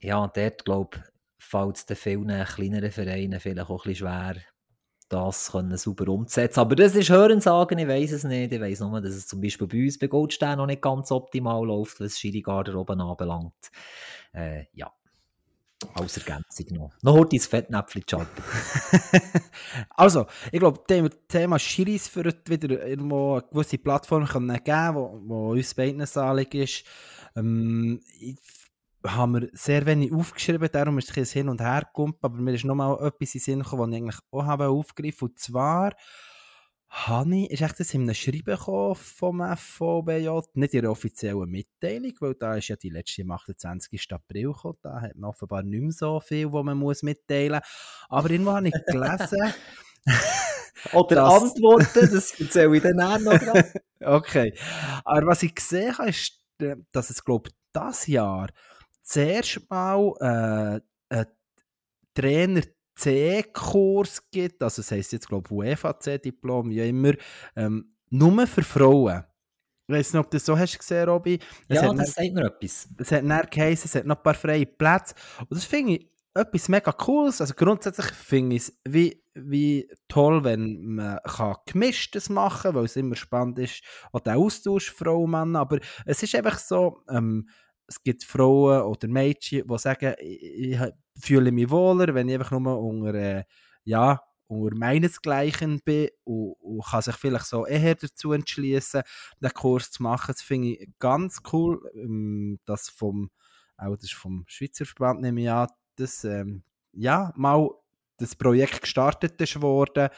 ja, 0.00 0.26
dort, 0.28 0.64
glaube 0.64 0.96
ich, 0.96 1.02
fällt 1.38 1.76
es 1.76 1.86
den 1.86 1.96
vielen 1.96 2.44
kleineren 2.44 2.90
Vereinen 2.90 3.40
vielleicht 3.40 3.70
auch 3.70 3.84
ein 3.84 3.90
bisschen 3.90 4.06
schwer, 4.06 4.36
das 5.08 5.52
können 5.52 5.76
sauber 5.76 6.08
umzusetzen. 6.08 6.60
Aber 6.60 6.76
das 6.76 6.94
ist 6.94 7.10
Hörensagen, 7.10 7.78
ich 7.78 7.88
weiß 7.88 8.12
es 8.12 8.24
nicht. 8.24 8.52
Ich 8.52 8.60
weiß 8.60 8.80
nur, 8.80 9.00
dass 9.00 9.14
es 9.14 9.26
zum 9.26 9.40
Beispiel 9.40 9.66
bei 9.66 9.84
uns 9.84 9.98
bei 9.98 10.06
Goldstein 10.06 10.58
noch 10.58 10.66
nicht 10.66 10.82
ganz 10.82 11.10
optimal 11.12 11.64
läuft, 11.64 12.00
was 12.00 12.18
Schiri-Garder 12.18 12.74
oben 12.74 13.00
anbelangt. 13.00 13.70
Äh, 14.32 14.64
ja. 14.72 14.90
Als 15.92 16.16
Ergänzung 16.16 16.66
noch. 16.70 16.92
Noch 17.02 17.12
heute 17.12 17.36
ins 17.36 17.46
Fettnäpfchen 17.46 18.04
also, 19.90 20.24
ich 20.50 20.58
glaube, 20.58 20.80
dem 20.88 21.10
Thema 21.28 21.58
Schiris 21.58 22.14
wird 22.16 22.48
wieder 22.48 22.86
irgendwo 22.86 23.34
eine 23.34 23.42
gewisse 23.42 23.76
Plattform 23.76 24.24
können 24.24 24.64
geben, 24.64 24.94
wo, 24.94 25.20
wo 25.26 25.50
uns 25.50 25.74
beiden 25.74 26.06
salig 26.06 26.54
ist. 26.54 26.84
Ähm, 27.36 28.00
ich 28.18 28.38
haben 29.06 29.34
wir 29.34 29.48
sehr 29.52 29.84
wenig 29.86 30.12
aufgeschrieben, 30.12 30.68
darum 30.72 30.98
ist 30.98 31.16
es 31.16 31.32
hin 31.32 31.48
und 31.48 31.60
her 31.60 31.82
gekommen, 31.82 32.14
aber 32.22 32.38
mir 32.38 32.54
ist 32.54 32.64
nochmal 32.64 32.94
etwas 33.06 33.34
in 33.34 33.38
den 33.38 33.40
Sinn 33.40 33.62
gekommen, 33.62 33.82
was 33.82 33.88
ich 33.88 34.02
eigentlich 34.02 34.20
auch 34.30 34.44
habe 34.44 34.68
aufgegriffen 34.68 35.28
Und 35.28 35.38
zwar 35.38 35.92
habe 36.88 37.36
ich, 37.36 37.50
ist 37.50 37.60
echt 37.60 37.80
das 37.80 37.92
in 37.92 38.02
einem 38.02 38.14
Schreiben 38.14 38.56
vom 38.94 39.56
FVBJ, 39.56 40.28
nicht 40.54 40.74
in 40.74 40.82
der 40.82 40.90
offiziellen 40.90 41.50
Mitteilung, 41.50 42.12
weil 42.20 42.34
da 42.34 42.54
ist 42.54 42.68
ja 42.68 42.76
die 42.76 42.90
letzte 42.90 43.22
am 43.22 43.32
28. 43.32 44.12
April 44.12 44.52
gekommen, 44.52 44.78
da 44.80 45.00
hat 45.00 45.16
man 45.16 45.30
offenbar 45.30 45.62
nicht 45.62 45.82
mehr 45.82 45.92
so 45.92 46.20
viel, 46.20 46.52
was 46.52 46.64
man 46.64 46.78
muss 46.78 47.02
mitteilen 47.02 47.60
muss. 47.60 48.06
Aber 48.08 48.30
irgendwo 48.30 48.52
habe 48.52 48.68
ich 48.68 48.74
gelesen... 48.86 49.52
Oder 50.92 51.16
das... 51.16 51.42
Antworten, 51.42 52.10
das 52.12 52.38
erzähle 52.38 52.76
ich 52.76 52.82
dann 52.82 53.00
auch 53.00 53.18
noch 53.18 53.40
okay. 54.00 54.54
Aber 55.04 55.26
was 55.28 55.42
ich 55.42 55.54
gesehen 55.54 55.96
habe, 55.96 56.10
ist, 56.10 56.44
äh, 56.58 56.76
dass 56.92 57.10
es, 57.10 57.24
glaube 57.24 57.48
ich, 57.48 57.54
dieses 57.74 58.06
Jahr 58.06 58.48
zuerst 59.04 59.70
mal 59.70 60.12
äh, 60.20 61.14
einen 61.14 61.26
Trainer 62.14 62.62
C-Kurs 62.96 64.30
gibt, 64.30 64.62
also 64.62 64.82
das 64.82 64.90
heisst 64.90 65.12
jetzt 65.12 65.28
glaube 65.28 65.48
ich 65.48 65.52
UEFA 65.52 65.98
C-Diplom, 65.98 66.70
wie 66.70 66.88
immer, 66.88 67.12
ähm, 67.56 67.94
nur 68.10 68.46
für 68.46 68.62
Frauen. 68.62 69.24
Ich 69.86 69.94
weiß 69.94 70.14
nicht, 70.14 70.20
ob 70.20 70.30
du 70.30 70.36
das 70.36 70.46
so 70.46 70.56
hast 70.56 70.78
gesehen, 70.78 71.08
Robby. 71.08 71.38
Es 71.68 71.82
ja, 71.82 71.92
das 71.92 72.14
sagt 72.14 72.32
mir 72.32 72.46
etwas. 72.46 72.88
Es 72.96 73.12
hat 73.12 73.22
dann 73.22 73.46
geheißen, 73.50 73.84
es 73.86 73.94
hat 73.94 74.06
noch 74.06 74.16
ein 74.16 74.22
paar 74.22 74.34
freie 74.34 74.64
Plätze. 74.64 75.14
Und 75.40 75.50
das 75.50 75.64
finde 75.64 75.96
ich 75.96 76.10
etwas 76.34 76.68
mega 76.68 76.90
Cooles. 76.90 77.40
Also 77.42 77.52
grundsätzlich 77.54 78.06
finde 78.06 78.56
ich 78.56 78.62
es 78.62 78.80
wie, 78.88 79.22
wie 79.34 79.86
toll, 80.08 80.42
wenn 80.42 80.94
man 80.94 81.18
kann 81.24 81.56
gemischtes 81.66 82.30
machen 82.30 82.62
kann, 82.62 82.74
weil 82.76 82.84
es 82.84 82.96
immer 82.96 83.16
spannend 83.16 83.58
ist, 83.58 83.82
auch 84.12 84.20
der 84.20 84.38
Austausch 84.38 84.90
Frauen 84.90 85.24
und 85.24 85.30
Männer. 85.32 85.60
Aber 85.60 85.78
es 86.06 86.22
ist 86.22 86.34
einfach 86.34 86.58
so, 86.58 87.02
ähm, 87.10 87.48
es 87.86 88.02
gibt 88.02 88.24
Frauen 88.24 88.82
oder 88.82 89.08
Mädchen, 89.08 89.66
die 89.66 89.78
sagen, 89.78 90.14
ich, 90.18 90.78
fühle 91.18 91.52
mich 91.52 91.70
wohler, 91.70 92.14
wenn 92.14 92.28
ich 92.28 92.34
einfach 92.34 92.58
nur 92.58 92.80
unter, 92.80 93.14
äh, 93.14 93.44
ja, 93.84 94.20
unter 94.46 94.76
meinesgleichen 94.76 95.80
bin 95.84 96.08
und, 96.24 96.54
und 96.60 96.84
kann 96.84 97.02
sich 97.02 97.16
vielleicht 97.16 97.46
so 97.46 97.66
eher 97.66 97.94
dazu 97.94 98.32
entschließen, 98.32 99.02
den 99.40 99.50
Kurs 99.52 99.90
zu 99.90 100.02
machen. 100.02 100.32
Das 100.32 100.42
finde 100.42 100.68
ich 100.68 100.88
ganz 100.98 101.40
cool, 101.52 101.80
ähm, 101.94 102.58
dass 102.64 102.88
vom, 102.88 103.30
auch 103.76 103.96
das 103.96 104.04
ist 104.04 104.14
vom 104.14 104.44
Schweizer 104.46 104.84
Verband, 104.84 105.20
nehme 105.20 105.42
ich 105.42 105.50
an, 105.50 105.68
dass 105.96 106.24
ähm, 106.24 106.64
ja, 106.92 107.32
mal 107.36 107.70
das 108.18 108.36
Projekt 108.36 108.82
gestartet 108.82 109.40
ist 109.40 109.60
worden 109.60 110.08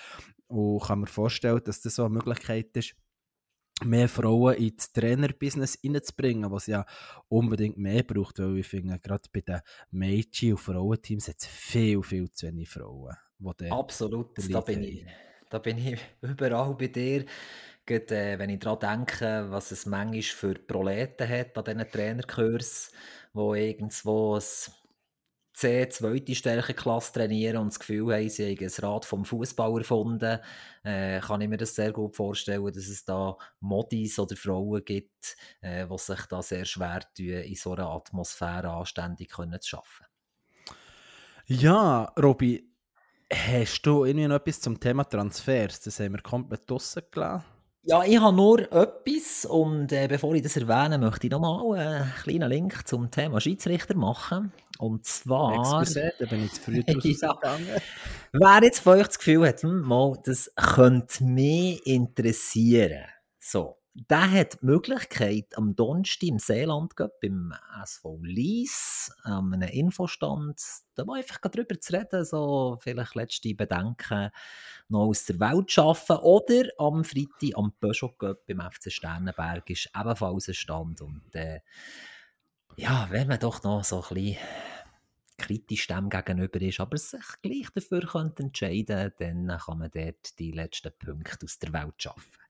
und 0.48 0.82
kann 0.82 1.00
mir 1.00 1.06
vorstellen, 1.06 1.60
dass 1.64 1.80
das 1.80 1.96
so 1.96 2.04
eine 2.04 2.14
Möglichkeit 2.14 2.76
ist, 2.76 2.94
mehr 3.84 4.08
Frauen 4.08 4.56
ins 4.56 4.92
Trainerbusiness 4.92 5.78
reinzubringen, 5.84 6.50
was 6.50 6.66
ja 6.66 6.86
unbedingt 7.28 7.76
mehr 7.76 8.02
braucht, 8.02 8.38
weil 8.38 8.58
ich 8.58 8.66
finde, 8.66 8.98
gerade 8.98 9.28
bei 9.32 9.40
den 9.40 9.60
Mädchen- 9.90 10.52
und 10.52 10.58
Frauenteams 10.58 11.28
hat 11.28 11.36
es 11.38 11.46
viel, 11.46 12.02
viel 12.02 12.30
zu 12.30 12.46
wenig 12.46 12.68
Frauen. 12.68 13.14
Absolut, 13.70 14.38
da 14.50 14.60
bin, 14.60 14.82
ich, 14.82 15.04
da 15.50 15.58
bin 15.58 15.78
ich 15.78 16.00
überall 16.22 16.74
bei 16.74 16.88
dir. 16.88 17.26
Gerade, 17.84 18.16
äh, 18.16 18.38
wenn 18.38 18.50
ich 18.50 18.58
daran 18.58 19.04
denke, 19.06 19.46
was 19.50 19.70
es 19.70 19.86
manchmal 19.86 20.22
für 20.22 20.54
Proleten 20.54 21.28
hat 21.28 21.56
an 21.56 21.64
diesen 21.64 21.90
Trainerkursen, 21.92 22.92
wo 23.32 23.54
irgendwo 23.54 24.36
ein 24.36 24.42
C, 25.56 25.88
zweite 25.88 26.34
Stärkeklasse 26.34 27.14
trainieren 27.14 27.56
und 27.56 27.68
das 27.68 27.78
Gefühl 27.78 28.12
haben, 28.12 28.28
sie 28.28 28.44
haben 28.44 28.62
ein 28.62 28.84
Rad 28.84 29.06
vom 29.06 29.24
Fußball 29.24 29.78
erfunden, 29.78 30.38
äh, 30.84 31.18
kann 31.20 31.40
ich 31.40 31.48
mir 31.48 31.56
das 31.56 31.74
sehr 31.74 31.92
gut 31.92 32.14
vorstellen, 32.14 32.66
dass 32.66 32.88
es 32.88 33.06
da 33.06 33.38
Modis 33.60 34.18
oder 34.18 34.36
Frauen 34.36 34.84
gibt, 34.84 35.34
äh, 35.62 35.86
die 35.86 35.98
sich 35.98 36.26
da 36.26 36.42
sehr 36.42 36.66
schwer 36.66 37.00
tun, 37.16 37.28
in 37.28 37.54
so 37.54 37.72
einer 37.72 37.88
Atmosphäre 37.88 38.68
anständig 38.68 39.30
können 39.30 39.58
zu 39.62 39.78
arbeiten. 39.78 40.04
Ja, 41.46 42.12
Robby, 42.20 42.70
hast 43.32 43.80
du 43.80 44.04
irgendwie 44.04 44.28
noch 44.28 44.36
etwas 44.36 44.60
zum 44.60 44.78
Thema 44.78 45.04
Transfers? 45.04 45.80
Das 45.80 45.98
haben 46.00 46.12
wir 46.12 46.22
komplett 46.22 46.68
draussen 46.68 47.02
gelassen. 47.10 47.55
Ja, 47.88 48.02
ich 48.02 48.20
habe 48.20 48.34
nur 48.34 48.60
etwas 48.72 49.44
und 49.44 49.92
äh, 49.92 50.08
bevor 50.08 50.34
ich 50.34 50.42
das 50.42 50.56
erwähne, 50.56 50.98
möchte 50.98 51.28
ich 51.28 51.30
nochmal 51.30 51.78
einen 51.78 52.12
kleinen 52.20 52.50
Link 52.50 52.88
zum 52.88 53.12
Thema 53.12 53.40
Schiedsrichter 53.40 53.94
machen. 53.94 54.52
Und 54.80 55.06
zwar... 55.06 55.54
Excuse, 55.54 56.12
da 56.18 56.26
bin 56.26 56.44
ich 56.46 56.52
zu 56.52 56.62
früh 56.62 56.80
rausgegangen. 56.88 57.68
Wer 58.32 58.62
jetzt 58.64 58.80
von 58.80 58.98
euch 58.98 59.06
das 59.06 59.18
Gefühl 59.18 59.46
hat, 59.46 59.62
hm, 59.62 59.82
mal, 59.82 60.18
das 60.24 60.50
könnte 60.56 61.22
mich 61.22 61.86
interessieren. 61.86 63.04
So, 63.38 63.76
der 63.98 64.30
hat 64.30 64.60
die 64.60 64.66
Möglichkeit, 64.66 65.56
am 65.56 65.74
Donnerstag 65.74 66.28
im 66.28 66.38
Seeland 66.38 66.92
beim 67.20 67.54
SV 67.82 68.18
Lies, 68.22 69.10
an 69.22 69.54
einem 69.54 69.68
Infostand, 69.70 70.60
da 70.94 71.04
mal 71.04 71.18
einfach 71.18 71.38
darüber 71.38 71.80
zu 71.80 71.94
reden, 71.94 72.24
so 72.24 72.78
vielleicht 72.80 73.14
letzte 73.14 73.54
Bedenken 73.54 74.30
noch 74.88 75.06
aus 75.06 75.24
der 75.24 75.40
Welt 75.40 75.70
zu 75.70 75.74
schaffen. 75.74 76.16
Oder 76.16 76.68
am 76.78 77.04
Freitag 77.04 77.56
am 77.56 77.72
Peugeot 77.80 78.18
Cup 78.18 78.46
beim 78.46 78.60
FC 78.70 78.92
Sternenberg 78.92 79.68
ist 79.70 79.90
ebenfalls 79.98 80.48
ein 80.48 80.54
Stand. 80.54 81.00
Und 81.00 81.34
äh, 81.34 81.60
ja, 82.76 83.08
wenn 83.10 83.28
man 83.28 83.40
doch 83.40 83.62
noch 83.62 83.82
so 83.82 84.02
ein 84.02 84.14
bisschen 84.14 84.36
kritisch 85.38 85.86
dem 85.86 86.10
gegenüber 86.10 86.60
ist, 86.60 86.80
aber 86.80 86.98
sich 86.98 87.20
gleich 87.42 87.70
dafür 87.74 88.06
könnte 88.06 88.42
entscheiden 88.42 89.12
dann 89.18 89.58
kann 89.58 89.78
man 89.78 89.90
dort 89.90 90.38
die 90.38 90.52
letzten 90.52 90.92
Punkte 90.98 91.44
aus 91.44 91.58
der 91.58 91.72
Welt 91.72 91.94
schaffen. 92.02 92.45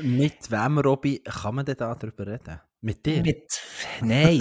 Mit 0.00 0.50
wem, 0.50 0.78
Robby, 0.78 1.20
kann 1.24 1.54
man 1.56 1.64
denn 1.64 1.76
da 1.76 1.94
darüber 1.94 2.26
reden? 2.26 2.60
Mit 2.80 3.04
dir? 3.04 3.22
Mit, 3.22 3.60
nein, 4.02 4.40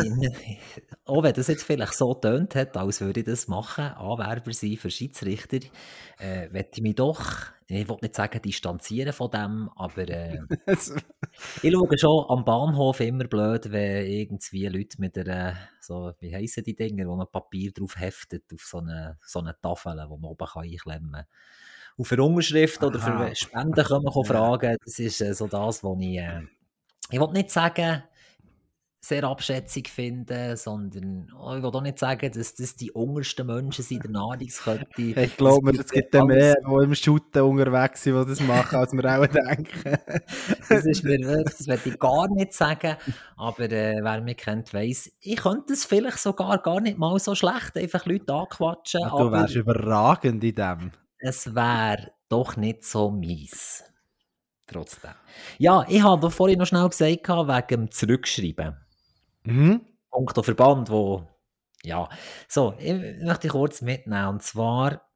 auch 1.06 1.24
wenn 1.24 1.34
das 1.34 1.48
jetzt 1.48 1.64
vielleicht 1.64 1.96
so 1.96 2.14
tönt 2.14 2.54
hat, 2.54 2.78
als 2.78 3.02
würde 3.02 3.22
ich 3.22 3.26
das 3.26 3.48
machen, 3.48 3.86
Anwerber 3.86 4.54
sein 4.54 4.78
für 4.78 4.92
Schiedsrichter, 4.92 5.58
äh, 6.20 6.48
möchte 6.50 6.74
ich 6.76 6.82
mich 6.84 6.96
doch, 6.96 7.48
ich 7.66 7.90
will 7.90 7.98
nicht 8.02 8.16
sagen 8.16 8.40
distanzieren 8.40 9.12
von 9.12 9.32
dem, 9.32 9.70
aber 9.76 10.08
äh, 10.08 10.40
ich 11.64 11.74
schaue 11.74 11.98
schon 11.98 12.26
am 12.30 12.46
Bahnhof 12.46 13.00
immer 13.00 13.26
blöd, 13.26 13.72
wenn 13.72 14.06
irgendwie 14.06 14.68
Leute 14.68 15.02
mit 15.02 15.18
einer, 15.18 15.58
so, 15.82 16.14
wie 16.20 16.36
heissen 16.36 16.64
die 16.64 16.76
Dinger, 16.76 17.08
wo 17.08 17.16
man 17.16 17.32
Papier 17.32 17.72
drauf 17.72 17.98
heftet, 17.98 18.44
auf 18.54 18.62
so 18.62 18.78
eine, 18.78 19.18
so 19.26 19.40
eine 19.40 19.60
Tafel, 19.60 20.06
wo 20.10 20.18
man 20.18 20.30
oben 20.30 20.48
kann 20.48 20.64
einklemmen 20.64 21.12
kann 21.12 21.26
auf 21.98 22.12
eine 22.12 22.24
Unterschrift 22.24 22.84
oder 22.84 23.00
für 23.00 23.36
Spenden 23.36 23.84
können 23.84 24.04
wir 24.04 24.26
fragen. 24.26 24.78
Das 24.84 25.00
ist 25.00 25.22
äh, 25.22 25.34
so 25.34 25.48
das, 25.48 25.84
was 25.84 25.98
ich, 26.00 26.18
äh, 26.18 26.42
ich 27.10 27.20
will 27.20 27.32
nicht 27.32 27.52
sagen, 27.52 28.04
sehr 29.00 29.24
abschätzig 29.24 29.90
finden, 29.90 30.58
sondern 30.58 31.32
oh, 31.40 31.56
ich 31.56 31.64
will 31.64 31.70
auch 31.70 31.82
nicht 31.82 31.98
sagen, 31.98 32.30
dass 32.32 32.56
das 32.56 32.76
die 32.76 32.92
untersten 32.92 33.48
Menschen 33.48 33.84
sind 33.84 34.06
in 34.06 34.12
der 34.14 34.22
Nahrungskette. 34.22 34.86
Ich 34.98 35.38
glaube 35.38 35.72
es 35.72 35.90
gibt 35.90 36.14
ja 36.14 36.26
mehr, 36.26 36.56
die 36.56 36.84
im 36.84 36.94
Shooten 36.94 37.42
unterwegs 37.42 38.04
sind, 38.04 38.22
die 38.22 38.30
das 38.30 38.42
machen, 38.42 38.76
als 38.76 38.92
wir 38.92 39.06
auch 39.06 39.28
denken. 39.28 39.98
das, 40.70 40.86
ist 40.86 41.04
mir, 41.04 41.44
das 41.44 41.68
werde 41.68 41.90
ich 41.90 42.00
gar 42.00 42.28
nicht 42.30 42.54
sagen, 42.54 42.98
aber 43.38 43.72
äh, 43.72 44.00
wer 44.02 44.22
mich 44.22 44.38
kennt, 44.38 44.74
weiss, 44.74 45.12
ich 45.22 45.38
könnte 45.38 45.74
es 45.74 45.86
vielleicht 45.86 46.20
sogar 46.20 46.58
gar 46.58 46.82
nicht 46.82 46.98
mal 46.98 47.18
so 47.20 47.34
schlecht, 47.34 47.78
einfach 47.78 48.06
Leute 48.06 48.34
anquatschen. 48.34 49.02
Ja, 49.02 49.10
du 49.10 49.32
wärst 49.32 49.56
überragend 49.56 50.44
in 50.44 50.56
dem 50.56 50.92
es 51.20 51.54
wäre 51.56 52.12
doch 52.30 52.58
nicht 52.58 52.84
so 52.84 53.12
mies. 53.12 53.84
Trotzdem. 54.68 55.12
Ja, 55.58 55.86
ich 55.88 56.04
habe 56.04 56.30
vorhin 56.30 56.60
noch 56.60 56.68
schnell 56.68 56.90
gesagt, 56.90 57.28
wegen 57.28 57.68
dem 57.68 57.92
Zurückschreiben. 57.92 58.76
Mhm. 59.44 59.82
Punkt 60.12 60.46
Verband, 60.46 60.90
wo. 60.90 61.26
Ja, 61.84 62.10
so, 62.50 62.74
ich 62.80 63.24
möchte 63.24 63.48
kurz 63.48 63.82
mitnehmen. 63.82 64.28
Und 64.28 64.44
zwar, 64.44 65.08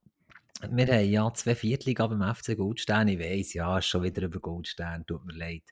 wir 0.69 0.87
haben 0.87 1.09
ja 1.09 1.33
zwei 1.33 1.55
Viertliga 1.55 2.07
beim 2.07 2.33
FC 2.33 2.55
Goldstein. 2.55 3.09
Ich 3.09 3.19
weiss, 3.19 3.53
ja, 3.53 3.81
schon 3.81 4.03
wieder 4.03 4.21
über 4.23 4.39
Goldstein, 4.39 5.05
tut 5.05 5.25
mir 5.25 5.33
leid. 5.33 5.63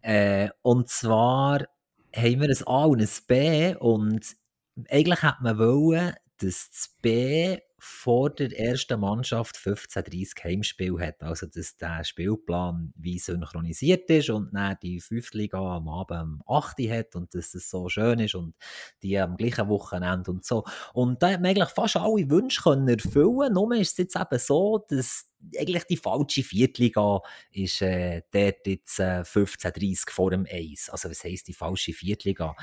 Äh, 0.00 0.48
und 0.62 0.88
zwar 0.88 1.66
haben 2.14 2.40
wir 2.40 2.48
ein 2.48 2.66
A 2.66 2.84
und 2.84 3.02
ein 3.02 3.08
B. 3.26 3.74
Und 3.74 4.34
eigentlich 4.88 5.22
hätte 5.22 5.42
man 5.42 5.58
wollen, 5.58 6.14
dass 6.38 6.70
das 6.70 6.96
B 7.02 7.58
vor 7.78 8.30
der 8.30 8.58
ersten 8.58 9.00
Mannschaft 9.00 9.56
15:30 9.56 10.42
Heimspiel 10.42 10.98
hat. 10.98 11.22
Also, 11.22 11.46
dass 11.46 11.76
der 11.76 12.04
Spielplan 12.04 12.92
wie 12.96 13.18
synchronisiert 13.18 14.08
ist 14.10 14.30
und 14.30 14.54
dann 14.54 14.76
die 14.82 15.00
Fünftliga 15.00 15.58
am 15.58 15.88
Abend 15.88 16.22
um 16.22 16.42
8 16.46 16.80
Uhr 16.80 16.90
hat 16.90 17.14
und 17.16 17.34
dass 17.34 17.54
es 17.54 17.68
so 17.70 17.88
schön 17.88 18.18
ist 18.20 18.34
und 18.34 18.54
die 19.02 19.18
am 19.18 19.36
gleichen 19.36 19.68
Wochenende 19.68 20.30
und 20.30 20.44
so. 20.44 20.64
Und 20.94 21.22
da 21.22 21.30
hat 21.30 21.40
man 21.40 21.50
eigentlich 21.50 21.68
fast 21.70 21.96
alle 21.96 22.30
Wünsche 22.30 22.62
können 22.62 22.88
erfüllen. 22.88 23.52
Nur 23.52 23.74
ist 23.74 23.92
es 23.92 23.98
jetzt 23.98 24.16
eben 24.16 24.38
so, 24.38 24.84
dass 24.88 25.30
eigentlich 25.58 25.84
die 25.84 25.96
falsche 25.96 26.42
Viertliga 26.42 27.20
ist 27.52 27.82
äh, 27.82 28.22
dort 28.32 28.66
jetzt 28.66 28.98
äh, 28.98 29.22
15:30 29.22 30.10
vor 30.10 30.30
dem 30.30 30.46
Eis. 30.50 30.88
Also, 30.90 31.10
was 31.10 31.24
heisst 31.24 31.48
die 31.48 31.52
falsche 31.52 31.92
Viertliga? 31.92 32.54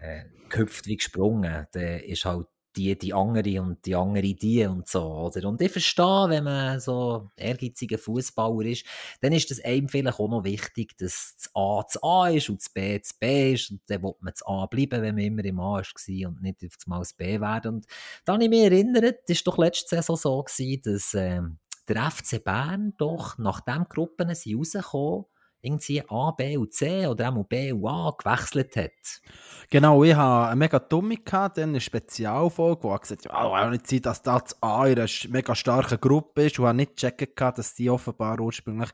Äh, 0.00 0.24
gehüpft 0.48 0.86
wie 0.86 0.96
gesprungen. 0.96 1.66
Der 1.74 2.04
ist 2.04 2.24
halt 2.24 2.46
die, 2.76 2.96
die 2.96 3.12
andere 3.12 3.60
und 3.62 3.84
die 3.84 3.94
andere 3.94 4.34
die 4.34 4.64
und 4.66 4.88
so, 4.88 5.02
oder? 5.02 5.48
Und 5.48 5.60
ich 5.60 5.72
verstehe, 5.72 6.26
wenn 6.28 6.44
man 6.44 6.80
so 6.80 7.30
ehrgeiziger 7.36 7.98
Fußballer 7.98 8.66
ist, 8.66 8.86
dann 9.20 9.32
ist 9.32 9.50
das 9.50 9.62
einem 9.64 9.88
vielleicht 9.88 10.18
auch 10.18 10.28
noch 10.28 10.44
wichtig, 10.44 10.96
dass 10.98 11.34
das 11.36 11.50
A 11.54 11.82
das 11.82 12.02
A 12.02 12.28
ist 12.28 12.48
und 12.48 12.60
das 12.60 12.68
B 12.70 12.98
das 12.98 13.14
B 13.14 13.52
ist 13.54 13.70
und 13.70 13.80
dann 13.86 14.02
will 14.02 14.14
man 14.20 14.32
das 14.32 14.42
A 14.46 14.66
bleiben, 14.66 15.02
wenn 15.02 15.14
man 15.14 15.24
immer 15.24 15.44
im 15.44 15.60
A 15.60 15.62
war 15.74 16.28
und 16.28 16.42
nicht 16.42 16.64
auf 16.64 16.76
das 16.76 16.86
das 16.86 17.12
B 17.14 17.40
werden. 17.40 17.74
Und 17.74 17.86
da 18.24 18.34
habe 18.34 18.44
ich 18.44 18.50
mich 18.50 18.62
erinnert, 18.62 19.28
war 19.28 19.36
doch 19.44 19.58
letzte 19.58 19.96
Saison 19.96 20.16
so, 20.16 20.42
gewesen, 20.42 20.82
dass 20.84 21.14
äh, 21.14 21.40
der 21.88 22.10
FC 22.10 22.42
Bern 22.42 22.94
doch, 22.96 23.38
nachdem 23.38 23.84
Gruppen 23.88 24.34
sind 24.34 24.58
rausgekommen 24.58 25.24
irgendwie 25.62 26.02
A, 26.08 26.32
B 26.32 26.56
und 26.56 26.74
C 26.74 27.06
oder 27.06 27.32
auch 27.32 27.44
B 27.44 27.72
und 27.72 27.86
A 27.86 28.14
gewechselt 28.18 28.76
hat. 28.76 29.22
Genau, 29.70 30.04
ich 30.04 30.14
hatte 30.14 30.48
eine 30.48 30.56
mega 30.56 30.78
dumme, 30.78 31.16
gehabt, 31.16 31.56
dann 31.56 31.70
eine 31.70 31.80
Spezialfolge, 31.80 32.82
wo 32.82 32.94
gesagt 32.96 33.26
hat, 33.26 33.32
oh, 33.32 33.56
auch 33.56 33.70
nicht 33.70 33.86
sein, 33.86 34.02
dass 34.02 34.22
das 34.22 34.60
A 34.60 34.86
in 34.86 34.98
einer 34.98 35.08
mega 35.28 35.54
starken 35.54 36.00
Gruppe 36.00 36.46
ist 36.46 36.58
und 36.58 36.66
habe 36.66 36.76
nicht 36.76 36.96
gecheckt, 36.96 37.40
dass 37.40 37.74
die 37.74 37.88
offenbar 37.88 38.38
ursprünglich 38.40 38.90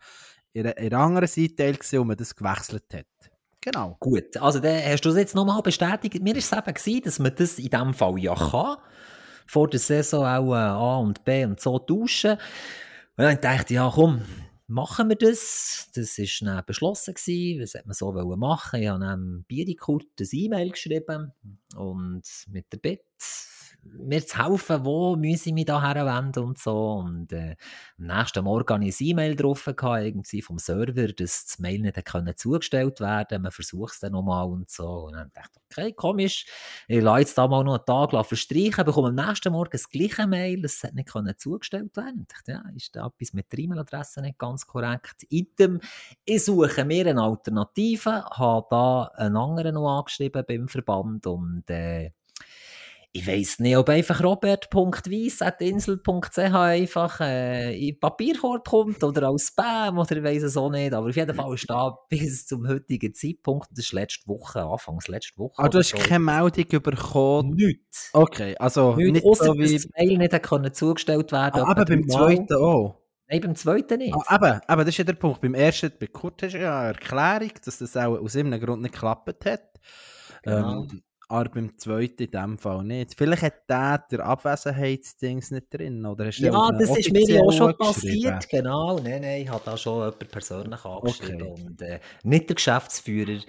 in 0.53 0.67
einer 0.67 0.99
anderen 0.99 1.29
Seite 1.29 1.73
war 1.73 2.01
und 2.01 2.07
man 2.07 2.17
das 2.17 2.37
gewechselt 2.37 2.85
hat. 2.93 3.07
Genau. 3.61 3.97
Gut, 3.99 4.37
also 4.37 4.61
dann 4.61 4.83
hast 4.85 5.05
du 5.05 5.09
es 5.11 5.17
jetzt 5.17 5.35
nochmal 5.35 5.63
bestätigt. 5.63 6.23
Mir 6.23 6.35
war 6.35 6.39
es 6.39 6.53
eben, 6.53 6.75
gewesen, 6.75 7.03
dass 7.05 7.19
man 7.19 7.35
das 7.35 7.59
in 7.59 7.71
diesem 7.71 7.95
Fall 7.95 8.19
ja 8.19 8.35
kann. 8.35 8.77
Vor 9.47 9.69
der 9.69 9.81
Saison 9.81 10.25
auch 10.25 10.55
A 10.55 10.99
und 10.99 11.25
B 11.25 11.45
und 11.45 11.59
so 11.59 11.79
tauschen. 11.79 12.33
Und 12.33 13.25
dann 13.25 13.41
dachte 13.41 13.73
ich, 13.73 13.77
ja 13.77 13.91
komm, 13.93 14.23
machen 14.69 15.09
wir 15.09 15.17
das. 15.17 15.91
Das 15.95 16.19
war 16.19 16.55
dann 16.55 16.65
beschlossen. 16.67 17.15
Gewesen. 17.15 17.61
Das 17.61 17.75
hat 17.75 17.87
man 17.87 17.95
so 17.95 18.13
machen. 18.37 18.83
Ich 18.83 18.89
habe 18.89 19.05
einem 19.05 19.45
Bierikurt 19.45 20.07
ein 20.21 20.29
E-Mail 20.31 20.71
geschrieben 20.71 21.33
und 21.77 22.23
mit 22.49 22.73
der 22.73 22.79
Bitte, 22.79 23.05
mir 23.83 24.27
zu 24.27 24.45
helfen, 24.45 24.85
wo 24.85 25.17
muss 25.17 25.47
ich 25.47 25.53
mich 25.53 25.65
da 25.65 25.83
herwenden 25.83 26.45
und 26.45 26.59
so. 26.59 26.93
Und 26.95 27.33
äh, 27.33 27.57
am 27.99 28.07
nächsten 28.07 28.45
Morgen 28.45 28.75
hatte 28.75 28.85
ich 28.85 29.01
ein 29.01 29.07
E-Mail 29.07 29.37
drauf, 29.37 29.65
gehabt, 29.65 30.05
irgendwie 30.05 30.43
vom 30.43 30.59
Server, 30.59 31.09
dass 31.09 31.47
das 31.47 31.59
Mail 31.59 31.81
nicht 31.81 32.05
können 32.05 32.37
zugestellt 32.37 33.01
werden 33.01 33.43
Man 33.43 33.53
versucht 33.53 33.95
es 33.95 34.01
dann 34.01 34.13
nochmal 34.13 34.47
und 34.47 34.71
so. 34.71 35.07
Und 35.07 35.15
dann 35.15 35.31
dachte 35.35 35.59
ich, 35.59 35.77
okay, 35.77 35.93
komisch, 35.93 36.47
ich 36.87 37.03
lasse 37.03 37.21
jetzt 37.21 37.39
da 37.39 37.49
mal 37.49 37.65
noch 37.65 37.77
einen 37.77 38.11
Tag 38.11 38.27
verstreichen, 38.27 38.85
bekomme 38.85 39.09
am 39.09 39.15
nächsten 39.15 39.53
Morgen 39.53 39.71
das 39.73 39.89
gleiche 39.89 40.27
Mail, 40.27 40.63
das 40.63 40.83
hat 40.83 40.95
nicht 40.95 41.09
können 41.09 41.35
zugestellt 41.37 41.97
werden 41.97 42.27
Ich 42.29 42.35
dachte, 42.35 42.53
ja, 42.53 42.63
ist 42.75 42.95
da 42.97 43.07
etwas 43.07 43.33
mit 43.33 43.51
der 43.53 43.59
E-Mail-Adresse 43.61 44.21
nicht 44.21 44.39
ganz 44.39 44.67
korrekt? 44.67 45.25
Item, 45.31 45.81
ich 46.25 46.45
suche 46.45 46.85
mir 46.85 47.07
eine 47.07 47.23
Alternative, 47.23 48.25
habe 48.25 48.67
da 48.71 49.05
einen 49.17 49.37
anderen 49.37 49.75
noch 49.75 49.99
angeschrieben 49.99 50.45
beim 50.47 50.69
Verband 50.69 51.27
und 51.27 51.69
äh, 51.71 52.13
ich 53.13 53.27
weiß 53.27 53.59
nicht, 53.61 53.77
ob 53.77 53.89
einfach 53.89 54.23
robert.weiss.insel.ch 54.23 56.39
einfach 56.39 57.21
äh, 57.21 57.75
in 57.75 57.95
den 57.95 58.01
Papierkorb 58.01 58.69
kommt 58.69 59.03
oder 59.03 59.29
als 59.29 59.47
Spam 59.49 59.97
oder 59.99 60.17
ich 60.17 60.23
weiß 60.23 60.43
es 60.43 60.59
auch 60.59 60.71
nicht. 60.71 60.93
Aber 60.93 61.09
auf 61.09 61.17
jeden 61.17 61.35
Fall 61.35 61.55
ist 61.55 61.71
da 61.71 61.97
bis 62.11 62.47
zum 62.47 62.69
heutigen 62.69 63.15
Zeitpunkt, 63.15 63.71
das 63.71 63.87
ist 63.87 63.93
letzte 63.93 64.29
Woche, 64.29 64.63
Anfangs 64.63 65.09
letzte 65.09 65.39
Woche. 65.39 65.55
Ah, 65.57 65.69
du 65.69 65.79
hast 65.79 65.89
so. 65.91 65.99
keine 65.99 66.21
Meldung 66.21 66.83
bekommen? 66.83 67.55
Nichts. 67.55 68.11
Okay, 68.13 68.55
also 68.59 68.95
nicht, 68.97 69.25
nicht 69.25 69.37
so 69.37 69.55
wie... 69.55 69.73
das 69.73 69.89
Mail 69.97 70.19
nicht 70.19 70.43
können 70.43 70.75
zugestellt 70.75 71.33
werden 71.33 71.63
ah, 71.63 71.71
Aber 71.71 71.87
beim 71.87 72.07
zweiten 72.09 72.55
auch? 72.55 73.01
Nein, 73.31 73.41
beim 73.41 73.55
zweiten 73.55 73.99
nicht. 73.99 74.15
Ah, 74.15 74.37
eben, 74.37 74.61
eben, 74.69 74.81
das 74.81 74.89
ist 74.89 74.99
ja 74.99 75.05
der 75.05 75.15
Punkt. 75.15 75.41
Beim 75.41 75.55
ersten, 75.55 75.93
bei 75.99 76.07
Kurt 76.07 76.43
hast 76.43 76.53
du 76.53 76.61
ja 76.61 76.81
eine 76.81 76.89
Erklärung, 76.89 77.53
dass 77.65 77.79
das 77.79 77.97
auch 77.97 78.19
aus 78.19 78.35
irgendeinem 78.35 78.65
Grund 78.65 78.83
nicht 78.83 78.93
geklappt 78.93 79.47
hat. 79.47 79.63
Genau. 80.43 80.83
Ähm, 80.83 81.03
aber 81.31 81.51
beim 81.51 81.77
zweiten 81.77 82.23
in 82.23 82.31
dem 82.31 82.59
Fall 82.59 82.83
nicht. 82.85 83.15
Vielleicht 83.15 83.43
hat 83.43 83.69
der 83.69 83.99
der 84.11 84.25
Abwesenheitsdings 84.25 85.51
nicht 85.51 85.73
drin, 85.73 86.05
oder 86.07 86.27
hast 86.27 86.39
Ja, 86.39 86.73
das 86.73 86.97
ist 86.97 87.13
mir 87.13 87.23
ja 87.29 87.43
auch 87.43 87.53
schon 87.53 87.77
passiert, 87.77 88.49
genau. 88.49 88.99
Nein, 88.99 89.21
nein, 89.21 89.43
ich 89.43 89.51
habe 89.51 89.63
da 89.65 89.77
schon 89.77 89.99
jemanden 90.01 90.27
persönlich 90.29 90.85
angeschrieben. 90.85 91.43
Okay. 91.43 91.63
Und, 91.67 91.83
äh, 91.83 92.01
nicht 92.23 92.49
der 92.49 92.57
Geschäftsführer 92.57 93.41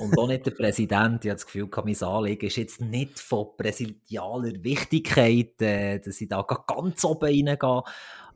und 0.00 0.18
auch 0.18 0.26
nicht 0.26 0.44
der 0.44 0.50
Präsident. 0.50 1.24
Ich 1.24 1.30
habe 1.30 1.36
das 1.36 1.46
Gefühl, 1.46 1.68
mein 1.84 2.02
Anliegen 2.02 2.46
ist 2.46 2.56
jetzt 2.56 2.80
nicht 2.80 3.20
von 3.20 3.48
präsidialer 3.56 4.64
Wichtigkeit, 4.64 5.60
äh, 5.62 6.00
dass 6.00 6.20
ich 6.20 6.28
da 6.28 6.42
ganz 6.42 7.04
oben 7.04 7.26
reingehe. 7.26 7.82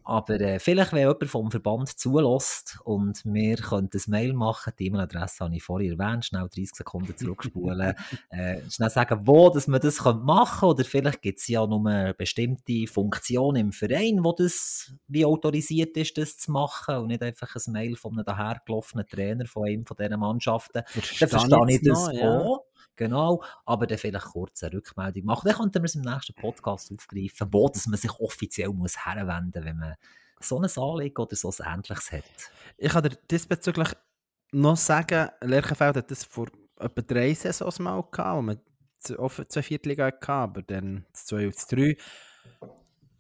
Aber 0.07 0.39
äh, 0.39 0.59
vielleicht, 0.59 0.93
wenn 0.93 1.01
jemand 1.01 1.25
vom 1.25 1.51
Verband 1.51 1.89
zulässt 1.89 2.79
und 2.85 3.23
wir 3.25 3.57
können 3.57 3.89
ein 3.93 4.01
Mail 4.07 4.35
machen, 4.35 4.75
die 4.79 4.87
E-Mail-Adresse 4.87 5.45
habe 5.45 5.57
ich 5.57 5.63
vorhin 5.63 5.99
erwähnt, 5.99 6.27
schnell 6.27 6.43
30 6.43 6.75
Sekunden 6.75 7.17
zurückspulen, 7.17 7.95
äh, 8.29 8.61
schnell 8.71 8.91
sagen, 8.91 9.21
wo 9.25 9.49
dass 9.49 9.67
man 9.67 9.81
das 9.81 10.05
machen 10.05 10.61
könnte 10.61 10.67
oder 10.67 10.85
vielleicht 10.85 11.23
gibt 11.23 11.39
es 11.39 11.49
ja 11.49 11.67
nur 11.67 11.87
eine 11.87 12.13
bestimmte 12.13 12.87
Funktion 12.87 13.57
im 13.57 13.73
Verein, 13.73 14.23
wo 14.23 14.33
das 14.33 14.93
wie 15.09 15.25
autorisiert 15.25 15.97
ist, 15.97 16.19
das 16.19 16.37
zu 16.37 16.53
machen 16.53 16.97
und 16.97 17.07
nicht 17.07 17.23
einfach 17.23 17.55
ein 17.55 17.73
Mail 17.73 17.97
von 17.97 18.13
einem 18.13 18.27
dahergelaufenen 18.27 19.07
Trainer 19.07 19.47
von 19.47 19.67
einem 19.67 19.87
von 19.87 19.97
diesen 19.97 20.21
Mannschaften. 20.21 20.83
Dann 20.85 21.29
verstehe 21.29 21.67
ich 21.69 21.81
das 21.83 22.09
noch, 22.09 22.13
ja. 22.13 22.59
Genau, 22.97 23.43
aber 23.65 23.87
dann 23.87 23.99
vielleicht 23.99 24.27
kurz 24.27 24.63
eine 24.63 24.75
Rückmeldung 24.75 25.25
machen. 25.25 25.49
Dann 25.49 25.57
könnten 25.57 25.83
wir 25.83 25.85
es 25.85 25.95
im 25.95 26.03
nächsten 26.03 26.35
Podcast 26.35 26.93
aufgreifen, 26.93 27.49
wo 27.51 27.69
dass 27.69 27.87
man 27.87 27.99
sich 27.99 28.13
offiziell 28.21 28.69
muss 28.69 29.05
herwenden 29.05 29.53
muss, 29.55 29.65
wenn 29.65 29.79
man 29.79 29.95
so 30.41 30.59
ein 30.59 30.71
Anliegen 30.77 31.21
oder 31.21 31.37
so 31.37 31.53
ein 31.59 31.75
Ähnliches 31.75 32.13
hat. 32.13 32.25
Ich 32.77 32.93
kann 32.93 33.03
dir 33.03 33.17
diesbezüglich 33.31 33.89
noch 34.53 34.77
sagen, 34.77 35.31
Lerchenfeld 35.41 35.97
hat 35.97 36.11
das 36.11 36.25
vor 36.25 36.49
etwa 36.79 37.03
drei 37.03 37.35
Saisons 37.35 37.79
mal 37.79 38.03
gehabt, 38.11 38.37
wo 38.37 38.43
man 38.43 38.61
zwei 39.49 39.63
Viertelliga 39.63 40.07
hatte, 40.07 40.33
aber 40.33 40.63
dann 40.63 41.05
zwei 41.13 41.47
und 41.47 41.57
drei. 41.71 41.97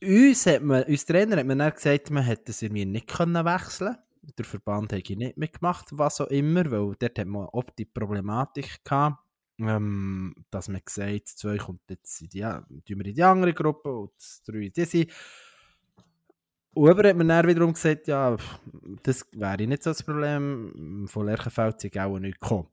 Uns, 0.02 0.46
hat 0.46 0.62
man, 0.62 0.84
uns 0.84 1.04
Trainer 1.04 1.38
hat 1.38 1.46
man 1.46 1.58
dann 1.58 1.72
gesagt, 1.72 2.10
man 2.10 2.24
hätte 2.24 2.52
es 2.52 2.62
irgendwie 2.62 2.84
nicht 2.84 3.08
können 3.08 3.44
wechseln 3.44 3.96
Der 4.36 4.44
Verband 4.44 4.92
hätte 4.92 5.16
nicht 5.16 5.36
mitgemacht, 5.36 5.86
was 5.92 6.20
auch 6.20 6.28
immer, 6.28 6.70
weil 6.70 6.94
dort 6.98 7.18
hat 7.18 7.26
man 7.26 7.46
auch 7.46 7.64
die 7.78 7.86
Problematik 7.86 8.84
gehabt, 8.84 9.23
ähm, 9.58 10.34
dass 10.50 10.68
man 10.68 10.80
sagt, 10.88 11.28
zwei 11.28 11.56
kommt 11.56 11.82
jetzt 11.88 12.20
in 12.22 12.28
die, 12.28 12.40
tun 12.40 12.98
wir 12.98 13.06
in 13.06 13.14
die 13.14 13.22
andere 13.22 13.54
Gruppe 13.54 13.92
und 13.92 14.12
drei 14.46 14.58
in 14.58 14.72
diese. 14.72 15.06
Und 16.74 17.04
hat 17.04 17.16
man 17.16 17.28
dann 17.28 17.46
wiederum 17.46 17.72
gesagt, 17.72 18.08
ja, 18.08 18.36
das 19.02 19.26
wäre 19.32 19.66
nicht 19.66 19.84
so 19.84 19.90
das 19.90 20.02
Problem, 20.02 21.06
von 21.08 21.26
Lerchenfeld 21.26 21.80
sind 21.80 21.98
auch 21.98 22.18
nicht 22.18 22.40
gekommen. 22.40 22.68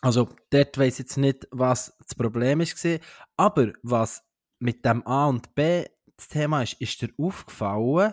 Also 0.00 0.28
dort 0.50 0.76
weiss 0.76 0.98
jetzt 0.98 1.16
nicht, 1.16 1.46
was 1.50 1.96
das 1.98 2.14
Problem 2.14 2.58
war, 2.58 2.98
aber 3.36 3.72
was 3.82 4.22
mit 4.58 4.84
dem 4.84 5.06
A 5.06 5.28
und 5.28 5.54
B 5.54 5.86
das 6.16 6.28
Thema 6.28 6.62
ist, 6.62 6.80
ist 6.80 7.00
dir 7.00 7.10
aufgefallen, 7.16 8.12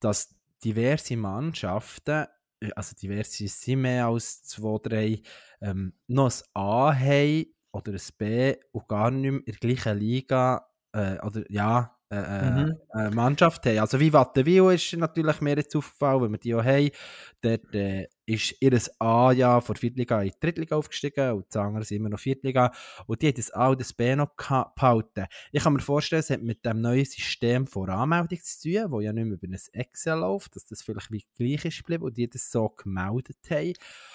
dass 0.00 0.34
diverse 0.64 1.16
Mannschaften 1.16 2.26
also 2.74 2.94
diverse 2.96 3.48
sind 3.48 3.82
mehr 3.82 4.06
als 4.06 4.42
zwei, 4.44 4.78
drei, 4.82 5.22
ähm, 5.60 5.92
noch 6.06 6.30
ein 6.30 6.42
A 6.54 6.94
haben 6.94 7.46
oder 7.72 7.92
ein 7.92 8.00
B 8.18 8.56
und 8.72 8.88
gar 8.88 9.10
nicht 9.10 9.30
mehr 9.30 9.40
in 9.40 9.44
der 9.46 9.54
gleichen 9.54 9.98
Liga, 9.98 10.68
äh, 10.92 11.18
oder 11.20 11.44
ja, 11.50 11.97
äh, 12.10 12.16
äh, 12.16 12.50
mhm. 12.50 12.76
äh, 12.94 13.10
Mannschaft 13.10 13.66
haben. 13.66 13.80
Also 13.80 14.00
wie 14.00 14.10
Wattenwil 14.10 14.72
ist 14.72 14.96
natürlich 14.96 15.42
mir 15.42 15.56
jetzt 15.56 15.76
aufgefallen, 15.76 16.22
wenn 16.22 16.32
wir 16.32 16.38
die 16.38 16.54
auch 16.54 16.64
haben. 16.64 16.90
Dort 17.42 17.74
äh, 17.74 18.08
ist 18.24 18.54
ihr 18.60 18.80
A 18.98 19.30
ja 19.32 19.60
von 19.60 19.76
Viertliga 19.76 20.22
in 20.22 20.30
die 20.30 20.40
Drittliga 20.40 20.76
aufgestiegen 20.76 21.32
und 21.32 21.54
die 21.54 21.58
anderen 21.58 21.84
sind 21.84 21.98
immer 21.98 22.08
noch 22.08 22.18
Viertliga. 22.18 22.72
Und 23.06 23.20
die 23.20 23.28
hat 23.28 23.36
das 23.36 23.50
A 23.50 23.68
und 23.68 23.80
das 23.80 23.92
B 23.92 24.16
noch 24.16 24.30
behalten. 24.74 25.26
Ich 25.52 25.62
kann 25.62 25.74
mir 25.74 25.80
vorstellen, 25.80 26.20
es 26.20 26.30
hat 26.30 26.40
mit 26.40 26.64
dem 26.64 26.80
neuen 26.80 27.04
System 27.04 27.66
von 27.66 27.90
Anmeldung 27.90 28.40
zu 28.42 28.70
tun, 28.70 28.90
wo 28.90 29.00
ja 29.00 29.12
nicht 29.12 29.26
mehr 29.26 29.34
über 29.34 29.46
ein 29.46 29.58
Excel 29.72 30.18
läuft, 30.18 30.56
dass 30.56 30.64
das 30.64 30.80
vielleicht 30.80 31.10
wie 31.10 31.26
gleich 31.36 31.66
ist 31.66 31.78
geblieben 31.78 32.04
und 32.04 32.16
die 32.16 32.28
das 32.28 32.50
so 32.50 32.70
gemeldet 32.70 33.36
haben. 33.50 33.74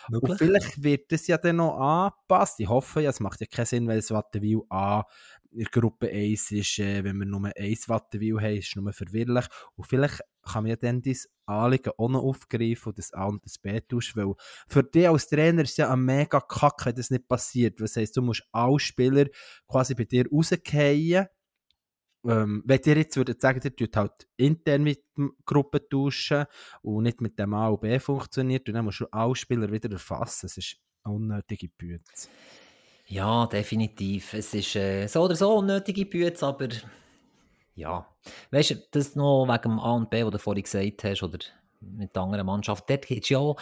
Möglich. 0.10 0.32
Und 0.32 0.38
vielleicht 0.40 0.82
wird 0.82 1.12
das 1.12 1.28
ja 1.28 1.38
dann 1.38 1.58
noch 1.58 1.78
angepasst. 1.78 2.60
Ich 2.60 2.70
hoffe 2.70 3.02
ja, 3.02 3.12
es 3.12 3.20
macht 3.20 3.40
ja 3.42 3.46
keinen 3.46 3.68
Sinn, 3.68 3.88
weil 3.88 3.98
das 3.98 4.10
Wattenwil 4.10 4.64
A 4.70 5.04
in 5.56 5.66
Gruppe 5.66 6.10
1 6.10 6.52
ist, 6.52 6.80
äh, 6.80 7.04
wenn 7.04 7.18
wir 7.18 7.26
nur 7.26 7.52
1 7.56 7.90
Wattenwil 7.90 8.42
haben, 8.42 8.58
ist 8.58 8.70
es 8.70 8.76
nur 8.76 8.92
verwirrlich. 8.94 9.46
Und 9.76 9.86
vielleicht 9.86 10.22
kann 10.44 10.64
man 10.64 10.72
ja 10.72 10.76
dann 10.76 11.02
dein 11.02 11.18
Anliegen 11.46 11.92
auch 11.98 12.10
noch 12.10 12.24
aufgreifen 12.24 12.90
und 12.90 12.98
das 12.98 13.14
A 13.14 13.26
und 13.26 13.44
das 13.46 13.58
B 13.58 13.80
tauschen, 13.82 14.22
weil 14.22 14.34
für 14.68 14.84
dich 14.84 15.08
als 15.08 15.28
Trainer 15.28 15.64
ist 15.64 15.72
es 15.72 15.78
ja 15.78 15.92
ein 15.92 16.04
mega 16.04 16.40
Kack, 16.40 16.86
wenn 16.86 16.96
das 16.96 17.10
nicht 17.10 17.28
passiert. 17.28 17.80
Das 17.80 17.96
heisst, 17.96 18.18
du 18.18 18.22
musst 18.22 18.44
alle 18.52 18.80
Spieler 18.80 19.26
quasi 19.68 19.96
bei 19.96 20.06
dir 20.06 20.26
rausgehen. 20.32 21.28
Ähm, 22.26 22.64
wenn 22.66 22.80
ihr 22.86 22.98
jetzt 22.98 23.18
würdet 23.18 23.42
sagen, 23.42 23.60
ihr 23.64 23.76
tut 23.76 23.98
halt 23.98 24.28
intern 24.38 24.84
mit 24.84 25.04
der 25.18 25.30
Gruppe 25.46 25.88
tauschen 25.90 26.46
und 26.82 27.04
nicht 27.04 27.20
mit 27.20 27.38
dem 27.38 27.54
A 27.54 27.68
und 27.68 27.82
B 27.82 28.00
funktioniert, 28.00 28.68
dann 28.70 28.86
musst 28.86 29.02
du 29.02 29.08
alle 29.12 29.36
Spieler 29.36 29.70
wieder 29.70 29.92
erfassen. 29.92 30.48
Das 30.48 30.58
ist 30.58 30.78
eine 31.04 31.16
unnötige 31.16 31.68
Büte. 31.68 32.04
Ja, 33.08 33.46
definitiv. 33.48 34.34
Es 34.34 34.54
ist 34.54 34.76
äh, 34.76 35.08
so 35.08 35.24
oder 35.24 35.36
so 35.36 35.56
unnötige 35.58 36.06
Bütze, 36.06 36.46
aber 36.48 36.70
ja. 37.76 38.08
Weißt 38.52 38.72
du, 38.72 38.76
das 38.92 39.16
noch 39.16 39.46
wegen 39.48 39.62
dem 39.64 39.80
A 39.80 39.92
und 39.94 40.10
B, 40.10 40.24
was 40.24 40.32
du 40.32 40.40
vorhin 40.40 40.64
gesagt 40.64 41.04
hast, 41.04 41.24
oder 41.24 41.40
mit 41.82 42.16
der 42.16 42.22
anderen 42.24 42.46
Mannschaft, 42.46 42.90
dort 42.90 43.06
geht 43.08 43.24
es 43.24 43.30
ja 43.30 43.54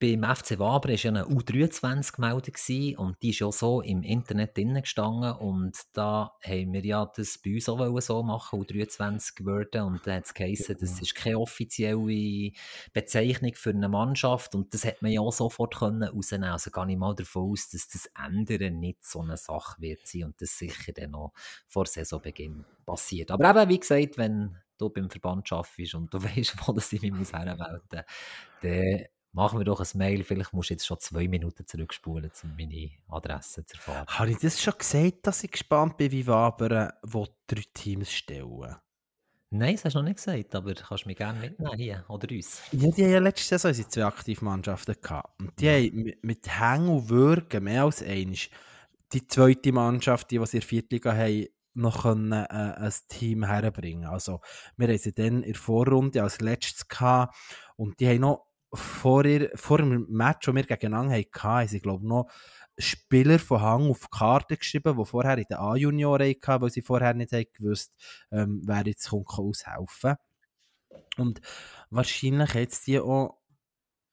beim 0.00 0.24
FC 0.24 0.58
Waber 0.58 0.88
war 0.88 0.96
ja 0.96 1.10
eine 1.10 1.26
U23 1.26 2.14
gemeldet 2.14 2.98
und 2.98 3.22
die 3.22 3.30
ist 3.30 3.40
ja 3.40 3.52
so 3.52 3.82
im 3.82 4.02
Internet 4.02 4.56
drinnen 4.56 4.80
gestanden 4.80 5.32
und 5.32 5.76
da 5.92 6.32
haben 6.42 6.72
wir 6.72 6.84
ja 6.84 7.04
das 7.14 7.36
bei 7.36 7.54
uns 7.54 7.68
auch 7.68 8.00
so 8.00 8.22
machen, 8.22 8.62
U23 8.62 9.44
Wörter 9.44 9.84
und 9.84 10.06
da 10.06 10.14
hat 10.14 10.24
es 10.24 10.32
geheißen, 10.32 10.78
das 10.80 11.02
ist 11.02 11.14
keine 11.14 11.38
offizielle 11.38 12.52
Bezeichnung 12.94 13.52
für 13.54 13.70
eine 13.70 13.90
Mannschaft 13.90 14.54
und 14.54 14.72
das 14.72 14.86
hat 14.86 15.02
man 15.02 15.12
ja 15.12 15.20
auch 15.20 15.32
sofort 15.32 15.76
können 15.76 16.02
rausnehmen 16.02 16.48
Also 16.48 16.70
gehe 16.70 16.90
ich 16.90 16.96
mal 16.96 17.14
davon 17.14 17.52
aus, 17.52 17.68
dass 17.68 17.88
das 17.88 18.10
Ändern 18.26 18.80
nicht 18.80 19.04
so 19.04 19.20
eine 19.20 19.36
Sache 19.36 19.82
wird 19.82 20.06
sein 20.06 20.24
und 20.24 20.40
das 20.40 20.56
sicher 20.56 20.92
dann 20.94 21.10
noch 21.10 21.34
vor 21.68 21.84
Saisonbeginn 21.84 22.64
passiert. 22.86 23.30
Aber 23.30 23.50
eben, 23.50 23.68
wie 23.68 23.80
gesagt, 23.80 24.16
wenn 24.16 24.56
du 24.78 24.88
beim 24.88 25.10
Verband 25.10 25.52
arbeitest 25.52 25.94
und 25.94 26.14
du 26.14 26.22
weißt, 26.24 26.56
wo 26.66 26.72
das 26.72 26.90
mich 26.90 27.02
hermelden 27.02 27.58
muss, 27.58 28.04
dann 28.60 29.04
machen 29.32 29.58
wir 29.58 29.64
doch 29.64 29.80
ein 29.80 29.98
Mail. 29.98 30.24
Vielleicht 30.24 30.52
musst 30.52 30.70
du 30.70 30.74
jetzt 30.74 30.86
schon 30.86 30.98
zwei 31.00 31.28
Minuten 31.28 31.66
zurückspulen, 31.66 32.30
um 32.42 32.56
meine 32.56 32.90
Adresse 33.08 33.64
zu 33.64 33.76
erfahren. 33.76 34.06
Habe 34.06 34.30
ich 34.30 34.38
das 34.38 34.62
schon 34.62 34.74
gesagt, 34.76 35.26
dass 35.26 35.44
ich 35.44 35.52
gespannt 35.52 35.96
bin, 35.96 36.12
wie 36.12 36.26
Waber 36.26 36.94
wo 37.02 37.26
drei 37.46 37.64
Teams 37.74 38.12
stellen? 38.12 38.76
Nein, 39.52 39.74
das 39.74 39.86
hast 39.86 39.94
du 39.94 39.98
noch 39.98 40.04
nicht 40.04 40.18
gesagt, 40.18 40.54
aber 40.54 40.74
du 40.74 40.82
kannst 40.82 41.06
mich 41.06 41.16
gerne 41.16 41.40
mitnehmen 41.40 41.76
hier 41.76 42.04
oder 42.08 42.30
uns. 42.30 42.62
Ja, 42.70 42.88
die 42.90 43.02
haben 43.02 43.10
ja 43.10 43.18
letzte 43.18 43.58
Saison 43.58 43.90
zwei 43.90 44.04
Aktivmannschaften 44.04 44.94
gehabt. 45.00 45.40
Und 45.40 45.58
die 45.58 45.64
ja. 45.64 45.72
haben 45.72 46.12
mit 46.22 46.60
Hängen 46.60 46.88
und 46.88 47.08
Würgen 47.08 47.64
mehr 47.64 47.82
als 47.82 48.02
eins 48.02 48.48
die 49.12 49.26
zweite 49.26 49.72
Mannschaft, 49.72 50.30
die, 50.30 50.38
die 50.38 50.46
sie 50.46 50.58
in 50.58 50.60
der 50.60 50.68
Viertliga 50.68 51.16
haben, 51.16 51.46
noch 51.74 52.02
können, 52.02 52.32
äh, 52.32 52.46
ein 52.46 52.92
Team 53.08 53.44
herbringen 53.44 54.06
Also, 54.06 54.40
wir 54.76 54.88
haben 54.88 54.98
sie 54.98 55.14
dann 55.14 55.42
in 55.42 55.52
der 55.52 55.60
Vorrunde 55.60 56.22
als 56.22 56.40
letztes 56.40 56.86
gehabt 56.86 57.36
und 57.76 57.98
die 58.00 58.08
haben 58.08 58.20
noch 58.20 58.49
vor, 58.72 59.24
ihr, 59.24 59.50
vor 59.54 59.78
dem 59.78 60.06
Match, 60.08 60.46
das 60.46 60.54
wir 60.54 60.62
gegeneinander 60.64 61.16
hatten, 61.16 61.42
haben 61.42 61.68
sie, 61.68 61.80
glaube 61.80 62.04
ich, 62.04 62.08
noch 62.08 62.30
Spieler 62.78 63.38
von 63.38 63.60
Hang 63.60 63.90
auf 63.90 64.00
die 64.00 64.18
Karte 64.18 64.56
geschrieben, 64.56 64.96
die 64.96 65.04
vorher 65.04 65.38
in 65.38 65.44
den 65.44 65.58
A-Junioren 65.58 66.34
hatten, 66.34 66.62
weil 66.62 66.70
sie 66.70 66.82
vorher 66.82 67.14
nicht 67.14 67.32
haben 67.32 67.44
gewusst 67.52 67.92
ähm, 68.30 68.62
wer 68.64 68.86
jetzt 68.86 69.10
kommt, 69.10 69.28
aushelfen 69.28 70.16
Und 71.18 71.40
wahrscheinlich 71.90 72.54
jetzt 72.54 72.86
die 72.86 73.00
auch 73.00 73.40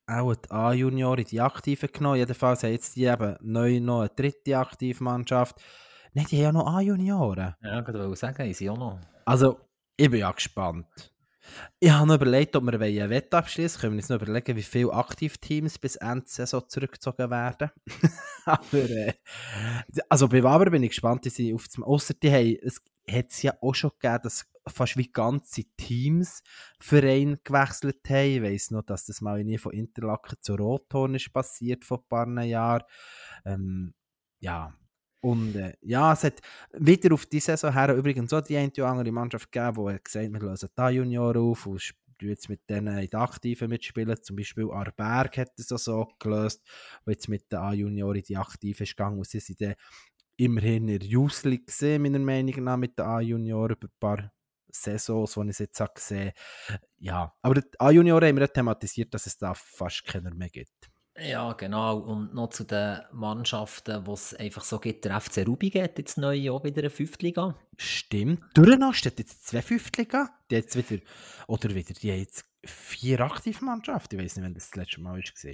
auch 0.09 0.35
die 0.35 0.51
A-Junioren 0.51 1.25
die 1.25 1.41
Aktiven 1.41 1.89
genommen. 1.91 2.17
Jedenfalls 2.17 2.63
haben 2.63 2.71
jetzt 2.71 2.95
die 2.95 3.05
eben 3.05 3.35
neu 3.41 3.81
noch 3.81 4.01
eine 4.01 4.09
dritte 4.09 4.57
Aktivmannschaft. 4.57 5.61
Nein, 6.13 6.25
die 6.31 6.37
haben 6.37 6.43
ja 6.43 6.51
noch 6.53 6.75
A-Junioren. 6.75 7.55
Ja, 7.61 7.79
ich 7.81 7.87
wollte 7.87 8.15
sagen, 8.15 8.49
ist 8.49 8.57
sie 8.57 8.69
auch 8.69 8.77
noch. 8.77 8.99
Also, 9.25 9.59
ich 9.97 10.09
bin 10.09 10.21
ja 10.21 10.31
gespannt. 10.31 11.13
Ich 11.79 11.89
habe 11.89 12.07
noch 12.07 12.15
überlegt, 12.15 12.55
ob 12.55 12.63
wir 12.63 12.79
eine 12.79 13.09
Wette 13.09 13.37
abschließen. 13.37 13.79
Können 13.79 13.93
wir 13.93 13.97
uns 13.97 14.09
noch 14.09 14.21
überlegen, 14.21 14.55
wie 14.55 14.63
viele 14.63 14.93
Aktivteams 14.93 15.77
bis 15.77 15.95
Ende 15.95 16.25
Saison 16.27 16.63
zurückgezogen 16.67 17.29
werden. 17.29 17.71
Aber, 18.45 18.89
äh, 18.89 19.13
also 20.09 20.27
bei 20.27 20.43
Waber 20.43 20.69
bin 20.71 20.83
ich 20.83 20.89
gespannt, 20.89 21.25
die 21.25 21.29
sind 21.29 21.53
auf 21.53 21.67
dem, 21.67 21.83
die 22.21 22.31
haben, 22.31 22.57
es 22.61 22.81
hat 23.09 23.31
es 23.31 23.41
ja 23.41 23.53
auch 23.61 23.73
schon 23.73 23.91
gegeben, 23.99 24.19
dass 24.23 24.45
fast 24.67 24.97
wie 24.97 25.11
ganze 25.11 25.63
Teams 25.77 26.43
Verein 26.79 27.39
gewechselt 27.43 28.09
haben. 28.09 28.27
Ich 28.27 28.41
weiss 28.41 28.71
noch, 28.71 28.83
dass 28.83 29.05
das 29.05 29.21
mal 29.21 29.43
nie 29.43 29.57
von 29.57 29.73
Interlaken 29.73 30.37
zu 30.41 30.55
Rothorn 30.55 31.15
ist 31.15 31.31
passiert 31.31 31.85
vor 31.85 31.99
ein 31.99 32.07
paar 32.09 32.43
Jahren. 32.43 32.83
Ähm, 33.45 33.93
ja, 34.39 34.73
und 35.27 35.57
äh, 35.57 35.73
ja, 35.81 36.13
es 36.13 36.23
hat 36.23 36.39
wieder 36.71 37.13
auf 37.13 37.25
die 37.25 37.41
Saison 37.41 37.73
her 37.73 37.93
übrigens 37.93 38.31
auch 38.31 38.39
die 38.39 38.55
eine 38.55 38.71
oder 38.71 38.87
andere 38.87 39.11
Mannschaft 39.11 39.51
gegeben, 39.51 39.85
die 39.85 40.01
gesagt 40.01 40.25
hat, 40.25 40.31
wir 40.31 40.39
lösen 40.39 40.69
da 40.73 40.89
Junior 40.89 41.35
auf 41.35 41.65
und 41.65 41.93
jetzt 42.21 42.47
mit 42.47 42.61
denen 42.69 42.97
in 42.97 43.07
den 43.07 43.19
Aktiven 43.19 43.69
mitspielen. 43.69 44.15
Zum 44.23 44.37
Beispiel 44.37 44.71
Arberg 44.71 45.37
hat 45.37 45.51
es 45.57 45.69
auch 45.73 45.79
so 45.79 46.07
gelöst, 46.17 46.63
wo 47.03 47.11
jetzt 47.11 47.27
mit 47.27 47.51
den 47.51 47.59
A-Junioren 47.59 48.19
in 48.19 48.23
die 48.23 48.37
Aktiven 48.37 48.83
ist 48.83 48.95
gegangen 48.95 49.17
und 49.17 49.27
sie 49.27 49.41
sind 49.41 49.59
dann 49.59 49.75
immerhin 50.37 50.87
in 50.87 50.99
der 50.99 51.09
Youth 51.09 51.43
gesehen, 51.43 52.03
meiner 52.03 52.19
Meinung 52.19 52.63
nach, 52.63 52.77
mit 52.77 52.97
den 52.97 53.05
A-Junioren 53.05 53.75
über 53.75 53.87
ein 53.87 53.99
paar 53.99 54.31
Saisons, 54.69 55.33
die 55.33 55.49
ich 55.49 55.59
jetzt 55.59 55.83
gesehen 55.93 56.31
habe. 56.69 56.79
Ja, 56.99 57.33
aber 57.41 57.55
die 57.55 57.79
A-Junioren 57.79 58.29
haben 58.29 58.39
wir 58.39 58.47
thematisiert, 58.47 59.13
dass 59.13 59.25
es 59.25 59.37
da 59.37 59.53
fast 59.53 60.05
keiner 60.05 60.33
mehr 60.33 60.49
gibt. 60.49 60.89
Ja, 61.19 61.53
genau. 61.53 61.97
Und 61.97 62.33
noch 62.33 62.49
zu 62.49 62.63
den 62.63 62.99
Mannschaften, 63.11 64.03
die 64.03 64.11
es 64.11 64.33
einfach 64.35 64.63
so 64.63 64.79
gibt. 64.79 65.05
Der 65.05 65.19
FC 65.19 65.47
Rubi 65.47 65.69
geht 65.69 65.97
jetzt 65.97 66.17
neu 66.17 66.51
auch 66.51 66.63
wieder 66.63 66.81
eine 66.81 66.89
Fünftliga. 66.89 67.55
Stimmt. 67.77 68.43
Dürrenast 68.55 69.05
hat 69.05 69.17
jetzt 69.17 69.47
zwei 69.47 69.61
Fünftliga. 69.61 70.29
Die 70.51 70.55
jetzt 70.55 70.75
wieder, 70.75 71.01
oder 71.47 71.73
wieder, 71.73 71.93
die 71.93 72.11
haben 72.11 72.19
jetzt 72.19 72.45
vier 72.63 73.19
Aktivmannschaften. 73.21 74.19
Ich 74.19 74.25
weiß 74.25 74.35
nicht, 74.35 74.45
wenn 74.45 74.53
das 74.53 74.69
das 74.69 74.75
letzte 74.75 75.01
Mal 75.01 75.17
war 75.17 75.51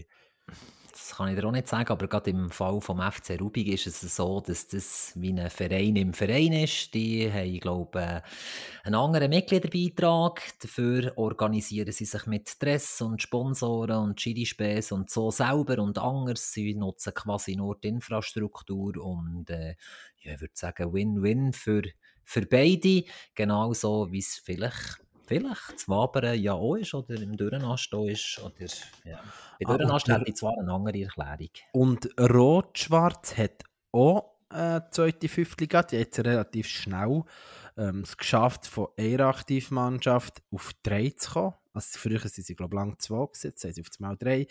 das 0.93 1.15
kann 1.15 1.29
ich 1.29 1.39
dir 1.39 1.47
auch 1.47 1.51
nicht 1.51 1.67
sagen, 1.67 1.89
aber 1.89 2.07
gerade 2.07 2.29
im 2.29 2.51
Fall 2.51 2.79
vom 2.79 3.01
FC 3.01 3.41
Rubik 3.41 3.67
ist 3.67 3.87
es 3.87 4.15
so, 4.15 4.39
dass 4.41 4.67
das 4.67 5.11
wie 5.15 5.33
ein 5.33 5.49
Verein 5.49 5.95
im 5.95 6.13
Verein 6.13 6.53
ist. 6.53 6.93
Die 6.93 7.31
haben, 7.31 7.59
glaube 7.59 7.99
ich, 7.99 8.85
einen 8.85 8.95
anderen 8.95 9.31
Mitgliederbeitrag. 9.31 10.41
Dafür 10.61 11.11
organisieren 11.15 11.91
sie 11.91 12.05
sich 12.05 12.27
mit 12.27 12.61
Dress 12.61 13.01
und 13.01 13.23
Sponsoren 13.23 14.03
und 14.03 14.17
Chili-Späß 14.17 14.91
und 14.91 15.09
so 15.09 15.31
selber 15.31 15.79
und 15.81 15.97
anders. 15.97 16.53
Sie 16.53 16.75
nutzen 16.75 17.13
quasi 17.15 17.55
nur 17.55 17.75
die 17.79 17.87
Infrastruktur 17.87 19.03
und 19.03 19.49
äh, 19.49 19.75
ich 20.19 20.39
würde 20.39 20.53
sagen, 20.53 20.93
Win-Win 20.93 21.53
für, 21.53 21.81
für 22.23 22.45
beide. 22.45 23.03
Genauso 23.33 24.11
wie 24.11 24.19
es 24.19 24.35
vielleicht 24.37 25.02
vielleicht 25.39 25.79
zu 25.79 25.88
Wabern 25.89 26.39
ja 26.39 26.53
auch 26.53 26.75
ist 26.75 26.93
oder 26.93 27.15
im 27.15 27.36
Dürrenast 27.36 27.93
auch 27.93 28.05
ist. 28.05 28.39
Oder, 28.43 28.67
ja. 29.05 29.19
Bei 29.59 29.77
Dürrenast 29.77 30.09
ah, 30.09 30.17
hätte 30.17 30.29
ich 30.29 30.36
zwar 30.36 30.57
eine 30.59 30.71
andere 30.71 31.03
Erklärung. 31.03 31.49
Und 31.71 32.09
Rot-Schwarz 32.19 33.38
hat 33.38 33.63
auch 33.91 34.34
eine 34.49 34.88
zweite 34.91 35.27
Fünftliga, 35.27 35.84
die 35.84 35.97
hat 35.97 36.07
jetzt 36.07 36.19
relativ 36.19 36.67
schnell 36.67 37.23
ähm, 37.77 38.01
es 38.01 38.17
geschafft, 38.17 38.67
von 38.67 38.88
einer 38.97 39.27
Aktivmannschaft 39.27 40.43
auf 40.51 40.71
drei 40.84 41.09
zu 41.09 41.31
kommen. 41.31 41.53
Also 41.73 41.97
früher 41.97 42.19
sind 42.19 42.45
sie, 42.45 42.55
glaube 42.55 42.75
ich, 42.75 42.79
lang 42.79 42.99
zwei 42.99 43.25
gesetzt, 43.25 43.43
jetzt 43.43 43.61
sind 43.61 43.75
sie 43.75 43.81
auf 43.81 43.99
mal 43.99 44.15
drei. 44.15 44.47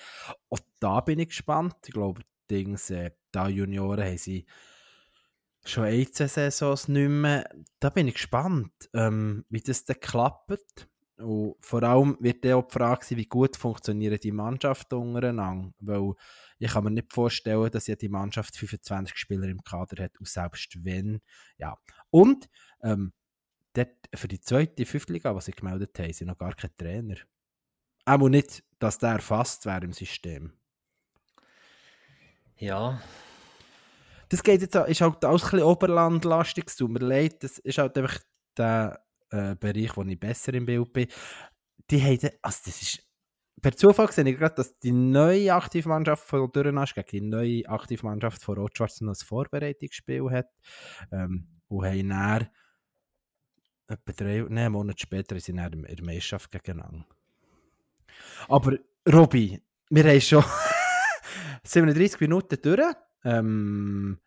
Und 0.48 0.62
da 0.80 1.00
bin 1.00 1.20
ich 1.20 1.28
gespannt. 1.28 1.76
Ich 1.86 1.92
glaube, 1.92 2.22
Dings, 2.50 2.90
äh, 2.90 3.12
da 3.30 3.48
Junioren 3.48 4.04
haben 4.04 4.18
sie 4.18 4.44
schon 5.64 5.84
ein, 5.84 6.12
zwei 6.12 6.26
Saisons 6.26 6.88
nicht 6.88 7.08
mehr. 7.08 7.48
Da 7.80 7.90
bin 7.90 8.08
ich 8.08 8.14
gespannt, 8.14 8.72
ähm, 8.94 9.44
wie 9.48 9.60
das 9.60 9.84
dann 9.84 10.00
klappt. 10.00 10.88
Und 11.18 11.54
vor 11.60 11.82
allem 11.82 12.16
wird 12.20 12.44
dann 12.44 12.54
auch 12.54 12.66
die 12.66 12.72
Frage 12.72 13.04
sein, 13.04 13.18
wie 13.18 13.26
gut 13.26 13.56
funktionieren 13.56 14.18
die 14.20 14.32
Mannschaften 14.32 14.94
untereinander. 14.96 15.72
Weil 15.78 16.14
ich 16.58 16.72
kann 16.72 16.84
mir 16.84 16.90
nicht 16.90 17.12
vorstellen, 17.12 17.70
dass 17.70 17.86
ja 17.86 17.96
die 17.96 18.08
Mannschaft 18.08 18.56
25 18.56 19.16
Spieler 19.16 19.48
im 19.48 19.62
Kader 19.62 20.04
hat, 20.04 20.18
und 20.18 20.28
selbst 20.28 20.84
wenn, 20.84 21.20
ja. 21.58 21.76
Und 22.10 22.48
ähm, 22.82 23.12
für 24.14 24.28
die 24.28 24.40
zweite, 24.40 24.84
fünfte 24.84 25.12
Liga, 25.12 25.34
was 25.34 25.46
sie 25.46 25.52
gemeldet 25.52 25.98
haben, 25.98 26.12
sind 26.12 26.28
noch 26.28 26.38
gar 26.38 26.54
keine 26.54 26.76
Trainer. 26.76 27.16
Auch 28.04 28.28
nicht, 28.28 28.64
dass 28.78 28.98
der 28.98 29.10
erfasst 29.10 29.64
wäre 29.64 29.84
im 29.84 29.92
System. 29.92 30.52
Ja, 32.56 33.00
das 34.32 34.42
geht 34.42 34.62
jetzt, 34.62 34.74
ist 34.74 35.00
halt 35.02 35.22
alles 35.26 35.44
ein 35.44 35.50
bisschen 35.50 35.66
oberlandlastig, 35.66 36.64
es 36.66 36.76
tut 36.76 36.90
mir 36.90 37.00
leid, 37.00 37.44
das 37.44 37.58
ist 37.58 37.76
halt 37.76 37.98
einfach 37.98 38.18
der 38.56 39.04
äh, 39.28 39.54
Bereich, 39.56 39.94
wo 39.94 40.02
ich 40.04 40.18
besser 40.18 40.54
im 40.54 40.64
Bild 40.64 40.90
bin. 40.90 41.06
Die 41.90 42.02
haben, 42.02 42.30
also 42.40 42.58
das 42.64 42.80
ist, 42.80 43.06
per 43.60 43.76
Zufall 43.76 44.10
sehe 44.10 44.26
ich 44.26 44.38
gerade, 44.38 44.54
dass 44.54 44.78
die 44.78 44.90
neue 44.90 45.52
Aktivmannschaft 45.52 46.24
von 46.24 46.50
Dürrenasch 46.50 46.94
gegen 46.94 47.10
die 47.10 47.20
neue 47.20 47.68
Aktivmannschaft 47.68 48.42
von 48.42 48.56
Rot-Schwarz 48.56 49.02
noch 49.02 49.12
ein 49.12 49.16
Vorbereitungsspiel 49.16 50.30
hat. 50.30 50.48
Ähm, 51.10 51.48
und 51.68 51.84
haben 51.84 52.08
dann 52.08 52.48
etwa 53.88 54.12
drei, 54.12 54.46
nee, 54.48 54.60
einen 54.62 54.72
Monat 54.72 54.98
später 54.98 55.38
sind 55.38 55.58
sie 55.58 55.62
in 55.62 55.82
der 55.82 56.04
Meisterschaft 56.04 56.50
gegeneinander. 56.50 57.04
Aber 58.48 58.78
Robby, 59.12 59.62
wir 59.90 60.04
haben 60.04 60.20
schon 60.22 60.42
37 61.64 62.18
Minuten 62.20 62.56
durch. 62.62 62.96
Ähm, 63.24 64.18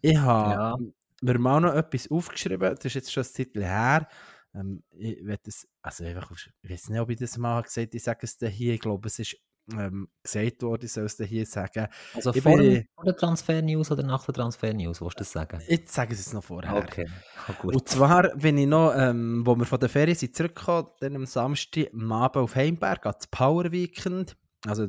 ich 0.00 0.16
habe 0.18 0.50
ja. 0.50 0.76
mir 1.22 1.38
mal 1.38 1.60
noch 1.60 1.74
etwas 1.74 2.10
aufgeschrieben, 2.10 2.74
das 2.74 2.84
ist 2.84 2.94
jetzt 2.94 3.12
schon 3.12 3.24
ein 3.24 3.32
Titel 3.32 3.62
her. 3.62 4.08
Ähm, 4.54 4.82
ich, 4.90 5.18
das, 5.42 5.66
also 5.82 6.04
einfach, 6.04 6.30
ich 6.62 6.70
weiß 6.70 6.88
nicht, 6.90 7.00
ob 7.00 7.10
ich 7.10 7.18
das 7.18 7.36
mal 7.38 7.62
gesagt 7.62 7.88
habe, 7.88 7.96
ich 7.96 8.02
sage 8.02 8.20
es 8.22 8.36
dir 8.36 8.48
hier, 8.48 8.74
ich 8.74 8.80
glaube, 8.80 9.06
es 9.06 9.18
ist 9.18 9.36
ähm, 9.72 10.08
gesagt 10.22 10.62
worden, 10.62 10.84
ich 10.84 10.92
soll 10.92 11.04
es 11.04 11.16
dir 11.16 11.26
hier 11.26 11.46
sagen. 11.46 11.88
Also 12.14 12.32
vor, 12.32 12.56
bin, 12.56 12.86
vor 12.94 13.04
der 13.04 13.16
Transfer-News 13.16 13.90
oder 13.90 14.02
nach 14.04 14.24
der 14.24 14.34
Transfer-News, 14.34 15.00
willst 15.00 15.16
du 15.16 15.18
das 15.18 15.32
sagen? 15.32 15.60
Jetzt 15.66 15.92
sage 15.92 16.14
ich 16.14 16.20
es 16.20 16.32
noch 16.32 16.44
vorher. 16.44 16.76
Okay, 16.76 17.06
oh, 17.48 17.68
Und 17.68 17.88
zwar 17.88 18.34
bin 18.36 18.58
ich 18.58 18.66
noch, 18.66 18.94
ähm, 18.96 19.42
wo 19.44 19.56
wir 19.56 19.64
von 19.64 19.80
der 19.80 19.88
Ferien 19.88 20.16
sind 20.16 20.36
zurückgekommen, 20.36 20.88
dann 21.00 21.16
am 21.16 21.26
Samstag 21.26 21.88
am 21.92 22.12
Abend 22.12 22.36
auf 22.36 22.54
Heimberg, 22.54 23.06
ans 23.06 23.26
Power 23.26 23.72
Weekend. 23.72 24.36
Also 24.66 24.88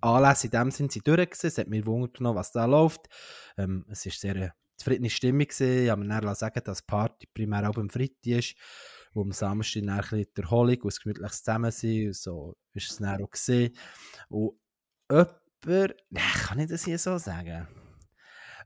Anlässe 0.00 0.46
in 0.46 0.50
dem 0.50 0.70
sind 0.70 0.92
sie 0.92 1.00
durch 1.00 1.30
gewesen. 1.30 1.46
Es 1.46 1.58
hat 1.58 1.68
mich 1.68 1.86
wundert 1.86 2.18
was 2.20 2.52
da 2.52 2.64
läuft. 2.64 3.08
Ähm, 3.56 3.84
es 3.88 4.04
war 4.06 4.12
sehr 4.12 4.34
eine 4.34 4.52
zufriedene 4.76 5.10
Stimmung 5.10 5.46
gewesen. 5.46 5.84
Ich 5.84 5.90
habe 5.90 6.04
mir 6.04 6.34
sagen, 6.34 6.60
dass 6.64 6.78
die 6.78 6.86
Party 6.86 7.26
primär 7.32 7.68
auch 7.68 7.76
am 7.76 7.90
Freitag 7.90 8.26
ist, 8.26 8.54
wo 9.12 9.22
am 9.22 9.32
Samstag 9.32 9.82
dann 9.82 9.90
ein 9.90 10.00
bisschen 10.00 10.26
die 10.36 10.42
Erholung 10.42 10.76
und 10.76 10.86
das 10.86 11.00
gemütliches 11.00 11.42
Zusammensein 11.42 12.12
so 12.12 12.56
ist 12.74 12.90
es 12.90 12.96
dann 12.96 13.22
auch 13.22 13.30
gesehen. 13.30 13.76
Und 14.28 14.52
jemand, 15.10 15.94
nein, 16.10 16.22
kann 16.46 16.58
ich 16.58 16.68
das 16.68 16.84
hier 16.84 16.98
so 16.98 17.18
sagen? 17.18 17.68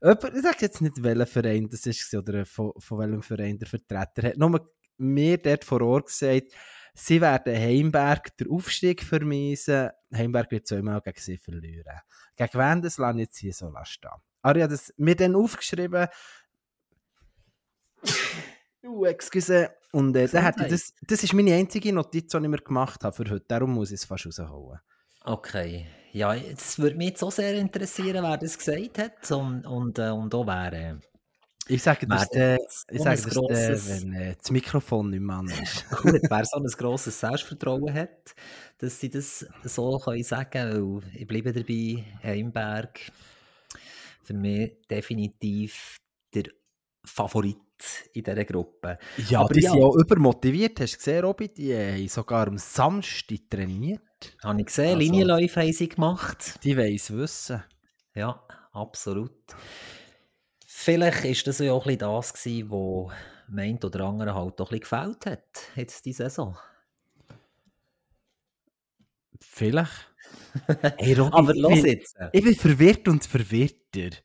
Jemand, 0.01 0.35
ich 0.35 0.41
sage 0.41 0.57
jetzt 0.61 0.81
nicht, 0.81 1.03
welcher 1.03 1.25
Verein 1.25 1.69
das 1.69 1.85
ist 1.85 2.13
oder 2.13 2.45
von, 2.45 2.71
von 2.77 2.99
welchem 2.99 3.21
Verein 3.21 3.57
der 3.57 3.67
Vertreter 3.67 4.29
hat, 4.29 4.37
nur 4.37 4.69
mir 4.97 5.37
dort 5.37 5.63
vor 5.63 5.81
Ort 5.81 6.07
gesagt, 6.07 6.53
Sie 6.97 7.19
werden 7.19 7.53
Heimberg 7.53 8.37
den 8.37 8.49
Aufstieg 8.49 9.03
vermiesen. 9.03 9.89
Heimberg 10.13 10.49
wird 10.49 10.65
zweimal 10.65 11.01
gegen 11.01 11.19
sie 11.19 11.37
verlieren. 11.37 11.99
Gegen 12.37 12.53
wen 12.53 12.81
das 12.81 12.97
lasse 12.97 13.19
jetzt 13.19 13.37
hier 13.37 13.53
so 13.53 13.69
stehen. 13.83 14.11
Aber 14.41 14.57
ich 14.57 14.63
habe 14.63 14.73
das 14.73 14.93
mir 14.95 15.15
dann 15.15 15.35
aufgeschrieben. 15.35 16.07
uh, 18.85 19.05
excuse. 19.05 19.69
Und 19.91 20.15
äh, 20.15 20.27
dann 20.29 20.53
das, 20.69 20.93
das 21.01 21.23
ist 21.23 21.33
meine 21.33 21.53
einzige 21.55 21.91
Notiz, 21.91 22.31
die 22.31 22.37
ich 22.37 22.43
mir 22.47 22.57
gemacht 22.57 23.03
habe 23.03 23.13
für 23.15 23.29
heute. 23.29 23.45
Darum 23.45 23.73
muss 23.73 23.91
ich 23.91 23.95
es 23.95 24.05
fast 24.05 24.25
rausholen. 24.25 24.79
Okay. 25.25 25.87
Ja, 26.13 26.33
es 26.33 26.79
würde 26.79 26.95
mich 26.95 27.17
so 27.17 27.29
sehr 27.29 27.55
interessieren, 27.55 28.23
wer 28.23 28.37
das 28.37 28.57
gesagt 28.57 28.99
hat. 28.99 29.31
Und, 29.31 29.65
und, 29.65 29.99
äh, 29.99 30.11
und 30.11 30.33
auch 30.33 30.47
wer. 30.47 30.71
Äh 30.71 30.95
ich 31.67 31.81
sage 31.81 32.05
das, 32.07 32.29
der, 32.29 32.59
ich 32.91 33.01
sage 33.01 33.21
das 33.21 33.29
grosses, 33.33 33.87
der, 33.87 34.01
wenn 34.01 34.13
äh, 34.13 34.35
das 34.37 34.51
Mikrofon 34.51 35.09
nicht 35.09 35.21
mehr 35.21 35.37
an 35.37 35.47
ist. 35.47 35.89
Gut, 35.89 36.21
wer 36.29 36.45
so 36.45 36.57
ein 36.57 36.65
grosses 36.65 37.19
Selbstvertrauen 37.19 37.93
hat, 37.93 38.35
dass 38.77 38.99
sie 38.99 39.09
das 39.09 39.45
so 39.63 39.97
können 39.99 40.23
sagen 40.23 40.49
können, 40.51 41.03
ich 41.13 41.25
bleibe 41.27 41.51
dabei, 41.51 42.03
Heimberg, 42.23 42.99
für 44.23 44.33
mich 44.33 44.73
definitiv 44.89 45.97
der 46.33 46.45
Favorit 47.03 47.57
in 48.13 48.23
dieser 48.23 48.45
Gruppe. 48.45 48.97
Ja, 49.29 49.41
Aber 49.41 49.53
die 49.53 49.61
ja. 49.61 49.71
sind 49.71 49.83
auch 49.83 49.95
übermotiviert. 49.95 50.79
Hast 50.79 50.93
du 50.93 50.97
gesehen, 50.97 51.23
Robby? 51.25 51.49
Die 51.49 51.75
haben 51.75 52.07
sogar 52.07 52.47
am 52.47 52.57
Samstag 52.57 53.37
trainiert. 53.49 54.01
Habe 54.43 54.61
ich 54.61 54.67
gesehen, 54.67 54.85
Also- 54.87 54.99
Linienläufe 54.99 55.61
haben 55.61 55.73
sie 55.73 55.89
gemacht. 55.89 56.59
Die 56.63 56.75
wollen 56.77 56.95
es 56.95 57.11
wissen. 57.11 57.63
Ja, 58.15 58.41
absolut. 58.71 59.33
Vielleicht 60.85 61.25
ist 61.25 61.47
das 61.47 61.57
ja 61.57 61.71
auch 61.73 61.87
ein 61.87 61.97
bisschen 61.97 62.13
das 62.13 62.31
gewesen, 62.31 62.69
was 62.69 63.11
meint 63.47 63.83
oder 63.83 64.05
andere 64.05 64.35
halt 64.35 64.51
ein 64.51 64.55
bisschen 64.57 64.79
gefällt 64.81 65.25
hat, 65.25 65.41
jetzt 65.75 66.05
die 66.05 66.13
Saison. 66.13 66.55
Vielleicht. 69.41 70.11
Hey, 70.97 71.13
Robby, 71.13 71.35
Aber 71.35 71.55
los 71.55 71.83
jetzt. 71.83 72.15
Ich 72.31 72.43
bin 72.43 72.55
verwirrt 72.55 73.07
und 73.07 73.25
verwirrter. 73.25 74.17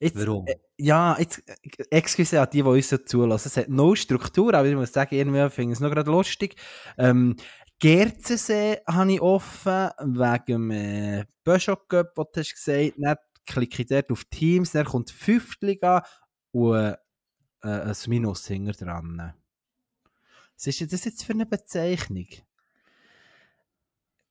Jetzt, 0.00 0.16
Warum? 0.16 0.46
äh, 0.48 0.56
Ja, 0.78 1.16
jetzt, 1.18 1.42
äh, 1.48 1.54
excuse 1.90 2.40
an 2.40 2.48
die, 2.52 2.62
die 2.62 2.68
uns 2.68 2.88
so 2.88 2.98
zulassen. 2.98 3.48
Es 3.48 3.56
hat 3.56 3.68
null 3.68 3.96
Struktur, 3.96 4.52
aber 4.54 4.66
ich 4.66 4.74
muss 4.74 4.92
sagen, 4.92 5.14
irgendwie 5.14 5.48
finde 5.48 5.72
ich 5.72 5.76
es 5.78 5.80
noch 5.80 5.90
gerade 5.90 6.10
lustig. 6.10 6.56
Ähm, 6.98 7.36
Gerzensee 7.78 8.78
habe 8.86 9.12
ich 9.12 9.20
offen, 9.20 9.90
wegen 10.00 10.44
dem 10.46 10.70
äh, 10.72 11.24
Peugeot 11.44 11.76
Cup, 11.88 12.12
wo 12.16 12.24
du 12.24 12.40
hast 12.40 12.52
gesagt 12.54 12.94
Dann 12.98 13.16
klicke 13.46 13.82
ich 13.82 13.88
dort 13.88 14.10
auf 14.10 14.24
Teams, 14.24 14.72
dann 14.72 14.86
kommt 14.86 15.10
die 15.10 15.14
Fünftliga 15.14 16.04
und 16.52 16.96
äh, 17.62 17.68
ein 17.68 17.96
Minus 18.06 18.46
hinter 18.46 18.72
dran. 18.72 19.34
Was 20.54 20.66
ist 20.66 20.80
denn 20.80 20.88
das 20.88 21.04
jetzt 21.04 21.24
für 21.24 21.32
eine 21.32 21.46
Bezeichnung? 21.46 22.26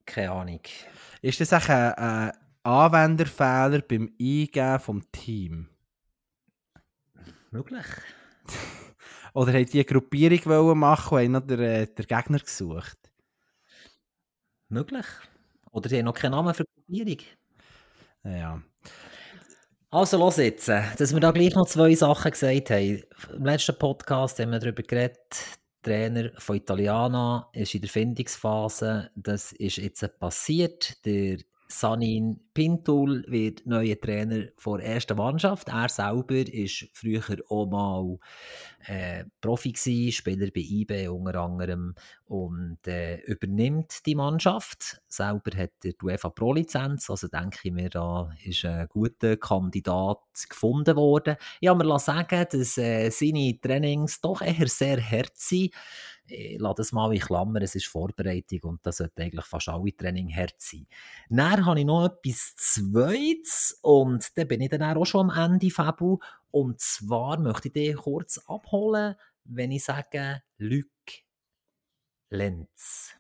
Keine 0.05 0.31
Ahnung. 0.31 0.61
Ist 1.21 1.39
das 1.39 1.53
auch 1.53 1.69
ein, 1.69 1.93
ein 1.93 2.31
Anwenderfehler 2.63 3.81
beim 3.81 4.13
Eingeben 4.19 4.79
vom 4.79 5.11
Team? 5.11 5.69
Möglich. 7.51 7.85
Oder 9.33 9.53
haben 9.53 9.65
die 9.65 9.77
eine 9.79 9.85
Gruppierung 9.85 10.45
wollen 10.45 10.79
machen 10.79 11.15
und 11.17 11.23
haben 11.23 11.31
noch 11.31 11.47
den, 11.47 11.59
äh, 11.59 11.87
den 11.87 12.05
Gegner 12.05 12.39
gesucht? 12.39 12.97
Möglich. 14.67 15.05
Oder 15.71 15.89
sie 15.89 15.97
haben 15.97 16.05
noch 16.05 16.13
keinen 16.13 16.31
Namen 16.31 16.53
für 16.53 16.65
die 16.87 17.01
Regierung. 17.01 17.25
Ja. 18.23 18.61
Also, 19.91 20.17
los 20.17 20.37
jetzt, 20.37 20.67
dass 20.67 21.13
wir 21.13 21.19
da 21.19 21.31
gleich 21.31 21.55
noch 21.55 21.67
zwei 21.67 21.95
Sachen 21.95 22.31
gesagt 22.31 22.69
haben. 22.69 23.01
Im 23.35 23.45
letzten 23.45 23.77
Podcast 23.77 24.39
haben 24.39 24.51
wir 24.51 24.59
darüber 24.59 24.83
geredet, 24.83 25.17
der 25.83 26.09
Trainer 26.11 26.31
von 26.37 26.57
Italiana 26.57 27.49
ist 27.53 27.73
in 27.73 27.81
der 27.81 27.89
Findungsphase. 27.89 29.09
Das 29.15 29.51
ist 29.53 29.77
jetzt 29.77 30.19
passiert. 30.19 31.03
Der 31.05 31.37
Sanin 31.71 32.39
Pintul 32.55 33.23
wird 33.27 33.65
neuer 33.67 33.99
Trainer 34.01 34.47
der 34.65 34.83
ersten 34.83 35.15
Mannschaft. 35.15 35.69
Er 35.69 35.87
selber 35.87 36.33
ist 36.35 36.87
früher 36.93 37.21
auch 37.47 37.67
mal 37.67 38.17
äh, 38.87 39.25
Profi 39.39 39.73
gewesen, 39.73 40.11
Spieler 40.11 40.47
bei 40.53 40.61
IB 40.61 41.07
unter 41.09 41.39
anderem 41.39 41.93
und 42.25 42.79
äh, 42.87 43.17
übernimmt 43.21 44.03
die 44.07 44.15
Mannschaft. 44.15 44.99
Selber 45.07 45.55
hat 45.55 45.73
er 45.83 45.93
die 45.93 46.03
UEFA 46.03 46.29
Pro-Lizenz, 46.29 47.07
also 47.07 47.27
denke 47.27 47.59
ich 47.63 47.71
mir, 47.71 47.89
da 47.89 48.31
ist 48.43 48.65
ein 48.65 48.87
guter 48.87 49.37
Kandidat 49.37 50.21
gefunden 50.49 50.95
worden. 50.95 51.35
Ich 51.61 51.69
habe 51.69 51.85
mir 51.85 51.99
sagen 51.99 52.47
dass 52.51 52.77
äh, 52.79 53.11
seine 53.11 53.59
Trainings 53.61 54.21
doch 54.21 54.41
eher 54.41 54.67
sehr 54.67 54.99
hart 54.99 55.37
sind. 55.37 55.71
Ich 56.29 56.59
lasse 56.59 56.75
das 56.77 56.91
mal 56.91 57.13
in 57.13 57.19
Klammern, 57.19 57.63
es 57.63 57.75
ist 57.75 57.87
Vorbereitung 57.87 58.59
und 58.63 58.85
das 58.85 58.97
sollte 58.97 59.23
eigentlich 59.23 59.45
fast 59.45 59.69
alle 59.69 59.95
Training 59.95 60.33
hart 60.33 60.55
sein. 60.59 60.87
Dann 61.29 61.65
habe 61.65 61.79
ich 61.79 61.85
noch 61.85 62.05
etwas 62.05 62.55
Zweites 62.55 63.79
und 63.81 64.37
dann 64.37 64.47
bin 64.47 64.61
ich 64.61 64.69
dann 64.69 64.83
auch 64.83 65.05
schon 65.05 65.31
am 65.31 65.53
Ende, 65.53 65.69
Fabu. 65.69 66.19
Und 66.51 66.79
zwar 66.79 67.39
möchte 67.39 67.67
ich 67.69 67.73
dich 67.73 67.95
kurz 67.95 68.37
abholen, 68.47 69.15
wenn 69.43 69.71
ich 69.71 69.83
sage 69.83 70.43
Luc 70.57 70.87
Lenz. 72.29 73.15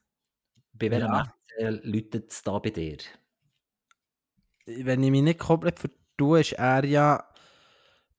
Bei 0.73 0.91
welchem 0.91 1.13
Ja. 1.13 1.23
FC 1.23 1.83
läutet 1.83 2.31
es 2.31 2.43
da 2.43 2.59
bei 2.59 2.69
dir? 2.69 2.97
Wenn 4.65 5.03
ich 5.03 5.11
mich 5.11 5.23
nicht 5.23 5.39
komplett 5.39 5.79
vertue, 5.79 6.41
ist 6.41 6.53
er 6.53 6.85
ja 6.85 7.27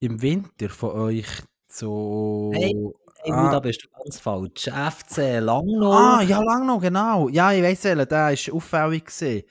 im 0.01 0.21
Winter 0.23 0.69
von 0.69 0.91
euch 0.93 1.29
so. 1.69 2.51
Hey, 2.55 2.75
Hey, 3.23 3.33
ah, 3.33 3.51
da 3.51 3.61
bist 3.61 3.85
du 3.85 3.89
ganz 4.03 4.19
falsch. 4.19 4.69
FC 4.69 5.41
Langnau. 5.41 5.93
ah, 5.93 6.23
ja, 6.23 6.41
lang 6.43 6.67
noch, 6.67 6.81
genau. 6.81 7.29
Ja, 7.29 7.53
ich 7.53 7.63
weiß 7.63 7.83
der 7.83 8.09
war 8.09 8.33
auffällig. 8.55 9.05
Gewesen. 9.05 9.43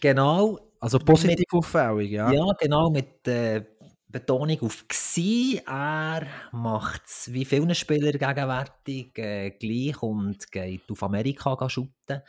Genau. 0.00 0.58
Also 0.80 0.98
positiv 0.98 1.46
auffällig, 1.52 2.10
ja. 2.10 2.30
Ja, 2.30 2.44
genau, 2.58 2.90
mit 2.90 3.26
äh, 3.26 3.64
Betonung 4.08 4.60
auf 4.62 4.86
«gsi». 4.88 5.60
Er 5.66 6.26
macht 6.52 7.02
es 7.06 7.32
wie 7.32 7.44
viele 7.44 7.74
Spieler 7.74 8.12
gegenwärtig 8.12 9.16
äh, 9.18 9.50
gleich 9.50 10.02
und 10.02 10.50
geht 10.50 10.90
auf 10.90 11.02
Amerika 11.02 11.68
shooten. 11.68 12.22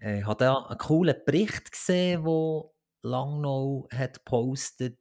Äh, 0.00 0.20
Ich 0.20 0.26
habe 0.26 0.44
da 0.44 0.56
einen 0.58 0.78
coolen 0.78 1.16
Bericht 1.24 1.70
gesehen, 1.70 2.24
wo 2.24 2.72
Langnau 3.02 3.86
hat 3.92 4.14
gepostet 4.24 4.98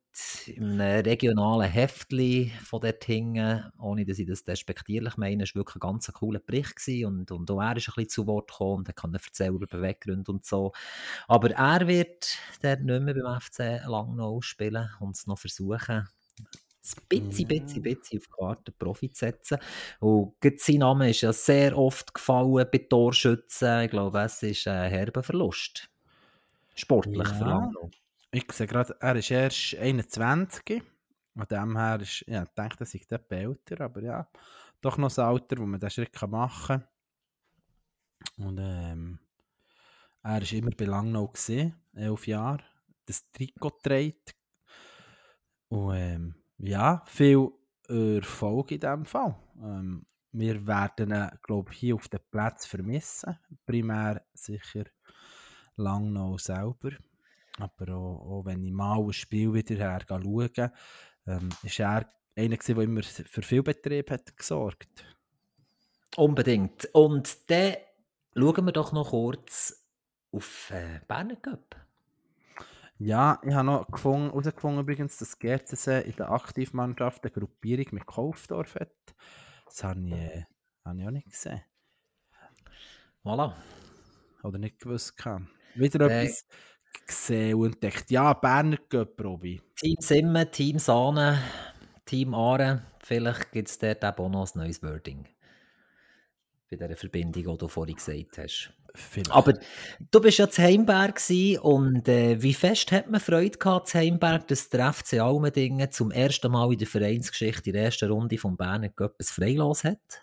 in 0.47 0.79
einem 0.79 1.03
regionalen 1.03 1.69
Heftli 1.69 2.51
von 2.63 2.81
dort 2.81 3.03
hinten, 3.03 3.63
ohne 3.79 4.05
dass 4.05 4.19
ich 4.19 4.27
das 4.27 4.43
despektierlich 4.43 5.17
meine, 5.17 5.43
es 5.43 5.55
war 5.55 5.61
wirklich 5.61 5.77
ein 5.77 5.79
ganz 5.79 6.11
cooler 6.13 6.39
Bericht 6.39 6.75
gewesen 6.75 7.05
und, 7.07 7.31
und 7.31 7.49
auch 7.51 7.61
er 7.61 7.77
ist 7.77 7.89
ein 7.89 7.93
bisschen 7.95 8.09
zu 8.09 8.27
Wort 8.27 8.51
gekommen 8.51 8.77
und 8.79 8.87
er 8.87 8.93
kann 8.93 9.13
erzählen 9.13 9.55
über 9.55 9.67
Beweggründe 9.67 10.31
und 10.31 10.45
so. 10.45 10.71
Aber 11.27 11.51
er 11.51 11.87
wird 11.87 12.37
dort 12.61 12.81
nicht 12.81 13.01
mehr 13.01 13.13
beim 13.15 13.39
FC 13.41 13.81
Langnau 13.85 14.41
spielen 14.41 14.89
und 14.99 15.15
es 15.15 15.27
noch 15.27 15.39
versuchen, 15.39 16.07
ein 16.85 17.03
bisschen, 17.09 17.47
bisschen, 17.47 17.81
bisschen 17.81 18.19
auf 18.19 18.25
die 18.27 18.31
Karte 18.37 18.71
Profi 18.73 19.09
zu 19.11 19.19
setzen. 19.19 19.57
Und 19.99 20.35
sein 20.57 20.77
Name 20.77 21.09
ist 21.09 21.21
ja 21.21 21.31
sehr 21.33 21.77
oft 21.77 22.13
gefallen 22.13 22.67
bei 22.71 22.77
Torschützen. 22.79 23.81
Ich 23.83 23.91
glaube, 23.91 24.19
es 24.21 24.43
ist 24.43 24.67
ein 24.67 24.89
herber 24.89 25.23
Verlust. 25.23 25.89
Sportlich 26.75 27.29
für 27.29 27.45
Ja. 27.45 27.49
Langnau. 27.49 27.89
Ich 28.35 28.51
sehe 28.51 28.65
gerade, 28.65 28.97
er 28.99 29.15
ist 29.15 29.29
erst 29.29 29.75
21. 29.75 30.81
Von 31.35 31.47
dem 31.47 31.77
her 31.77 32.01
ist, 32.01 32.25
ja, 32.25 32.41
ich 32.41 32.49
denke, 32.49 32.77
er 32.79 32.85
sei 32.87 33.01
dort 33.07 33.31
älter, 33.31 33.81
aber 33.81 34.01
ja, 34.01 34.27
doch 34.81 34.97
noch 34.97 35.15
ein 35.15 35.23
Alter, 35.23 35.59
wo 35.59 35.67
man 35.67 35.79
diesen 35.79 35.91
Schritt 35.91 36.19
machen 36.27 36.81
kann. 38.37 38.43
Und 38.43 38.57
ähm, 38.59 39.19
er 40.23 40.41
war 40.41 40.53
immer 40.53 40.71
bei 40.71 40.85
Langnau, 40.85 41.27
gewesen, 41.27 41.75
elf 41.93 42.25
Jahre, 42.25 42.63
das 43.05 43.29
Trikot 43.31 43.77
trägt. 43.83 44.35
Und 45.67 45.95
ähm, 45.95 46.35
ja, 46.57 47.03
viel 47.05 47.51
Erfolg 47.87 48.71
in 48.71 48.79
diesem 48.79 49.05
Fall. 49.05 49.37
Ähm, 49.61 50.07
wir 50.31 50.65
werden 50.65 51.11
ihn, 51.11 51.29
glaube 51.43 51.71
ich, 51.71 51.77
hier 51.77 51.95
auf 51.95 52.07
dem 52.07 52.21
Platz 52.31 52.65
vermissen. 52.65 53.37
Primär 53.67 54.25
sicher 54.33 54.85
Langnau 55.75 56.39
selber. 56.39 56.93
Aber 57.59 57.93
auch, 57.93 58.39
auch 58.39 58.45
wenn 58.45 58.63
ich 58.63 58.71
mal 58.71 58.99
ein 58.99 59.13
Spiel 59.13 59.53
wieder 59.53 59.75
her 59.75 60.05
schaue, 60.07 60.71
ähm, 61.27 61.49
ist 61.63 61.79
er 61.79 62.11
einer, 62.35 62.57
der 62.57 62.77
immer 62.77 63.03
für 63.03 63.41
viel 63.41 63.63
Betrieb 63.63 64.09
hat 64.09 64.35
gesorgt 64.35 65.05
Unbedingt. 66.15 66.85
Und 66.93 67.49
dann 67.49 67.75
schauen 68.35 68.65
wir 68.65 68.71
doch 68.71 68.91
noch 68.91 69.09
kurz 69.09 69.87
auf 70.31 70.69
äh, 70.71 70.99
Berner 71.07 71.35
Cup. 71.37 71.75
Ja, 72.99 73.39
ich 73.43 73.53
habe 73.53 73.65
noch 73.65 73.87
gefunden, 73.87 74.29
herausgefunden 74.29 74.81
übrigens, 74.81 75.17
dass 75.17 75.39
Gerzensee 75.39 76.01
in 76.01 76.15
der 76.15 76.31
Aktivmannschaft 76.31 77.23
eine 77.23 77.31
Gruppierung 77.31 77.87
mit 77.91 78.05
Kaufdorf 78.05 78.75
hat. 78.75 78.93
Das 79.65 79.83
habe 79.83 79.99
ich, 80.05 80.13
äh, 80.13 80.45
habe 80.85 80.99
ich 80.99 81.07
auch 81.07 81.11
nicht 81.11 81.29
gesehen. 81.29 81.63
Voilà. 83.23 83.55
Oder 84.43 84.59
nicht 84.59 84.79
gewusst. 84.79 85.17
gehabt. 85.17 85.47
Wieder 85.75 86.09
Äh. 86.09 86.25
etwas 86.25 86.45
gesehen 87.07 87.55
und 87.55 87.79
gedacht, 87.79 88.09
ja, 88.11 88.33
Berner 88.33 88.77
Cup, 88.89 89.23
Robi. 89.23 89.61
Team 89.75 89.95
Simme, 89.99 90.49
Team 90.49 90.79
Sahne, 90.79 91.41
Team 92.05 92.33
Aare. 92.33 92.83
Vielleicht 93.03 93.51
gibt 93.51 93.69
es 93.69 93.77
dort 93.77 94.03
auch 94.03 94.29
noch 94.29 94.53
ein 94.53 94.59
neues 94.59 94.81
Wording. 94.81 95.25
Bei 96.69 96.77
dieser 96.77 96.95
Verbindung, 96.95 97.43
die 97.43 97.57
du 97.57 97.67
vorhin 97.67 97.95
gesagt 97.95 98.37
hast. 98.37 98.73
Vielleicht. 98.95 99.31
Aber 99.31 99.53
du 100.11 100.21
bist 100.21 100.37
ja 100.37 100.47
zu 100.47 100.61
Heimberg 100.61 101.19
und 101.61 102.07
äh, 102.07 102.41
wie 102.41 102.53
fest 102.53 102.91
hat 102.91 103.09
man 103.09 103.19
Freude 103.19 103.57
gehabt 103.57 103.87
zu 103.87 103.97
Heimberg, 103.97 104.47
dass 104.47 104.69
der 104.69 104.93
FC 104.93 105.13
Almendingen 105.13 105.91
zum 105.91 106.11
ersten 106.11 106.51
Mal 106.51 106.71
in 106.71 106.77
der 106.77 106.87
Vereinsgeschichte 106.87 107.71
in 107.71 107.73
der 107.73 107.85
ersten 107.85 108.11
Runde 108.11 108.37
vom 108.37 108.55
Berner 108.55 108.89
Cup 108.89 109.15
ein 109.19 109.25
Freilos 109.25 109.83
hat? 109.83 110.21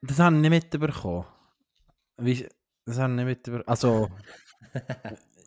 Das 0.00 0.18
habe 0.18 0.36
ich 0.36 0.42
nicht 0.42 0.50
mitbekommen. 0.50 1.26
Wie, 2.16 2.48
das 2.86 2.98
habe 2.98 3.12
ich 3.12 3.16
nicht 3.16 3.26
mitbekommen. 3.26 3.64
Also, 3.66 4.08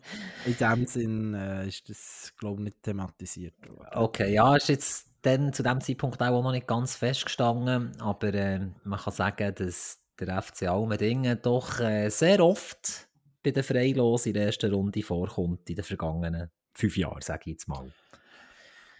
in 0.46 0.56
dem 0.56 0.86
Sinn 0.86 1.34
äh, 1.34 1.66
ist 1.66 1.88
das, 1.88 2.32
glaube 2.38 2.60
ich, 2.60 2.64
nicht 2.66 2.82
thematisiert 2.82 3.54
worden. 3.68 3.88
Okay, 3.92 4.32
ja, 4.32 4.56
ist 4.56 4.68
jetzt 4.68 5.08
dann 5.22 5.52
zu 5.52 5.62
dem 5.62 5.80
Zeitpunkt 5.80 6.20
auch 6.20 6.42
noch 6.42 6.52
nicht 6.52 6.66
ganz 6.66 6.96
festgestanden, 6.96 8.00
aber 8.00 8.34
äh, 8.34 8.60
man 8.84 8.98
kann 8.98 9.12
sagen, 9.12 9.54
dass 9.54 10.00
der 10.18 10.42
FC 10.42 10.64
Almendingen 10.64 11.38
doch 11.42 11.80
äh, 11.80 12.08
sehr 12.10 12.40
oft 12.40 13.08
bei 13.42 13.50
den 13.50 13.62
Freilos 13.62 14.26
in 14.26 14.34
der 14.34 14.46
ersten 14.46 14.72
Runde 14.72 15.02
vorkommt 15.02 15.68
in 15.68 15.76
den 15.76 15.84
vergangenen 15.84 16.50
fünf 16.74 16.96
Jahren, 16.96 17.22
sage 17.22 17.42
ich 17.46 17.52
jetzt 17.52 17.68
mal. 17.68 17.92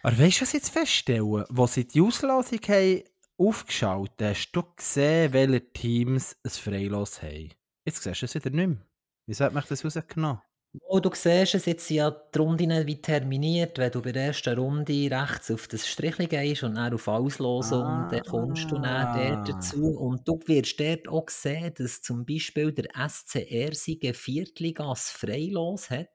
Aber 0.03 0.17
weißt 0.17 0.37
du, 0.37 0.41
was 0.41 0.49
ich 0.49 0.53
jetzt 0.55 0.69
feststellen? 0.69 1.45
Wo 1.49 1.67
sie 1.67 1.87
die 1.87 2.01
Auslosung 2.01 2.59
haben 2.67 3.03
aufgeschaltet 3.37 4.21
hast 4.21 4.51
du 4.51 4.63
gesehen, 4.75 5.33
welche 5.33 5.71
Teams 5.71 6.37
ein 6.43 6.51
Freilos 6.51 7.21
haben? 7.21 7.53
Jetzt 7.85 8.03
siehst 8.03 8.21
du 8.21 8.25
es 8.25 8.35
wieder 8.35 8.49
nicht 8.49 8.67
mehr. 8.67 8.85
Wieso 9.25 9.45
hat 9.45 9.53
mich 9.53 9.65
das 9.65 9.83
rausgenommen? 9.83 10.41
Oh, 10.81 10.99
du 10.99 11.11
siehst 11.13 11.53
es, 11.53 11.65
jetzt 11.65 11.87
sind 11.87 11.97
ja 11.97 12.09
die 12.09 12.39
Runden 12.39 12.87
wie 12.87 12.99
terminiert. 12.99 13.77
Wenn 13.77 13.91
du 13.91 14.01
bei 14.01 14.11
der 14.11 14.25
ersten 14.27 14.57
Runde 14.57 14.91
rechts 15.11 15.51
auf 15.51 15.67
das 15.67 15.87
Strichli 15.87 16.25
gehst 16.25 16.63
und 16.63 16.75
dann 16.75 16.93
auf 16.93 17.07
Auslosung, 17.07 17.83
ah. 17.83 18.07
dann 18.09 18.23
kommst 18.23 18.71
du 18.71 18.79
dann 18.79 19.15
dort 19.15 19.49
dazu. 19.49 19.85
Und 19.95 20.27
du 20.27 20.39
wirst 20.47 20.79
dort 20.79 21.07
auch 21.07 21.29
sehen, 21.29 21.73
dass 21.77 22.01
zum 22.01 22.25
Beispiel 22.25 22.71
der 22.71 22.89
SCR 23.07 23.75
seine 23.75 24.15
Viertligas 24.15 25.11
Freilos 25.11 25.91
hat. 25.91 26.09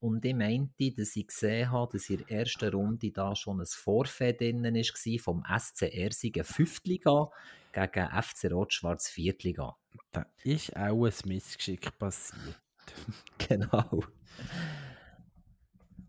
Und 0.00 0.24
ich 0.24 0.34
meinte, 0.34 0.90
dass 0.96 1.14
ich 1.14 1.28
gesehen 1.28 1.70
habe, 1.70 1.92
dass 1.92 2.10
in 2.10 2.24
der 2.26 2.38
ersten 2.40 2.70
Runde 2.70 3.12
da 3.12 3.36
schon 3.36 3.60
ein 3.60 3.66
Vorfeld 3.66 4.40
drin 4.40 4.64
war 4.64 5.18
vom 5.20 5.44
SCR 5.44 6.10
seine 6.10 6.42
Fünftliga 6.42 7.30
gegen 7.72 8.08
FC 8.08 8.50
Rot-Schwarz 8.50 9.08
Viertliga. 9.08 9.76
Da 10.10 10.26
ist 10.42 10.74
auch 10.76 11.04
ein 11.04 11.12
Missgeschick 11.24 11.96
passiert. 12.00 12.61
genau. 13.38 14.02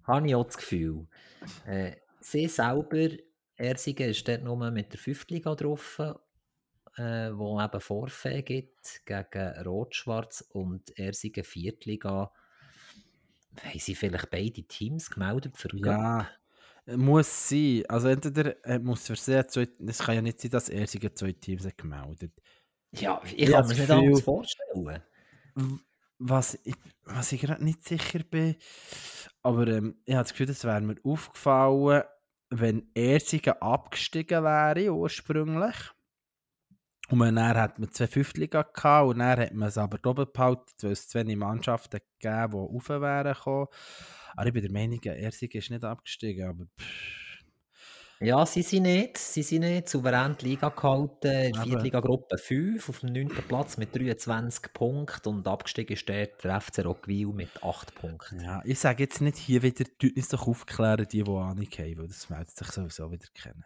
Habe 0.04 0.28
ich 0.28 0.36
auch 0.36 0.46
das 0.46 0.58
Gefühl. 0.58 1.08
Äh, 1.66 1.96
sie 2.20 2.48
selber, 2.48 3.10
Ersigen 3.56 4.10
ist 4.10 4.28
dort 4.28 4.44
nur 4.44 4.72
mit 4.72 4.92
der 4.92 5.00
Fünftliga 5.00 5.56
drauf, 5.56 6.00
äh, 6.98 7.32
wo 7.34 7.62
eben 7.62 7.82
Vorfälle 7.82 8.44
gibt 8.44 9.06
gegen 9.06 9.66
Rot-Schwarz 9.66 10.42
und 10.50 10.98
Ersigen 10.98 11.44
Viertliga. 11.44 12.32
Haben 13.62 13.80
sie 13.80 13.96
vielleicht 13.96 14.30
beide 14.32 14.64
Teams 14.64 15.10
gemeldet 15.10 15.58
für 15.58 15.70
Ja, 15.76 16.28
muss 16.86 17.50
sein. 17.50 17.84
Also 17.88 18.10
entweder 18.10 18.66
äh, 18.66 18.80
muss 18.80 19.06
versehen, 19.06 19.46
es 19.88 20.00
kann 20.00 20.16
ja 20.16 20.22
nicht 20.22 20.42
sein, 20.42 20.52
dass 20.52 20.70
Ersigen 20.70 21.16
zwei 21.16 21.32
Teams 21.34 21.68
gemeldet 21.78 22.34
Ja, 22.92 23.22
ich 23.24 23.50
kann 23.50 23.68
mir 23.68 23.70
das 23.70 23.78
nicht 23.78 23.92
anders 23.92 24.22
vorstellen 24.22 25.04
was 26.20 26.60
ich, 26.64 26.76
was 27.04 27.32
ich 27.32 27.42
gerade 27.42 27.64
nicht 27.64 27.84
sicher 27.84 28.20
bin, 28.20 28.56
aber 29.42 29.68
ähm, 29.68 29.96
ich 30.06 30.14
habe 30.14 30.24
das 30.24 30.32
Gefühl, 30.32 30.48
das 30.48 30.64
wäre 30.64 30.82
mir 30.82 30.96
aufgefallen, 31.04 32.04
wenn 32.50 32.90
Erzigen 32.94 33.54
abgestiegen 33.62 34.44
wäre 34.44 34.94
ursprünglich. 34.94 35.76
Und 37.10 37.20
dann 37.20 37.38
hat 37.38 37.80
man 37.80 37.92
zwei 37.92 38.08
Fünftliga 38.08 38.62
gehabt 38.64 39.10
und 39.10 39.20
dann 39.20 39.40
hat 39.40 39.54
man 39.54 39.68
es 39.68 39.78
aber 39.78 39.98
doppelt 39.98 40.34
behalten, 40.34 40.64
weil 40.82 40.92
es 40.92 41.10
zwei 41.10 41.24
Mannschaften 41.36 42.00
gegeben 42.20 42.52
die 42.52 42.58
rauf 42.58 42.90
wären. 42.90 43.68
Aber 44.36 44.48
ich 44.48 44.54
bin 44.54 44.62
der 44.62 44.72
Meinung, 44.72 45.04
Erzigen 45.04 45.58
ist 45.58 45.70
nicht 45.70 45.84
abgestiegen, 45.84 46.48
aber 46.48 46.66
pff, 46.80 47.23
ja, 48.24 48.46
sie 48.46 48.62
sind 48.62 48.84
nicht. 48.84 49.18
Sie 49.18 49.44
sind 49.44 49.62
nicht 49.62 49.90
souverän 49.90 50.36
die 50.40 50.50
Liga 50.50 50.70
gehalten. 50.70 51.28
In 51.28 51.54
der 51.54 51.64
Viertliga-Gruppe 51.64 52.38
5 52.38 52.90
auf 52.90 53.00
dem 53.00 53.14
9. 53.14 53.30
Platz 53.48 53.78
mit 53.78 53.96
23 53.96 54.74
Punkten 54.74 55.30
und 55.30 55.48
abgestiegen 55.48 55.98
steht 55.98 56.44
der 56.44 56.62
FC 56.62 56.86
Rockville 56.86 57.34
mit 57.34 57.64
8 57.64 57.96
Punkten. 57.96 58.42
Ja, 58.42 58.62
ich 58.66 58.80
sage 58.80 59.04
jetzt 59.04 59.22
nicht 59.22 59.38
hier 59.38 59.62
wieder, 59.62 59.86
die 60.02 60.14
nicht 60.16 60.32
doch 60.32 60.48
aufklären, 60.48 61.06
die, 61.12 61.24
die 61.24 61.30
Ahnung 61.30 61.66
haben, 61.66 61.98
weil 61.98 62.08
das 62.08 62.30
meldet 62.30 62.56
sich 62.56 62.68
sowieso 62.68 63.12
wieder 63.12 63.28
kennen. 63.34 63.66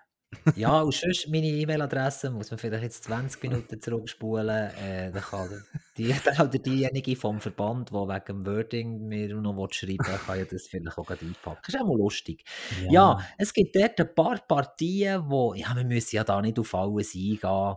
Ja, 0.55 0.81
und 0.81 0.93
sonst 0.93 1.29
meine 1.29 1.47
E-Mail-Adresse 1.47 2.29
muss 2.29 2.51
man 2.51 2.57
vielleicht 2.57 2.83
jetzt 2.83 3.03
20 3.05 3.43
Minuten 3.43 3.79
zurückspulen. 3.81 4.71
Äh, 4.71 5.11
dann 5.11 5.21
kann 5.21 5.63
die, 5.97 6.13
oder 6.39 6.47
diejenige 6.47 7.15
vom 7.15 7.39
Verband, 7.39 7.89
die 7.89 7.93
wegen 7.93 8.25
dem 8.25 8.45
Wording 8.45 9.07
mir 9.07 9.35
noch 9.35 9.67
schreiben 9.71 10.05
will, 10.05 10.19
kann 10.25 10.39
ja 10.39 10.45
das 10.45 10.67
vielleicht 10.67 10.97
auch 10.97 11.09
einpacken. 11.09 11.61
Das 11.65 11.75
ist 11.75 11.81
auch 11.81 11.87
mal 11.87 11.97
lustig. 11.97 12.43
Ja. 12.83 12.91
ja. 12.91 13.27
es 13.37 13.53
gibt 13.53 13.75
dort 13.75 13.99
ein 13.99 14.13
paar 14.13 14.39
Partien, 14.39 15.23
wo, 15.29 15.53
ja, 15.53 15.75
wir 15.75 15.85
müssen 15.85 16.15
ja 16.15 16.23
da 16.23 16.41
nicht 16.41 16.59
auf 16.59 16.75
alles 16.75 17.15
eingehen, 17.15 17.75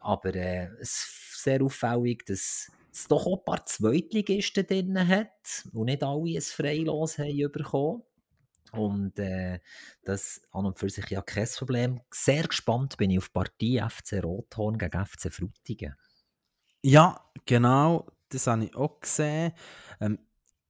aber 0.00 0.34
äh, 0.34 0.68
es 0.80 0.90
ist 0.90 1.42
sehr 1.42 1.62
auffällig, 1.62 2.24
dass 2.26 2.70
es 2.92 3.08
doch 3.08 3.26
auch 3.26 3.38
ein 3.38 3.44
paar 3.44 3.64
Zweitligisten 3.66 4.66
drin 4.66 5.08
hat 5.08 5.64
und 5.72 5.86
nicht 5.86 6.02
alle 6.02 6.36
ein 6.36 6.40
Freilos 6.40 7.18
haben 7.18 7.52
bekommen. 7.52 8.02
Und 8.72 9.18
äh, 9.18 9.60
das 10.04 10.42
an 10.52 10.66
und 10.66 10.78
für 10.78 10.88
sich 10.88 11.08
ja 11.10 11.22
kein 11.22 11.48
Problem. 11.56 12.00
Sehr 12.10 12.44
gespannt 12.44 12.96
bin 12.96 13.10
ich 13.10 13.18
auf 13.18 13.28
die 13.28 13.32
Partie 13.32 13.82
FC 13.88 14.22
Rothorn 14.22 14.78
gegen 14.78 15.04
FC 15.04 15.32
Frutigen. 15.32 15.94
Ja, 16.82 17.20
genau, 17.46 18.06
das 18.28 18.46
habe 18.46 18.64
ich 18.64 18.74
auch 18.74 19.00
gesehen. 19.00 19.52
Ähm, 20.00 20.18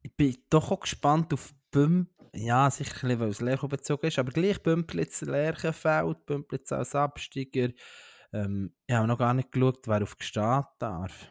ich 0.02 0.16
bin 0.16 0.36
doch 0.50 0.70
auch 0.70 0.80
gespannt 0.80 1.32
auf 1.32 1.52
Bümp. 1.70 2.08
Ja, 2.32 2.70
sicher 2.70 2.94
ein 2.94 3.00
bisschen, 3.00 3.20
weil 3.20 3.28
es 3.28 3.40
Lerchen 3.40 3.68
bezogen 3.68 4.06
ist, 4.06 4.18
aber 4.18 4.30
gleich 4.32 4.62
Bümplitz 4.62 5.20
Lerchenfeld, 5.22 6.26
Bümplitz 6.26 6.72
als 6.72 6.94
Absteiger. 6.94 7.70
Ähm, 8.32 8.72
ich 8.86 8.94
habe 8.94 9.08
noch 9.08 9.18
gar 9.18 9.34
nicht 9.34 9.50
geschaut, 9.50 9.88
wer 9.88 10.02
auf 10.02 10.16
gestehen 10.16 10.64
darf. 10.78 11.28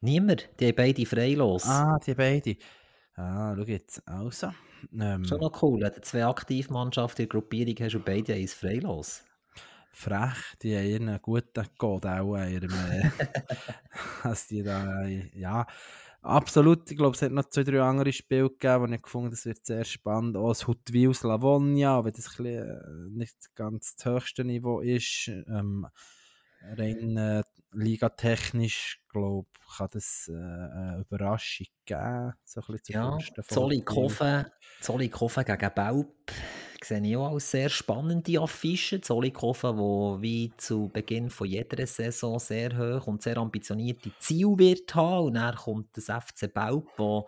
Niemand, 0.00 0.48
die 0.60 0.66
haben 0.66 0.76
beide 0.76 1.06
freilos. 1.06 1.64
Ah, 1.66 1.98
die 2.04 2.14
beide. 2.14 2.56
Ah, 3.14 3.54
schau 3.56 3.64
jetzt. 3.64 4.06
Also. 4.06 4.52
Ähm, 4.98 5.24
Schon 5.24 5.40
noch 5.40 5.62
cool, 5.62 5.80
wenn 5.80 5.92
du 5.92 6.00
zwei 6.00 6.26
Aktivmannschaften 6.26 7.24
in 7.24 7.28
der 7.28 7.40
Gruppierung 7.40 7.74
hast 7.80 7.94
und 7.94 8.04
beide 8.04 8.34
eins 8.34 8.54
freilos. 8.54 9.24
Frech, 9.92 10.36
die 10.62 10.76
haben 10.76 11.08
einen 11.08 11.22
guten 11.22 11.66
Code 11.78 12.20
auch 12.20 12.36
in 12.36 12.52
ihrem, 12.52 12.70
äh, 12.70 13.10
als 14.22 14.46
die 14.46 14.62
da, 14.62 15.06
ja, 15.06 15.66
absolut, 16.20 16.90
ich 16.90 16.98
glaube, 16.98 17.16
es 17.16 17.22
hat 17.22 17.32
noch 17.32 17.48
zwei, 17.48 17.62
drei 17.64 17.80
andere 17.80 18.12
Spiele 18.12 18.50
gegeben, 18.50 18.90
wo 18.90 18.94
ich 18.94 19.02
gefunden 19.02 19.30
das 19.30 19.46
wird 19.46 19.64
sehr 19.64 19.84
spannend, 19.84 20.36
auch 20.36 20.48
das 20.48 20.66
Hutville 20.66 21.14
Slavonia, 21.14 22.04
wenn 22.04 22.12
das 22.12 22.26
ein 22.26 22.44
bisschen, 22.44 22.68
äh, 22.68 23.18
nicht 23.18 23.54
ganz 23.54 23.96
das 23.96 24.04
höchste 24.04 24.44
Niveau 24.44 24.80
ist, 24.80 25.28
ähm, 25.28 25.86
rein 26.76 27.16
äh, 27.16 27.42
ligatechnisch, 27.72 29.02
glaube 29.10 29.48
kann 29.76 29.88
das 29.92 30.30
äh, 30.32 30.32
eine 30.32 30.98
Überraschung 31.00 31.66
geben. 31.84 32.32
So 32.44 32.60
ein 32.60 32.66
bisschen 32.72 32.94
ja, 32.94 33.18
Zollikofen, 34.80 35.44
gegen 35.44 35.74
Belp 35.74 36.32
sehe 36.82 37.02
ich 37.02 37.16
auch 37.16 37.32
als 37.32 37.50
sehr 37.50 37.68
spannende 37.68 38.40
Affische. 38.40 39.00
Zollikofen, 39.00 39.76
wo 39.76 40.20
wie 40.20 40.52
zu 40.56 40.88
Beginn 40.92 41.30
von 41.30 41.48
jeder 41.48 41.86
Saison 41.86 42.38
sehr 42.38 42.76
hoch 42.76 43.06
und 43.06 43.22
sehr 43.22 43.36
ambitionierte 43.38 44.12
Ziele 44.18 44.58
wird 44.58 44.94
haben. 44.94 45.26
Und 45.26 45.34
dann 45.34 45.54
kommt 45.54 45.96
das 45.96 46.04
FC 46.04 46.52
Belp, 46.52 46.86
wo 46.96 47.26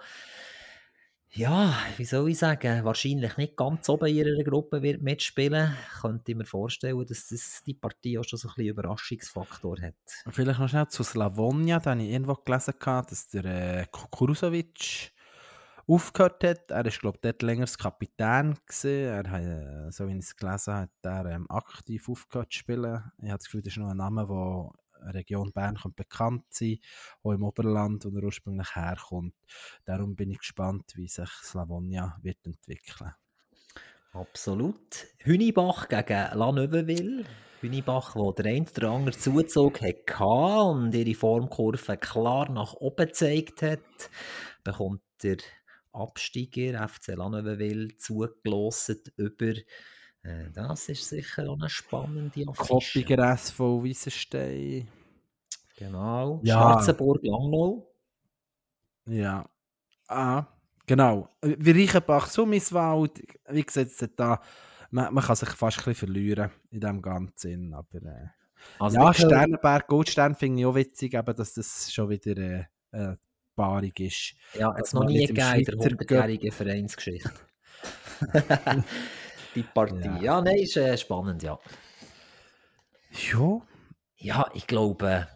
ja, 1.33 1.75
wie 1.97 2.05
soll 2.05 2.31
ich 2.31 2.39
sagen, 2.39 2.85
wahrscheinlich 2.85 3.37
nicht 3.37 3.57
ganz 3.57 3.89
oben 3.89 4.07
in 4.07 4.17
ihrer 4.17 4.45
Gruppe 4.45 4.83
wird 4.83 5.03
mitspielen. 5.03 5.75
Könnte 6.01 6.33
ich 6.33 6.37
mir 6.37 6.47
vorstellen, 6.47 7.05
dass 7.07 7.29
das 7.29 7.63
die 7.67 7.75
Partie 7.75 8.19
auch 8.19 8.25
schon 8.25 8.39
so 8.39 8.49
ein 8.49 8.55
bisschen 8.57 8.71
Überraschungsfaktor 8.71 9.77
hat. 9.81 9.95
Vielleicht 10.31 10.59
noch 10.59 10.69
schnell 10.69 10.89
zu 10.89 11.03
Slavonia, 11.03 11.81
da 11.81 11.91
habe 11.91 12.03
ich 12.03 12.11
irgendwo 12.11 12.35
gelesen, 12.35 12.75
dass 12.81 13.29
der 13.29 13.45
äh, 13.45 13.87
Kurusovic 13.91 15.13
aufgehört 15.87 16.45
hat. 16.45 16.71
Er 16.71 16.87
ist, 16.87 17.01
glaube 17.01 17.17
ich, 17.17 17.23
dort 17.23 17.43
länger 17.43 17.67
Kapitän. 17.67 18.57
Er 18.85 19.31
hat, 19.31 19.43
äh, 19.43 19.91
so 19.91 20.07
wie 20.07 20.13
ich 20.13 20.19
es 20.19 20.37
gelesen 20.37 20.75
habe, 20.75 20.83
hat 20.83 20.91
er 21.03 21.27
ähm, 21.27 21.47
aktiv 21.51 22.09
aufgehört 22.09 22.53
zu 22.53 22.59
spielen. 22.59 23.03
Ich 23.19 23.29
habe 23.29 23.39
das 23.39 23.45
Gefühl, 23.45 23.63
das 23.63 23.73
ist 23.73 23.79
noch 23.79 23.91
ein 23.91 23.97
Name, 23.97 24.27
der 24.27 24.71
Region 25.03 25.53
Bern 25.53 25.77
könnte 25.77 25.97
bekannt 25.97 26.45
sein, 26.51 26.79
auch 27.23 27.33
im 27.33 27.43
Oberland, 27.43 28.05
wo 28.05 28.17
er 28.17 28.25
ursprünglich 28.25 28.75
herkommt. 28.75 29.35
Darum 29.85 30.17
bin 30.17 30.31
ich 30.31 30.39
gespannt, 30.39 30.93
wie 30.95 31.09
sich 31.09 31.31
Slavonia 31.43 32.19
wird 32.23 32.39
entwickeln. 32.45 33.13
Absolut. 34.13 35.07
Hünibach 35.19 35.89
gegen 35.89 36.39
Lanövenwil. 36.39 37.25
Hünibach, 37.61 38.15
wo 38.15 38.33
der 38.33 38.47
ein 38.47 38.67
oder 38.77 38.91
andere 38.91 39.17
Zuzug 39.17 39.81
hatte 39.81 40.25
und 40.25 40.95
ihre 40.95 41.15
Formkurve 41.15 41.97
klar 41.97 42.51
nach 42.51 42.75
oben 42.75 43.07
gezeigt 43.07 43.63
hat, 43.63 43.81
bekommt 44.63 45.03
der 45.23 45.39
Absteiger 45.93 46.89
FC 46.89 47.09
Lanövenwil 47.17 47.97
zugelost 47.99 49.13
über 49.17 49.55
äh, 50.23 50.51
das 50.53 50.89
ist 50.89 51.09
sicher 51.09 51.49
auch 51.49 51.59
eine 51.59 51.69
spannende 51.69 52.45
Affische. 52.49 52.69
Koppiger 52.69 53.33
SV 53.33 53.83
Wiesenstein. 53.85 54.89
Genau. 55.77 56.41
Ja. 56.43 56.55
Schwarzenburg 56.55 57.23
Langnau. 57.23 57.89
Ja. 59.07 59.49
Ah, 60.09 60.47
genau. 60.87 61.29
Wie 61.43 61.71
Reichenbach, 61.71 62.29
Summiswald, 62.29 63.23
wie 63.49 63.63
gesagt, 63.63 63.91
da, 64.17 64.41
man, 64.91 65.15
man 65.15 65.25
kann 65.25 65.37
sich 65.37 65.51
fast 65.51 65.79
ein 65.79 65.85
bisschen 65.85 65.95
verlieren 65.95 66.51
in 66.71 66.81
dem 66.81 67.01
Ganzen. 67.01 67.75
Aber 67.75 68.03
äh, 68.03 68.29
also 68.79 68.97
ja, 68.97 69.15
Sternenberg, 69.15 69.87
Goldstern 69.87 70.35
finde 70.35 70.61
ich 70.61 70.67
auch 70.67 70.75
witzig, 70.75 71.15
aber 71.15 71.35
dass 71.35 71.55
das 71.55 71.93
schon 71.93 72.09
wieder 72.09 72.37
äh, 72.37 72.65
äh, 72.93 73.17
Paarung 73.55 73.93
ist. 73.99 74.35
Ja, 74.55 74.75
es 74.79 74.93
noch 74.93 75.05
nie 75.05 75.27
gegeben 75.27 75.55
in 75.59 75.65
der 75.65 75.75
100-jährigen 75.75 76.53
Vereinsgeschichte. 76.53 77.31
die 79.63 79.69
Partie. 79.69 80.05
Ja, 80.05 80.23
ja 80.23 80.41
nein, 80.41 80.59
ist 80.59 80.77
äh, 80.77 80.97
spannend, 80.97 81.43
ja. 81.43 81.59
Ja. 83.33 83.61
Ja, 84.17 84.51
ich 84.53 84.67
glaube, 84.67 85.29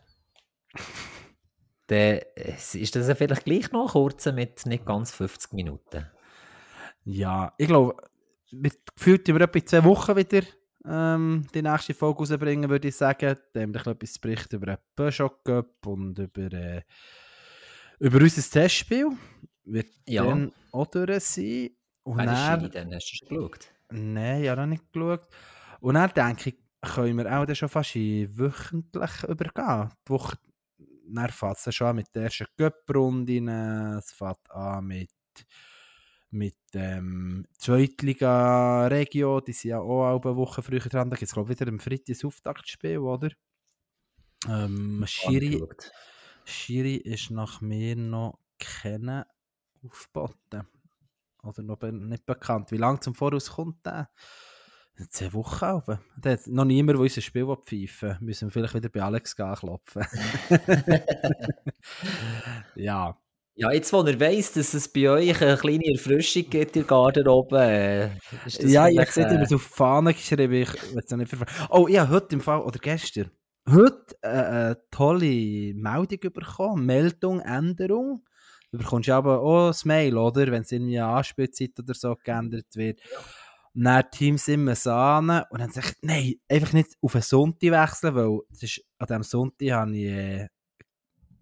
der, 1.88 2.36
ist 2.36 2.96
das 2.96 3.16
vielleicht 3.16 3.44
gleich 3.44 3.70
noch 3.72 3.92
kurz 3.92 4.26
mit 4.26 4.66
nicht 4.66 4.84
ganz 4.84 5.12
50 5.12 5.52
Minuten. 5.52 6.06
Ja, 7.04 7.52
ich 7.58 7.66
glaube, 7.68 7.96
wir 8.50 8.70
gefühlt 8.96 9.26
wir 9.28 9.40
etwa 9.40 9.66
zwei 9.66 9.84
Wochen 9.84 10.16
wieder 10.16 10.42
ähm, 10.84 11.46
die 11.54 11.62
nächste 11.62 11.94
Folge 11.94 12.20
rausbringen, 12.20 12.68
würde 12.68 12.88
ich 12.88 12.96
sagen. 12.96 13.36
Dann 13.52 13.62
haben 13.62 13.74
wir 13.74 13.86
etwas 13.86 14.14
zu 14.14 14.20
berichten 14.20 14.56
über 14.56 14.66
den 14.66 14.78
Peugeot 14.96 15.44
Cup 15.44 15.86
und 15.86 16.18
über, 16.18 16.52
äh, 16.52 16.82
über 17.98 18.20
unser 18.20 18.42
Testspiel. 18.42 19.10
Wird 19.64 19.88
Ja. 20.06 20.24
dann 20.24 20.52
auch 20.72 20.86
durch 20.86 21.24
sein. 21.24 21.70
Und 22.04 22.18
dann, 22.18 22.70
denn? 22.70 22.94
Hast 22.94 23.12
du 23.12 23.16
schon 23.16 23.28
geschaut? 23.28 23.68
Nein, 23.93 24.43
ich 24.43 24.49
habe 24.49 24.62
noch 24.62 24.68
nicht 24.68 24.93
geschaut. 24.93 25.26
Und 25.80 25.95
dann 25.95 26.11
denke 26.11 26.51
ich, 26.51 26.57
können 26.80 27.18
wir 27.18 27.26
auch 27.26 27.47
dann 27.47 27.57
schon 27.57 27.68
fast 27.68 27.97
in 27.97 28.36
wöchentlich 28.36 29.22
übergehen. 29.28 29.90
Die 30.07 30.11
Woche, 30.11 30.36
dann 31.07 31.30
fängt 31.30 31.66
es 31.66 31.74
schon 31.74 31.88
an 31.88 31.97
mit 31.97 32.14
der 32.14 32.24
ersten 32.24 32.47
Cup-Runde, 32.57 33.99
es 33.99 34.12
fängt 34.12 34.51
an 34.51 34.86
mit, 34.86 35.11
mit 36.30 36.57
ähm, 36.74 37.47
Zweitliga-Regio, 37.59 39.40
die 39.40 39.53
sind 39.53 39.70
ja 39.70 39.80
auch 39.80 40.20
eine 40.24 40.36
Woche 40.36 40.62
früher 40.62 40.80
dran. 40.80 41.11
Da 41.11 41.16
gibt 41.16 41.28
es, 41.28 41.34
glaube 41.34 41.53
ich, 41.53 41.61
wieder 41.61 41.70
ein 41.70 41.80
Freitags 41.80 42.24
Auftaktspiel, 42.24 42.99
oder? 42.99 43.30
Ähm, 44.49 45.05
Schiri. 45.07 45.62
Schiri 46.45 46.97
ist 46.97 47.30
nach 47.30 47.61
mir 47.61 47.95
noch 47.97 48.38
kennen 48.59 49.24
aufgeboten. 49.84 50.66
Oder 51.43 51.62
noch 51.62 51.80
nicht 51.82 52.26
bekannt. 52.26 52.70
Wie 52.70 52.76
lange 52.76 53.01
zum 53.01 53.14
Voraus 53.14 53.51
kommt 53.51 53.84
der? 53.84 54.11
Zehn 55.09 55.32
Wochen 55.32 55.64
aber. 55.64 56.01
Der 56.16 56.32
hat 56.32 56.47
noch 56.47 56.64
niemand, 56.64 56.97
der 56.97 57.03
unser 57.03 57.20
Spiel 57.20 57.47
pfeifen. 57.64 58.16
Müssen 58.20 58.49
wir 58.49 58.53
vielleicht 58.53 58.74
wieder 58.74 58.88
bei 58.88 59.03
Alex 59.03 59.34
gehen 59.34 59.55
klopfen. 59.55 60.05
ja. 62.76 63.16
Ja, 63.55 63.70
jetzt, 63.70 63.93
wo 63.93 64.01
er 64.03 64.18
weiss, 64.18 64.53
dass 64.53 64.72
es 64.72 64.88
bei 64.88 65.11
euch 65.11 65.43
eine 65.43 65.57
kleine 65.59 65.93
Erfrischung 65.93 66.49
gibt 66.49 66.74
in 66.74 66.82
der 66.82 66.84
Garderobe, 66.84 67.59
äh, 67.61 68.07
ist 68.47 68.62
das 68.62 68.70
Ja, 68.70 68.88
ich 68.88 68.99
äh, 68.99 69.03
ich 69.03 69.16
habe 69.18 69.43
es 69.43 69.53
auf 69.53 69.66
die 69.68 69.74
Fahne 69.74 70.14
geschrieben. 70.14 70.53
Ich 70.55 70.72
will 70.72 71.03
es 71.05 71.11
nicht 71.11 71.28
verfahren. 71.28 71.68
Oh, 71.70 71.86
ich 71.86 71.99
habe 71.99 72.14
heute 72.14 72.36
im 72.36 72.40
Fall, 72.40 72.62
oder 72.62 72.78
gestern, 72.78 73.30
heute 73.68 74.16
äh, 74.22 74.28
eine 74.28 74.82
tolle 74.90 75.74
Meldung 75.74 76.32
bekommen. 76.32 76.86
Meldung, 76.86 77.40
Änderung. 77.40 78.24
Du 78.72 78.78
bekommst 78.78 79.06
ja 79.06 79.18
aber 79.18 79.40
auch 79.40 79.68
ein 79.68 79.76
Mail, 79.84 80.16
oder? 80.16 80.50
Wenn 80.50 80.62
es 80.62 80.72
irgendwie 80.72 80.98
eine 80.98 81.14
Anspielzeit 81.14 81.78
oder 81.78 81.92
so 81.92 82.16
geändert 82.24 82.74
wird. 82.74 83.00
Und 83.74 83.84
dann 83.84 84.10
Teams 84.10 84.48
immer 84.48 84.74
Sahne. 84.74 85.46
Und 85.50 85.60
dann 85.60 85.70
ich, 85.70 85.92
nein, 86.00 86.34
einfach 86.48 86.72
nicht 86.72 86.96
auf 87.02 87.14
einen 87.14 87.22
Sonntag 87.22 87.70
wechseln, 87.70 88.14
weil 88.14 88.40
das 88.48 88.62
ist, 88.62 88.82
an 88.98 89.06
diesem 89.06 89.22
Sonntag 89.22 89.70
habe 89.72 89.96
ich 89.96 90.04
äh, 90.06 90.48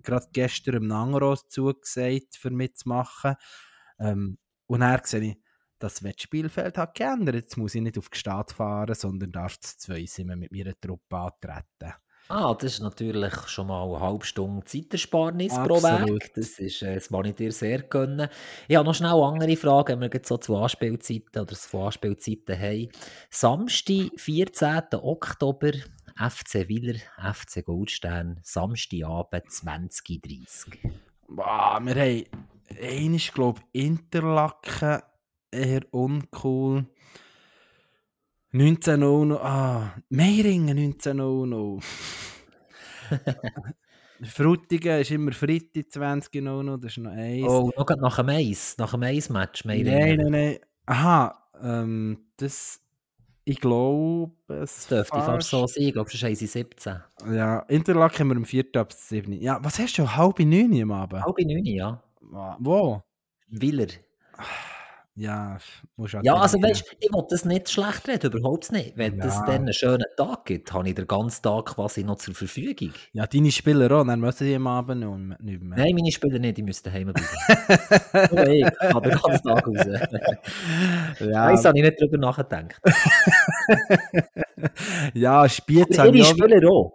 gerade 0.03 0.27
gestern 0.33 0.75
im 0.75 0.87
Nangeros 0.89 1.49
zugesagt, 1.49 2.37
für 2.37 2.51
mitzumachen. 2.51 3.37
Ähm, 4.01 4.39
und 4.67 4.81
dann 4.81 5.01
sehe 5.05 5.21
ich, 5.21 5.37
das 5.79 6.03
Wettspielfeld 6.03 6.79
hat 6.79 6.95
geändert. 6.95 7.37
Jetzt 7.37 7.57
muss 7.57 7.75
ich 7.75 7.81
nicht 7.81 7.97
auf 7.97 8.09
die 8.09 8.19
Stadt 8.19 8.53
fahren, 8.53 8.95
sondern 8.95 9.33
darf 9.33 9.59
zu 9.61 9.79
zwei 9.79 10.07
mit 10.37 10.53
meiner 10.53 10.79
Truppe 10.81 11.17
antreten. 11.17 11.95
Ah, 12.31 12.55
das 12.55 12.75
ist 12.75 12.81
natürlich 12.81 13.35
schon 13.49 13.67
mal 13.67 13.83
eine 13.83 13.99
halbe 13.99 14.25
Stunde 14.25 14.65
Zeitersparnis 14.65 15.53
pro 15.53 15.79
Absolut. 15.79 16.23
Weg. 16.23 16.35
Das, 16.37 16.61
ist, 16.61 16.81
äh, 16.81 16.95
das 16.95 17.09
kann 17.09 17.25
ich 17.25 17.35
dir 17.35 17.51
sehr 17.51 17.83
gönnen. 17.83 18.29
Ich 18.69 18.77
habe 18.77 18.87
noch 18.87 18.95
schnell 18.95 19.21
andere 19.21 19.57
Fragen, 19.57 19.95
wenn 19.95 20.01
wir 20.03 20.11
jetzt 20.15 20.29
so 20.29 20.37
zu 20.37 20.57
Anspielzeiten 20.57 21.43
oder 21.43 21.57
zu 21.57 21.77
Anspielzeiten 21.77 22.57
haben. 22.57 22.89
Samstag, 23.31 24.11
14. 24.15 24.81
Oktober, 25.03 25.73
FC 26.15 26.69
Willer, 26.69 27.01
FC 27.19 27.65
Goldstern, 27.65 28.39
Samstagabend 28.45 29.47
20.30 29.47 30.89
Boah, 31.27 31.81
wir 31.83 31.95
haben 31.97 32.25
einmal, 32.81 33.19
glaube 33.35 33.61
ich, 33.73 33.87
Interlaken 33.87 35.03
eher 35.51 35.83
uncool. 35.91 36.87
19.00, 38.53 39.39
ah, 39.41 39.95
Meiringen 40.09 40.77
19.00. 40.95 41.83
Frutigen 44.23 45.01
ist 45.01 45.11
immer 45.11 45.33
Freitag 45.33 45.85
20.00, 45.93 46.77
das 46.79 46.93
ist 46.93 46.99
noch 46.99 47.13
eins. 47.13 47.47
Oh, 47.49 47.71
noch 47.77 47.89
nach 47.97 48.17
dem 48.17 48.29
Eis, 48.29 48.77
nach 48.79 48.91
dem 48.91 49.03
Eis-Match, 49.03 49.65
nein, 49.65 49.85
Meiringen. 49.85 50.31
nein, 50.31 50.31
nein. 50.31 50.59
Aha, 50.87 51.49
ähm, 51.63 52.27
das, 52.37 52.81
ich 53.45 53.61
glaube, 53.61 54.33
es 54.49 54.87
Das 54.87 54.87
dürfte 54.89 55.21
fast 55.21 55.49
so 55.51 55.67
sein, 55.67 55.85
ich 55.85 55.93
glaube, 55.93 56.11
schon 56.11 56.29
haben 56.29 56.35
sie 56.35 56.47
17. 56.47 56.97
Ja, 57.33 57.61
Interlaken 57.61 58.19
haben 58.21 58.29
wir 58.29 58.37
am 58.37 58.45
4. 58.45 58.65
ab 58.75 58.93
7. 58.93 59.33
Ja, 59.41 59.59
was 59.63 59.79
hast 59.79 59.97
du? 59.99 60.17
Halb 60.17 60.41
neun 60.41 60.83
am 60.83 60.93
Abend? 60.93 61.25
Halb 61.25 61.39
neun, 61.39 61.65
ja. 61.65 62.03
Wo? 62.59 63.03
Willer. 63.49 63.89
Ja, 65.21 65.59
musst 65.97 66.15
halt 66.15 66.25
Ja, 66.25 66.37
also 66.37 66.57
weißt 66.63 66.97
ich 66.99 67.13
will 67.13 67.23
das 67.29 67.45
nicht 67.45 67.69
schlecht 67.69 68.09
reden, 68.09 68.33
überhaupt 68.33 68.73
nicht. 68.73 68.97
Wenn 68.97 69.21
es 69.21 69.35
Ja. 69.35 69.45
dann 69.45 69.55
einen 69.57 69.75
schönen 69.75 70.07
Tag 70.17 70.47
gibt, 70.47 70.73
habe 70.73 70.89
ich 70.89 70.95
den 70.95 71.07
ganzen 71.07 71.43
Tag 71.43 71.67
quasi 71.67 72.05
noch 72.05 72.17
zur 72.17 72.35
Verfügung. 72.35 72.95
Ja, 73.13 73.27
deine 73.27 73.53
Spieler 73.53 73.93
auch, 73.93 74.07
dann 74.07 74.19
müssen 74.19 74.47
die 74.47 74.55
am 74.55 74.67
Abend 74.67 75.01
nicht 75.43 75.63
mehr. 75.63 75.77
Nein, 75.77 75.95
meine 75.95 76.11
Spieler 76.11 76.39
nicht, 76.39 76.57
die 76.57 76.63
müssen 76.63 76.85
daheim 76.85 77.13
bleiben. 77.13 77.29
Nur 78.35 78.49
ich 78.49 78.65
kann 78.79 79.03
den 79.03 79.19
ganzen 79.19 79.43
Tag 79.47 79.67
raus. 79.67 79.87
ja, 81.21 81.53
Weiss, 81.53 81.67
habe 81.67 81.79
ich 81.79 81.85
nicht 81.85 82.01
drüber 82.01 82.17
nachgedacht. 82.17 82.81
ja, 85.13 85.45
ich 85.45 85.63
ihre 85.69 86.03
auch... 86.03 86.25
Spieler 86.25 86.71
auch. 86.71 86.95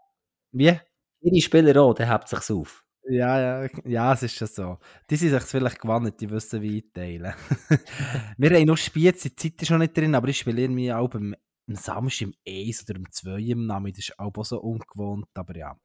Wie? 0.51 0.73
Ihre 1.21 1.41
Spieler 1.41 1.80
auch, 1.80 1.93
der 1.93 2.11
hebt 2.11 2.28
sich's 2.28 2.49
auf. 2.49 2.84
Ja, 3.08 3.39
ja, 3.64 3.70
ja, 3.86 4.14
es 4.14 4.24
ist 4.24 4.36
schon 4.36 4.47
so. 4.47 4.80
Die 5.10 5.16
sind 5.16 5.30
sich 5.32 5.43
vielleicht 5.43 5.80
gewonnen, 5.80 6.12
die 6.20 6.30
wissen 6.30 6.62
wie 6.62 6.78
einteilen. 6.84 7.34
Wir 8.38 8.49
haben 8.58 8.66
noch 8.66 8.78
Spiez, 8.78 9.22
die 9.22 9.36
Zeit 9.36 9.62
ist 9.62 9.68
schon 9.68 9.80
nicht 9.80 9.95
drin, 9.95 10.16
aber 10.16 10.28
ich 10.30 10.39
spiele 10.39 10.62
irgendwie 10.64 10.91
auch 10.91 11.14
am, 11.14 11.36
am 11.68 11.76
Samstag 11.76 12.28
im 12.30 12.34
1 12.47 12.84
oder 12.89 12.95
im 12.97 13.12
2 13.12 13.39
im 13.39 13.68
Namen, 13.68 13.91
das 13.91 13.99
ist 14.10 14.20
auch 14.20 14.43
so 14.43 14.60
ungewohnt, 14.60 15.28
aber 15.36 15.56
ja. 15.56 15.78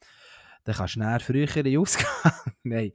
Dann 0.64 0.74
kannst 0.74 0.96
du 0.96 1.00
näher 1.00 1.20
früher 1.20 1.56
in 1.56 1.78
Ausgehen. 1.78 2.06
Nein. 2.62 2.92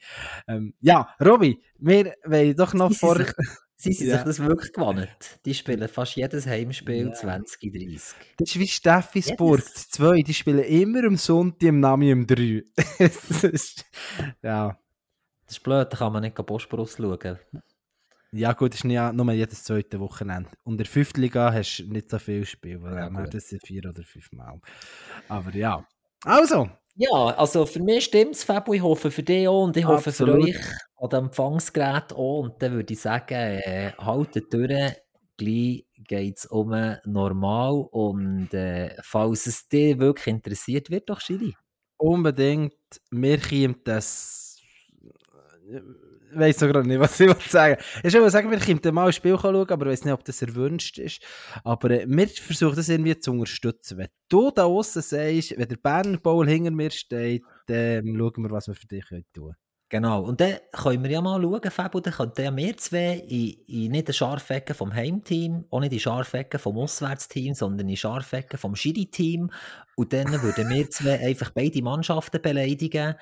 Ähm, 0.47 0.73
ja, 0.81 1.09
Robby, 1.23 1.61
wir 1.79 2.13
wollen 2.25 2.55
doch 2.55 2.73
noch 2.73 2.89
Sie 2.91 2.95
sind 2.95 2.99
vor... 2.99 3.17
sich- 3.17 3.33
Sie 3.77 3.91
sind 3.91 4.07
Ja. 4.07 4.15
sich 4.17 4.23
das 4.25 4.39
wirklich 4.39 4.71
gewonnen. 4.71 5.07
Die 5.43 5.53
spielen 5.53 5.87
fast 5.89 6.15
jedes 6.15 6.47
Heimspiel 6.47 7.07
Ja. 7.07 7.13
2030. 7.13 8.15
Das 8.37 8.49
ist 8.49 8.59
wie 8.59 8.67
Steffisburg, 8.67 9.59
die 9.65 9.89
zwei, 9.89 10.21
die 10.21 10.33
spielen 10.33 10.63
immer 10.63 11.03
am 11.03 11.17
Sonntag 11.17 11.61
im 11.67 11.81
Namen 11.81 12.07
im 12.07 12.25
3. 12.25 12.63
Es 12.99 13.43
ist, 13.43 13.85
ja. 14.41 14.79
Das 15.45 15.57
ist 15.57 15.63
blöd, 15.63 15.91
da 15.91 15.97
kann 15.97 16.13
man 16.13 16.21
nicht 16.23 16.35
Bosporus 16.35 16.95
schauen. 16.95 17.37
Ja 18.31 18.53
gut, 18.53 18.73
das 18.73 18.83
ist 18.83 18.89
ja 18.89 19.11
nur 19.11 19.31
jedes 19.33 19.63
zweite 19.65 19.99
Wochenende. 19.99 20.49
Und 20.63 20.73
in 20.73 20.77
der 20.77 20.85
fünften 20.87 21.21
Liga 21.21 21.51
hast 21.53 21.79
du 21.79 21.91
nicht 21.91 22.09
so 22.09 22.17
viel 22.17 22.45
Spiel, 22.45 22.81
weil 22.81 22.93
Ja, 22.95 22.99
ja, 23.01 23.09
gut. 23.09 23.33
das 23.33 23.49
sind 23.49 23.61
vier 23.67 23.85
oder 23.89 24.03
fünf 24.03 24.31
Mal. 24.31 24.59
Aber 25.27 25.51
ja. 25.53 25.85
Also, 26.23 26.69
Ja, 26.97 27.09
also 27.09 27.65
für 27.65 27.81
mich 27.81 28.05
stimmt 28.05 28.35
es, 28.35 28.43
Fabio. 28.43 28.73
Ich 28.73 28.81
hoffe 28.81 29.11
für 29.11 29.23
dich 29.23 29.47
auch 29.47 29.63
und 29.65 29.75
ich 29.75 29.85
hoffe 29.85 30.09
Absolut. 30.11 30.43
für 30.43 30.49
euch 30.49 30.65
an 30.97 31.09
dem 31.09 31.25
Empfangsgerät 31.25 32.13
auch. 32.13 32.39
Und 32.43 32.61
dann 32.61 32.73
würde 32.73 32.93
ich 32.93 33.01
sagen, 33.01 33.35
äh, 33.35 33.91
haltet 33.97 34.53
durch. 34.53 34.93
Gleich 35.37 35.85
geht 35.97 36.37
es 36.37 36.45
um 36.45 36.73
normal. 37.05 37.85
Und 37.91 38.53
äh, 38.53 38.95
falls 39.01 39.45
es 39.47 39.67
dich 39.67 39.99
wirklich 39.99 40.27
interessiert, 40.27 40.89
wird 40.89 41.09
doch 41.09 41.19
Schiri. 41.19 41.53
unbedingt, 41.97 42.73
mir 43.11 43.39
kommt 43.39 43.87
das... 43.87 44.61
Ich 46.31 46.39
weiß 46.39 46.59
sogar 46.59 46.83
nicht, 46.83 46.99
was 46.99 47.19
ich 47.19 47.33
sagen 47.49 47.81
Ich 48.03 48.13
will 48.13 48.29
sagen, 48.29 48.51
wir 48.51 48.59
kommen 48.59 48.95
mal 48.95 49.07
ein 49.07 49.13
Spiel 49.13 49.37
schauen, 49.39 49.55
aber 49.55 49.85
ich 49.85 49.91
weiß 49.91 50.05
nicht, 50.05 50.13
ob 50.13 50.23
das 50.23 50.41
erwünscht 50.41 50.97
ist. 50.97 51.21
Aber 51.63 51.91
äh, 51.91 52.05
wir 52.07 52.27
versuchen 52.27 52.75
das 52.75 52.89
irgendwie 52.89 53.17
zu 53.17 53.31
unterstützen. 53.31 53.97
Wenn 53.97 54.09
du 54.29 54.51
da 54.51 54.65
außen 54.65 55.01
sagst, 55.01 55.57
wenn 55.57 55.67
der 55.67 55.77
Berner 55.77 56.17
Bowl 56.17 56.47
hinter 56.47 56.71
mir 56.71 56.91
steht, 56.91 57.43
dann 57.67 58.05
schauen 58.17 58.43
wir, 58.43 58.51
was 58.51 58.67
wir 58.67 58.75
für 58.75 58.87
dich 58.87 59.05
können 59.07 59.25
tun 59.33 59.55
Genau. 59.89 60.23
Und 60.23 60.41
dann 60.41 60.55
können 60.71 61.03
wir 61.03 61.11
ja 61.11 61.21
mal 61.21 61.39
schauen, 61.39 61.69
Fabio, 61.69 61.99
dann 61.99 62.13
könnten 62.13 62.41
ja 62.41 62.55
wir 62.55 62.77
zwei 62.77 63.23
in, 63.27 63.49
in 63.67 63.91
nicht 63.91 64.07
den 64.07 64.13
Scharfecken 64.13 64.73
vom 64.73 64.91
Heimteam, 64.91 65.65
auch 65.69 65.79
nicht 65.79 65.93
in 65.93 65.99
Scharfecken 65.99 66.59
vom 66.59 66.77
Auswärtsteam, 66.79 67.53
sondern 67.53 67.87
in 67.87 67.95
Scharfecken 67.95 68.57
vom 68.57 68.75
Schiri-Team. 68.75 69.51
Und 69.95 70.11
dann 70.11 70.41
würden 70.41 70.69
wir 70.69 70.89
zwei 70.89 71.19
einfach 71.19 71.51
beide 71.51 71.83
Mannschaften 71.83 72.41
beleidigen, 72.41 73.15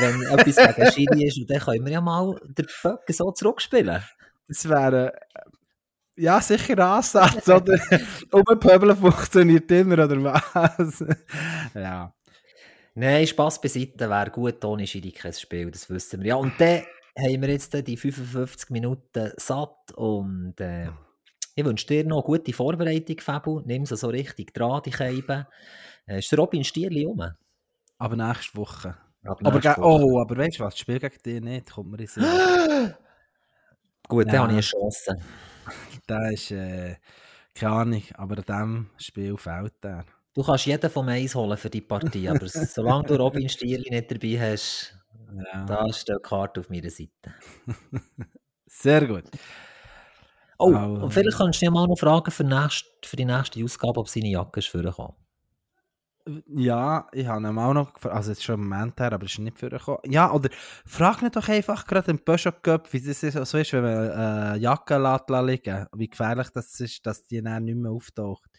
wenn 0.00 0.22
etwas 0.38 0.56
gegen 0.56 0.92
Schiri 0.92 1.24
ist. 1.26 1.38
Und 1.38 1.50
dann 1.50 1.60
können 1.60 1.86
wir 1.86 1.92
ja 1.92 2.00
mal 2.02 2.38
den 2.44 2.66
Böcken 2.82 3.14
so 3.14 3.32
zurückspielen. 3.32 4.02
Das 4.46 4.68
wäre 4.68 5.14
äh, 5.14 5.40
ja 6.16 6.40
sicher 6.42 6.74
ein 6.74 6.80
Ansatz, 6.80 7.48
oder? 7.48 7.80
Umpöbeln 8.30 8.96
funktioniert 8.96 9.70
immer, 9.70 10.04
oder 10.04 10.22
was? 10.22 11.02
ja. 11.74 12.12
Nein, 13.00 13.26
Spass 13.26 13.58
beiseite, 13.58 14.10
wäre 14.10 14.30
gut 14.30 14.62
ohne 14.62 14.86
Schiri 14.86 15.10
kein 15.10 15.32
Spiel, 15.32 15.70
das 15.70 15.88
wissen 15.88 16.20
wir. 16.20 16.28
Ja, 16.28 16.34
und 16.36 16.52
dann 16.60 16.82
haben 17.18 17.40
wir 17.40 17.48
jetzt 17.48 17.72
die 17.72 17.96
55 17.96 18.68
Minuten 18.68 19.32
satt 19.38 19.92
und 19.94 20.60
äh, 20.60 20.90
ich 21.54 21.64
wünsche 21.64 21.86
dir 21.86 22.04
noch 22.04 22.18
eine 22.18 22.36
gute 22.38 22.52
Vorbereitung, 22.52 23.18
Fabu. 23.20 23.60
Nimm 23.64 23.86
sie 23.86 23.96
so 23.96 24.08
richtig 24.08 24.52
dran, 24.52 24.82
die 24.84 24.92
Scheiben. 24.92 25.46
Äh, 26.06 26.18
ist 26.18 26.30
der 26.30 26.38
Robin 26.40 26.62
Stierli 26.62 27.04
rum? 27.04 27.26
Aber 27.96 28.16
nächste 28.16 28.58
Woche. 28.58 28.96
Ab 29.24 29.40
Aber 29.44 29.52
nächste 29.60 29.80
Woche. 29.80 30.04
oh, 30.04 30.20
aber 30.20 30.36
weißt 30.36 30.58
du 30.58 30.64
was? 30.64 30.74
Das 30.74 30.80
Spiel 30.80 30.98
gegen 30.98 31.22
dich 31.24 31.40
nicht, 31.40 31.70
kommt 31.70 31.90
mir 31.92 32.00
in 32.00 32.06
Sinn. 32.06 32.24
Gut, 34.08 34.26
Ja. 34.26 34.32
dann 34.32 34.40
habe 34.42 34.52
ich 34.52 34.56
eine 34.56 34.60
Chance. 34.62 35.16
Da 36.06 36.28
ist, 36.28 36.50
äh, 36.50 36.96
Keine 37.54 37.72
Ahnung, 37.72 38.02
aber 38.14 38.36
an 38.38 38.44
diesem 38.44 38.90
Spiel 38.98 39.36
fehlt 39.38 39.74
er. 39.82 40.04
Du 40.40 40.46
kannst 40.46 40.64
jeden 40.64 40.88
vom 40.90 41.06
Eis 41.06 41.34
holen 41.34 41.58
für 41.58 41.68
die 41.68 41.82
Partie, 41.82 42.26
aber 42.26 42.48
solange 42.48 43.04
du 43.04 43.16
Robin 43.16 43.46
Stierli 43.46 43.90
nicht 43.90 44.10
dabei 44.10 44.52
hast, 44.52 44.96
Ja. 45.52 45.66
da 45.66 45.92
steht 45.92 46.16
die 46.16 46.22
Karte 46.22 46.60
auf 46.60 46.70
meiner 46.70 46.88
Seite. 46.88 47.34
Sehr 48.66 49.06
gut. 49.06 49.24
Oh, 50.58 50.74
Aber- 50.74 51.02
und 51.04 51.12
vielleicht 51.12 51.36
kannst 51.36 51.60
du 51.60 51.66
ja 51.66 51.70
mal 51.70 51.86
noch 51.86 51.98
fragen 51.98 52.30
für, 52.30 52.44
nächst, 52.44 52.86
für 53.04 53.16
die 53.16 53.26
nächste 53.26 53.62
Ausgabe, 53.62 54.00
ob 54.00 54.08
seine 54.08 54.30
Jacke 54.30 54.60
ist 54.60 54.68
vorgekommen. 54.68 55.12
Ja, 56.56 57.06
ich 57.12 57.26
habe 57.26 57.46
ihn 57.46 57.58
auch 57.58 57.74
noch 57.74 57.92
gefragt, 57.92 58.14
also 58.16 58.32
es 58.32 58.38
ist 58.38 58.44
schon 58.44 58.62
ein 58.62 58.66
Moment 58.66 58.98
her, 58.98 59.12
aber 59.12 59.26
es 59.26 59.32
ist 59.32 59.40
nicht 59.40 59.58
vorgekommen. 59.58 60.00
Ja, 60.06 60.32
oder 60.32 60.48
frag 60.86 61.20
ihn 61.20 61.30
doch 61.30 61.48
einfach 61.50 61.86
gerade 61.86 62.12
im 62.12 62.18
Peugeot 62.24 62.62
Cup, 62.62 62.90
wie 62.94 63.00
das 63.02 63.20
so 63.20 63.58
ist, 63.58 63.72
wenn 63.74 63.82
man 63.82 64.54
äh, 64.54 64.56
Jacke 64.56 64.96
lässt 64.96 65.28
liegen 65.28 65.86
wie 65.94 66.08
gefährlich 66.08 66.48
das 66.48 66.80
ist, 66.80 67.04
dass 67.04 67.26
die 67.26 67.42
dann 67.42 67.64
nicht 67.64 67.76
mehr 67.76 67.90
auftaucht. 67.92 68.49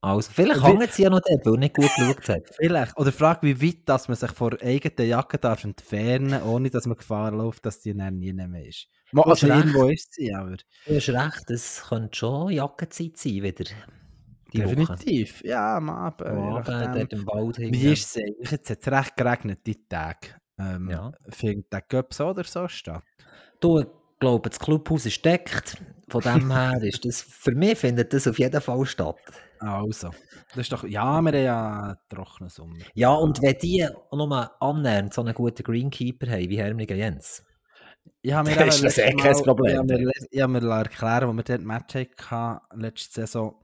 Also, 0.00 0.30
vielleicht 0.32 0.60
Wie- 0.62 0.66
hängen 0.66 0.88
sie 0.90 1.02
ja 1.02 1.10
noch 1.10 1.20
dort, 1.20 1.44
weil 1.44 1.54
nicht 1.58 1.74
gut 1.74 1.90
geschaut 1.96 2.28
hat. 2.28 2.42
Vielleicht. 2.56 2.96
Oder 2.98 3.10
frag, 3.10 3.42
wie 3.42 3.60
weit 3.60 3.88
dass 3.88 4.06
man 4.06 4.16
sich 4.16 4.30
vor 4.30 4.52
eigenen 4.62 5.08
Jacke 5.08 5.38
darf 5.38 5.64
entfernen 5.64 6.40
ohne 6.42 6.70
dass 6.70 6.86
man 6.86 6.96
Gefahr 6.96 7.32
läuft, 7.32 7.66
dass 7.66 7.80
die 7.80 7.96
dann 7.96 8.18
nie 8.18 8.32
mehr 8.32 8.64
ist. 8.66 8.86
Du 9.12 9.24
hast 9.24 9.42
Also 9.42 9.46
recht. 9.48 9.58
irgendwo 9.66 9.88
ist 9.88 10.14
sie, 10.14 10.32
aber 10.32 10.56
Du 10.86 10.94
hast 10.96 11.08
recht, 11.08 11.50
es 11.50 11.82
könnte 11.88 12.16
schon 12.16 12.52
Jackenzeit 12.52 13.16
sein 13.16 13.42
wieder. 13.42 13.64
Die 14.52 14.64
Woche. 14.64 14.76
definitiv. 14.76 15.42
Ja, 15.44 15.76
am 15.78 15.90
Abend. 15.90 16.22
Am 16.28 16.38
Abend, 16.38 16.68
nachdem. 16.68 16.94
dort 16.94 17.12
im 17.12 17.26
Wald. 17.26 17.58
Wie 17.58 17.92
ist 17.92 18.06
es 18.16 18.22
eigentlich? 18.22 18.50
Jetzt 18.52 18.70
hat 18.70 18.78
es 18.80 18.92
recht 18.92 19.16
geregnet, 19.16 19.60
die 19.66 19.84
Tage. 19.88 20.28
Ähm, 20.60 20.90
Ja. 20.90 21.12
Findet 21.30 21.72
der 21.72 21.82
Cup 21.82 22.14
so 22.14 22.28
oder 22.28 22.44
so 22.44 22.68
statt? 22.68 23.02
Du, 23.60 23.80
ich 23.80 23.86
glaube, 24.20 24.48
das 24.48 24.58
Clubhaus 24.60 25.06
ist 25.06 25.24
deckt. 25.24 25.76
Von 26.08 26.20
dem 26.22 26.52
her 26.52 26.78
ist 26.82 27.04
das, 27.04 27.20
für 27.20 27.52
mich 27.52 27.76
findet 27.78 28.12
das 28.12 28.26
auf 28.28 28.38
jeden 28.38 28.60
Fall 28.60 28.86
statt. 28.86 29.16
Also, 29.60 30.10
das 30.48 30.58
ist 30.58 30.72
doch, 30.72 30.84
ja, 30.84 31.20
wir 31.20 31.32
haben 31.32 31.34
ja 31.34 31.82
einen 31.82 31.96
trockenen 32.08 32.50
Sommer. 32.50 32.76
Ja, 32.94 33.12
und 33.14 33.42
wenn 33.42 33.56
die 33.58 33.86
auch 33.86 34.16
noch 34.16 34.50
annähernd 34.60 35.12
so 35.12 35.22
einen 35.22 35.34
guten 35.34 35.62
Greenkeeper 35.62 36.30
haben, 36.30 36.48
wie 36.48 36.58
Hermliger 36.58 36.94
Jens. 36.94 37.44
Ich 38.22 38.32
habe 38.32 38.50
mir 38.50 38.56
Das 38.66 38.76
ist 38.76 38.82
letztes 38.82 39.04
eh 39.04 39.14
kein 39.14 39.34
Problem. 39.42 39.70
Ich 39.70 39.78
habe 39.78 39.86
mir, 39.86 40.12
ich 40.30 40.40
habe 40.40 40.52
mir 40.52 40.70
erklären, 40.70 41.28
als 41.28 41.36
wir 41.36 41.42
dort 41.42 41.62
Match 41.62 41.94
hatten, 41.94 42.80
letzte 42.80 43.20
Saison, 43.20 43.60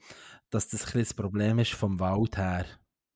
dass 0.51 0.69
das 0.69 0.95
ein 0.95 1.01
das 1.01 1.15
Problem 1.15 1.59
ist 1.59 1.73
vom 1.73 1.99
Wald 2.01 2.37
her. 2.37 2.67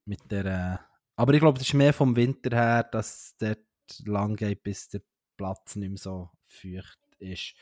Mit 0.05 0.21
der, 0.31 0.45
äh, 0.45 0.79
aber 1.17 1.35
ich 1.35 1.41
glaube, 1.41 1.59
das 1.59 1.69
ist 1.69 1.75
mehr 1.75 1.93
vom 1.93 2.17
Winter 2.17 2.57
her, 2.57 2.83
dass 2.85 3.09
es 3.09 3.37
dort 3.39 4.07
lang 4.07 4.37
geht, 4.37 4.63
bis 4.63 4.89
der 4.89 5.03
Platz 5.37 5.77
nicht 5.77 5.89
mehr 5.89 5.99
so 5.99 6.31
feucht 6.47 6.99
ist. 7.19 7.55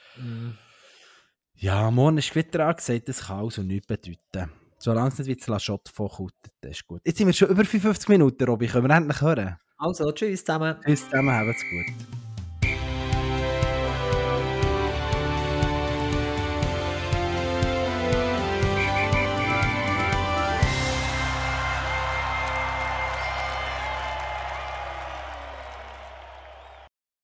Ja, 1.55 1.91
morgen 1.91 2.19
ist 2.19 2.31
Gewitter 2.31 2.67
angesagt, 2.67 3.09
das 3.09 3.27
kann 3.27 3.41
also 3.41 3.63
nichts 3.63 3.87
bedeuten. 3.87 4.53
Solange 4.79 5.09
es 5.09 5.19
nicht 5.19 5.49
wie 5.49 5.57
Chotte 5.59 5.91
vorkommt, 5.93 6.35
das 6.61 6.73
ist 6.73 6.87
gut. 6.87 7.01
Jetzt 7.05 7.19
sind 7.19 7.27
wir 7.27 7.35
schon 7.35 7.49
über 7.49 7.65
55 7.65 8.09
Minuten, 8.09 8.45
Robby. 8.45 8.67
Können 8.67 8.89
wir 8.89 8.95
endlich 8.95 9.21
hören? 9.21 9.57
Also, 9.79 10.11
tschüss 10.13 10.45
zusammen. 10.45 10.77
Tschüss 10.85 11.05
zusammen, 11.05 11.35
habt's 11.35 11.63
gut. 11.63 12.26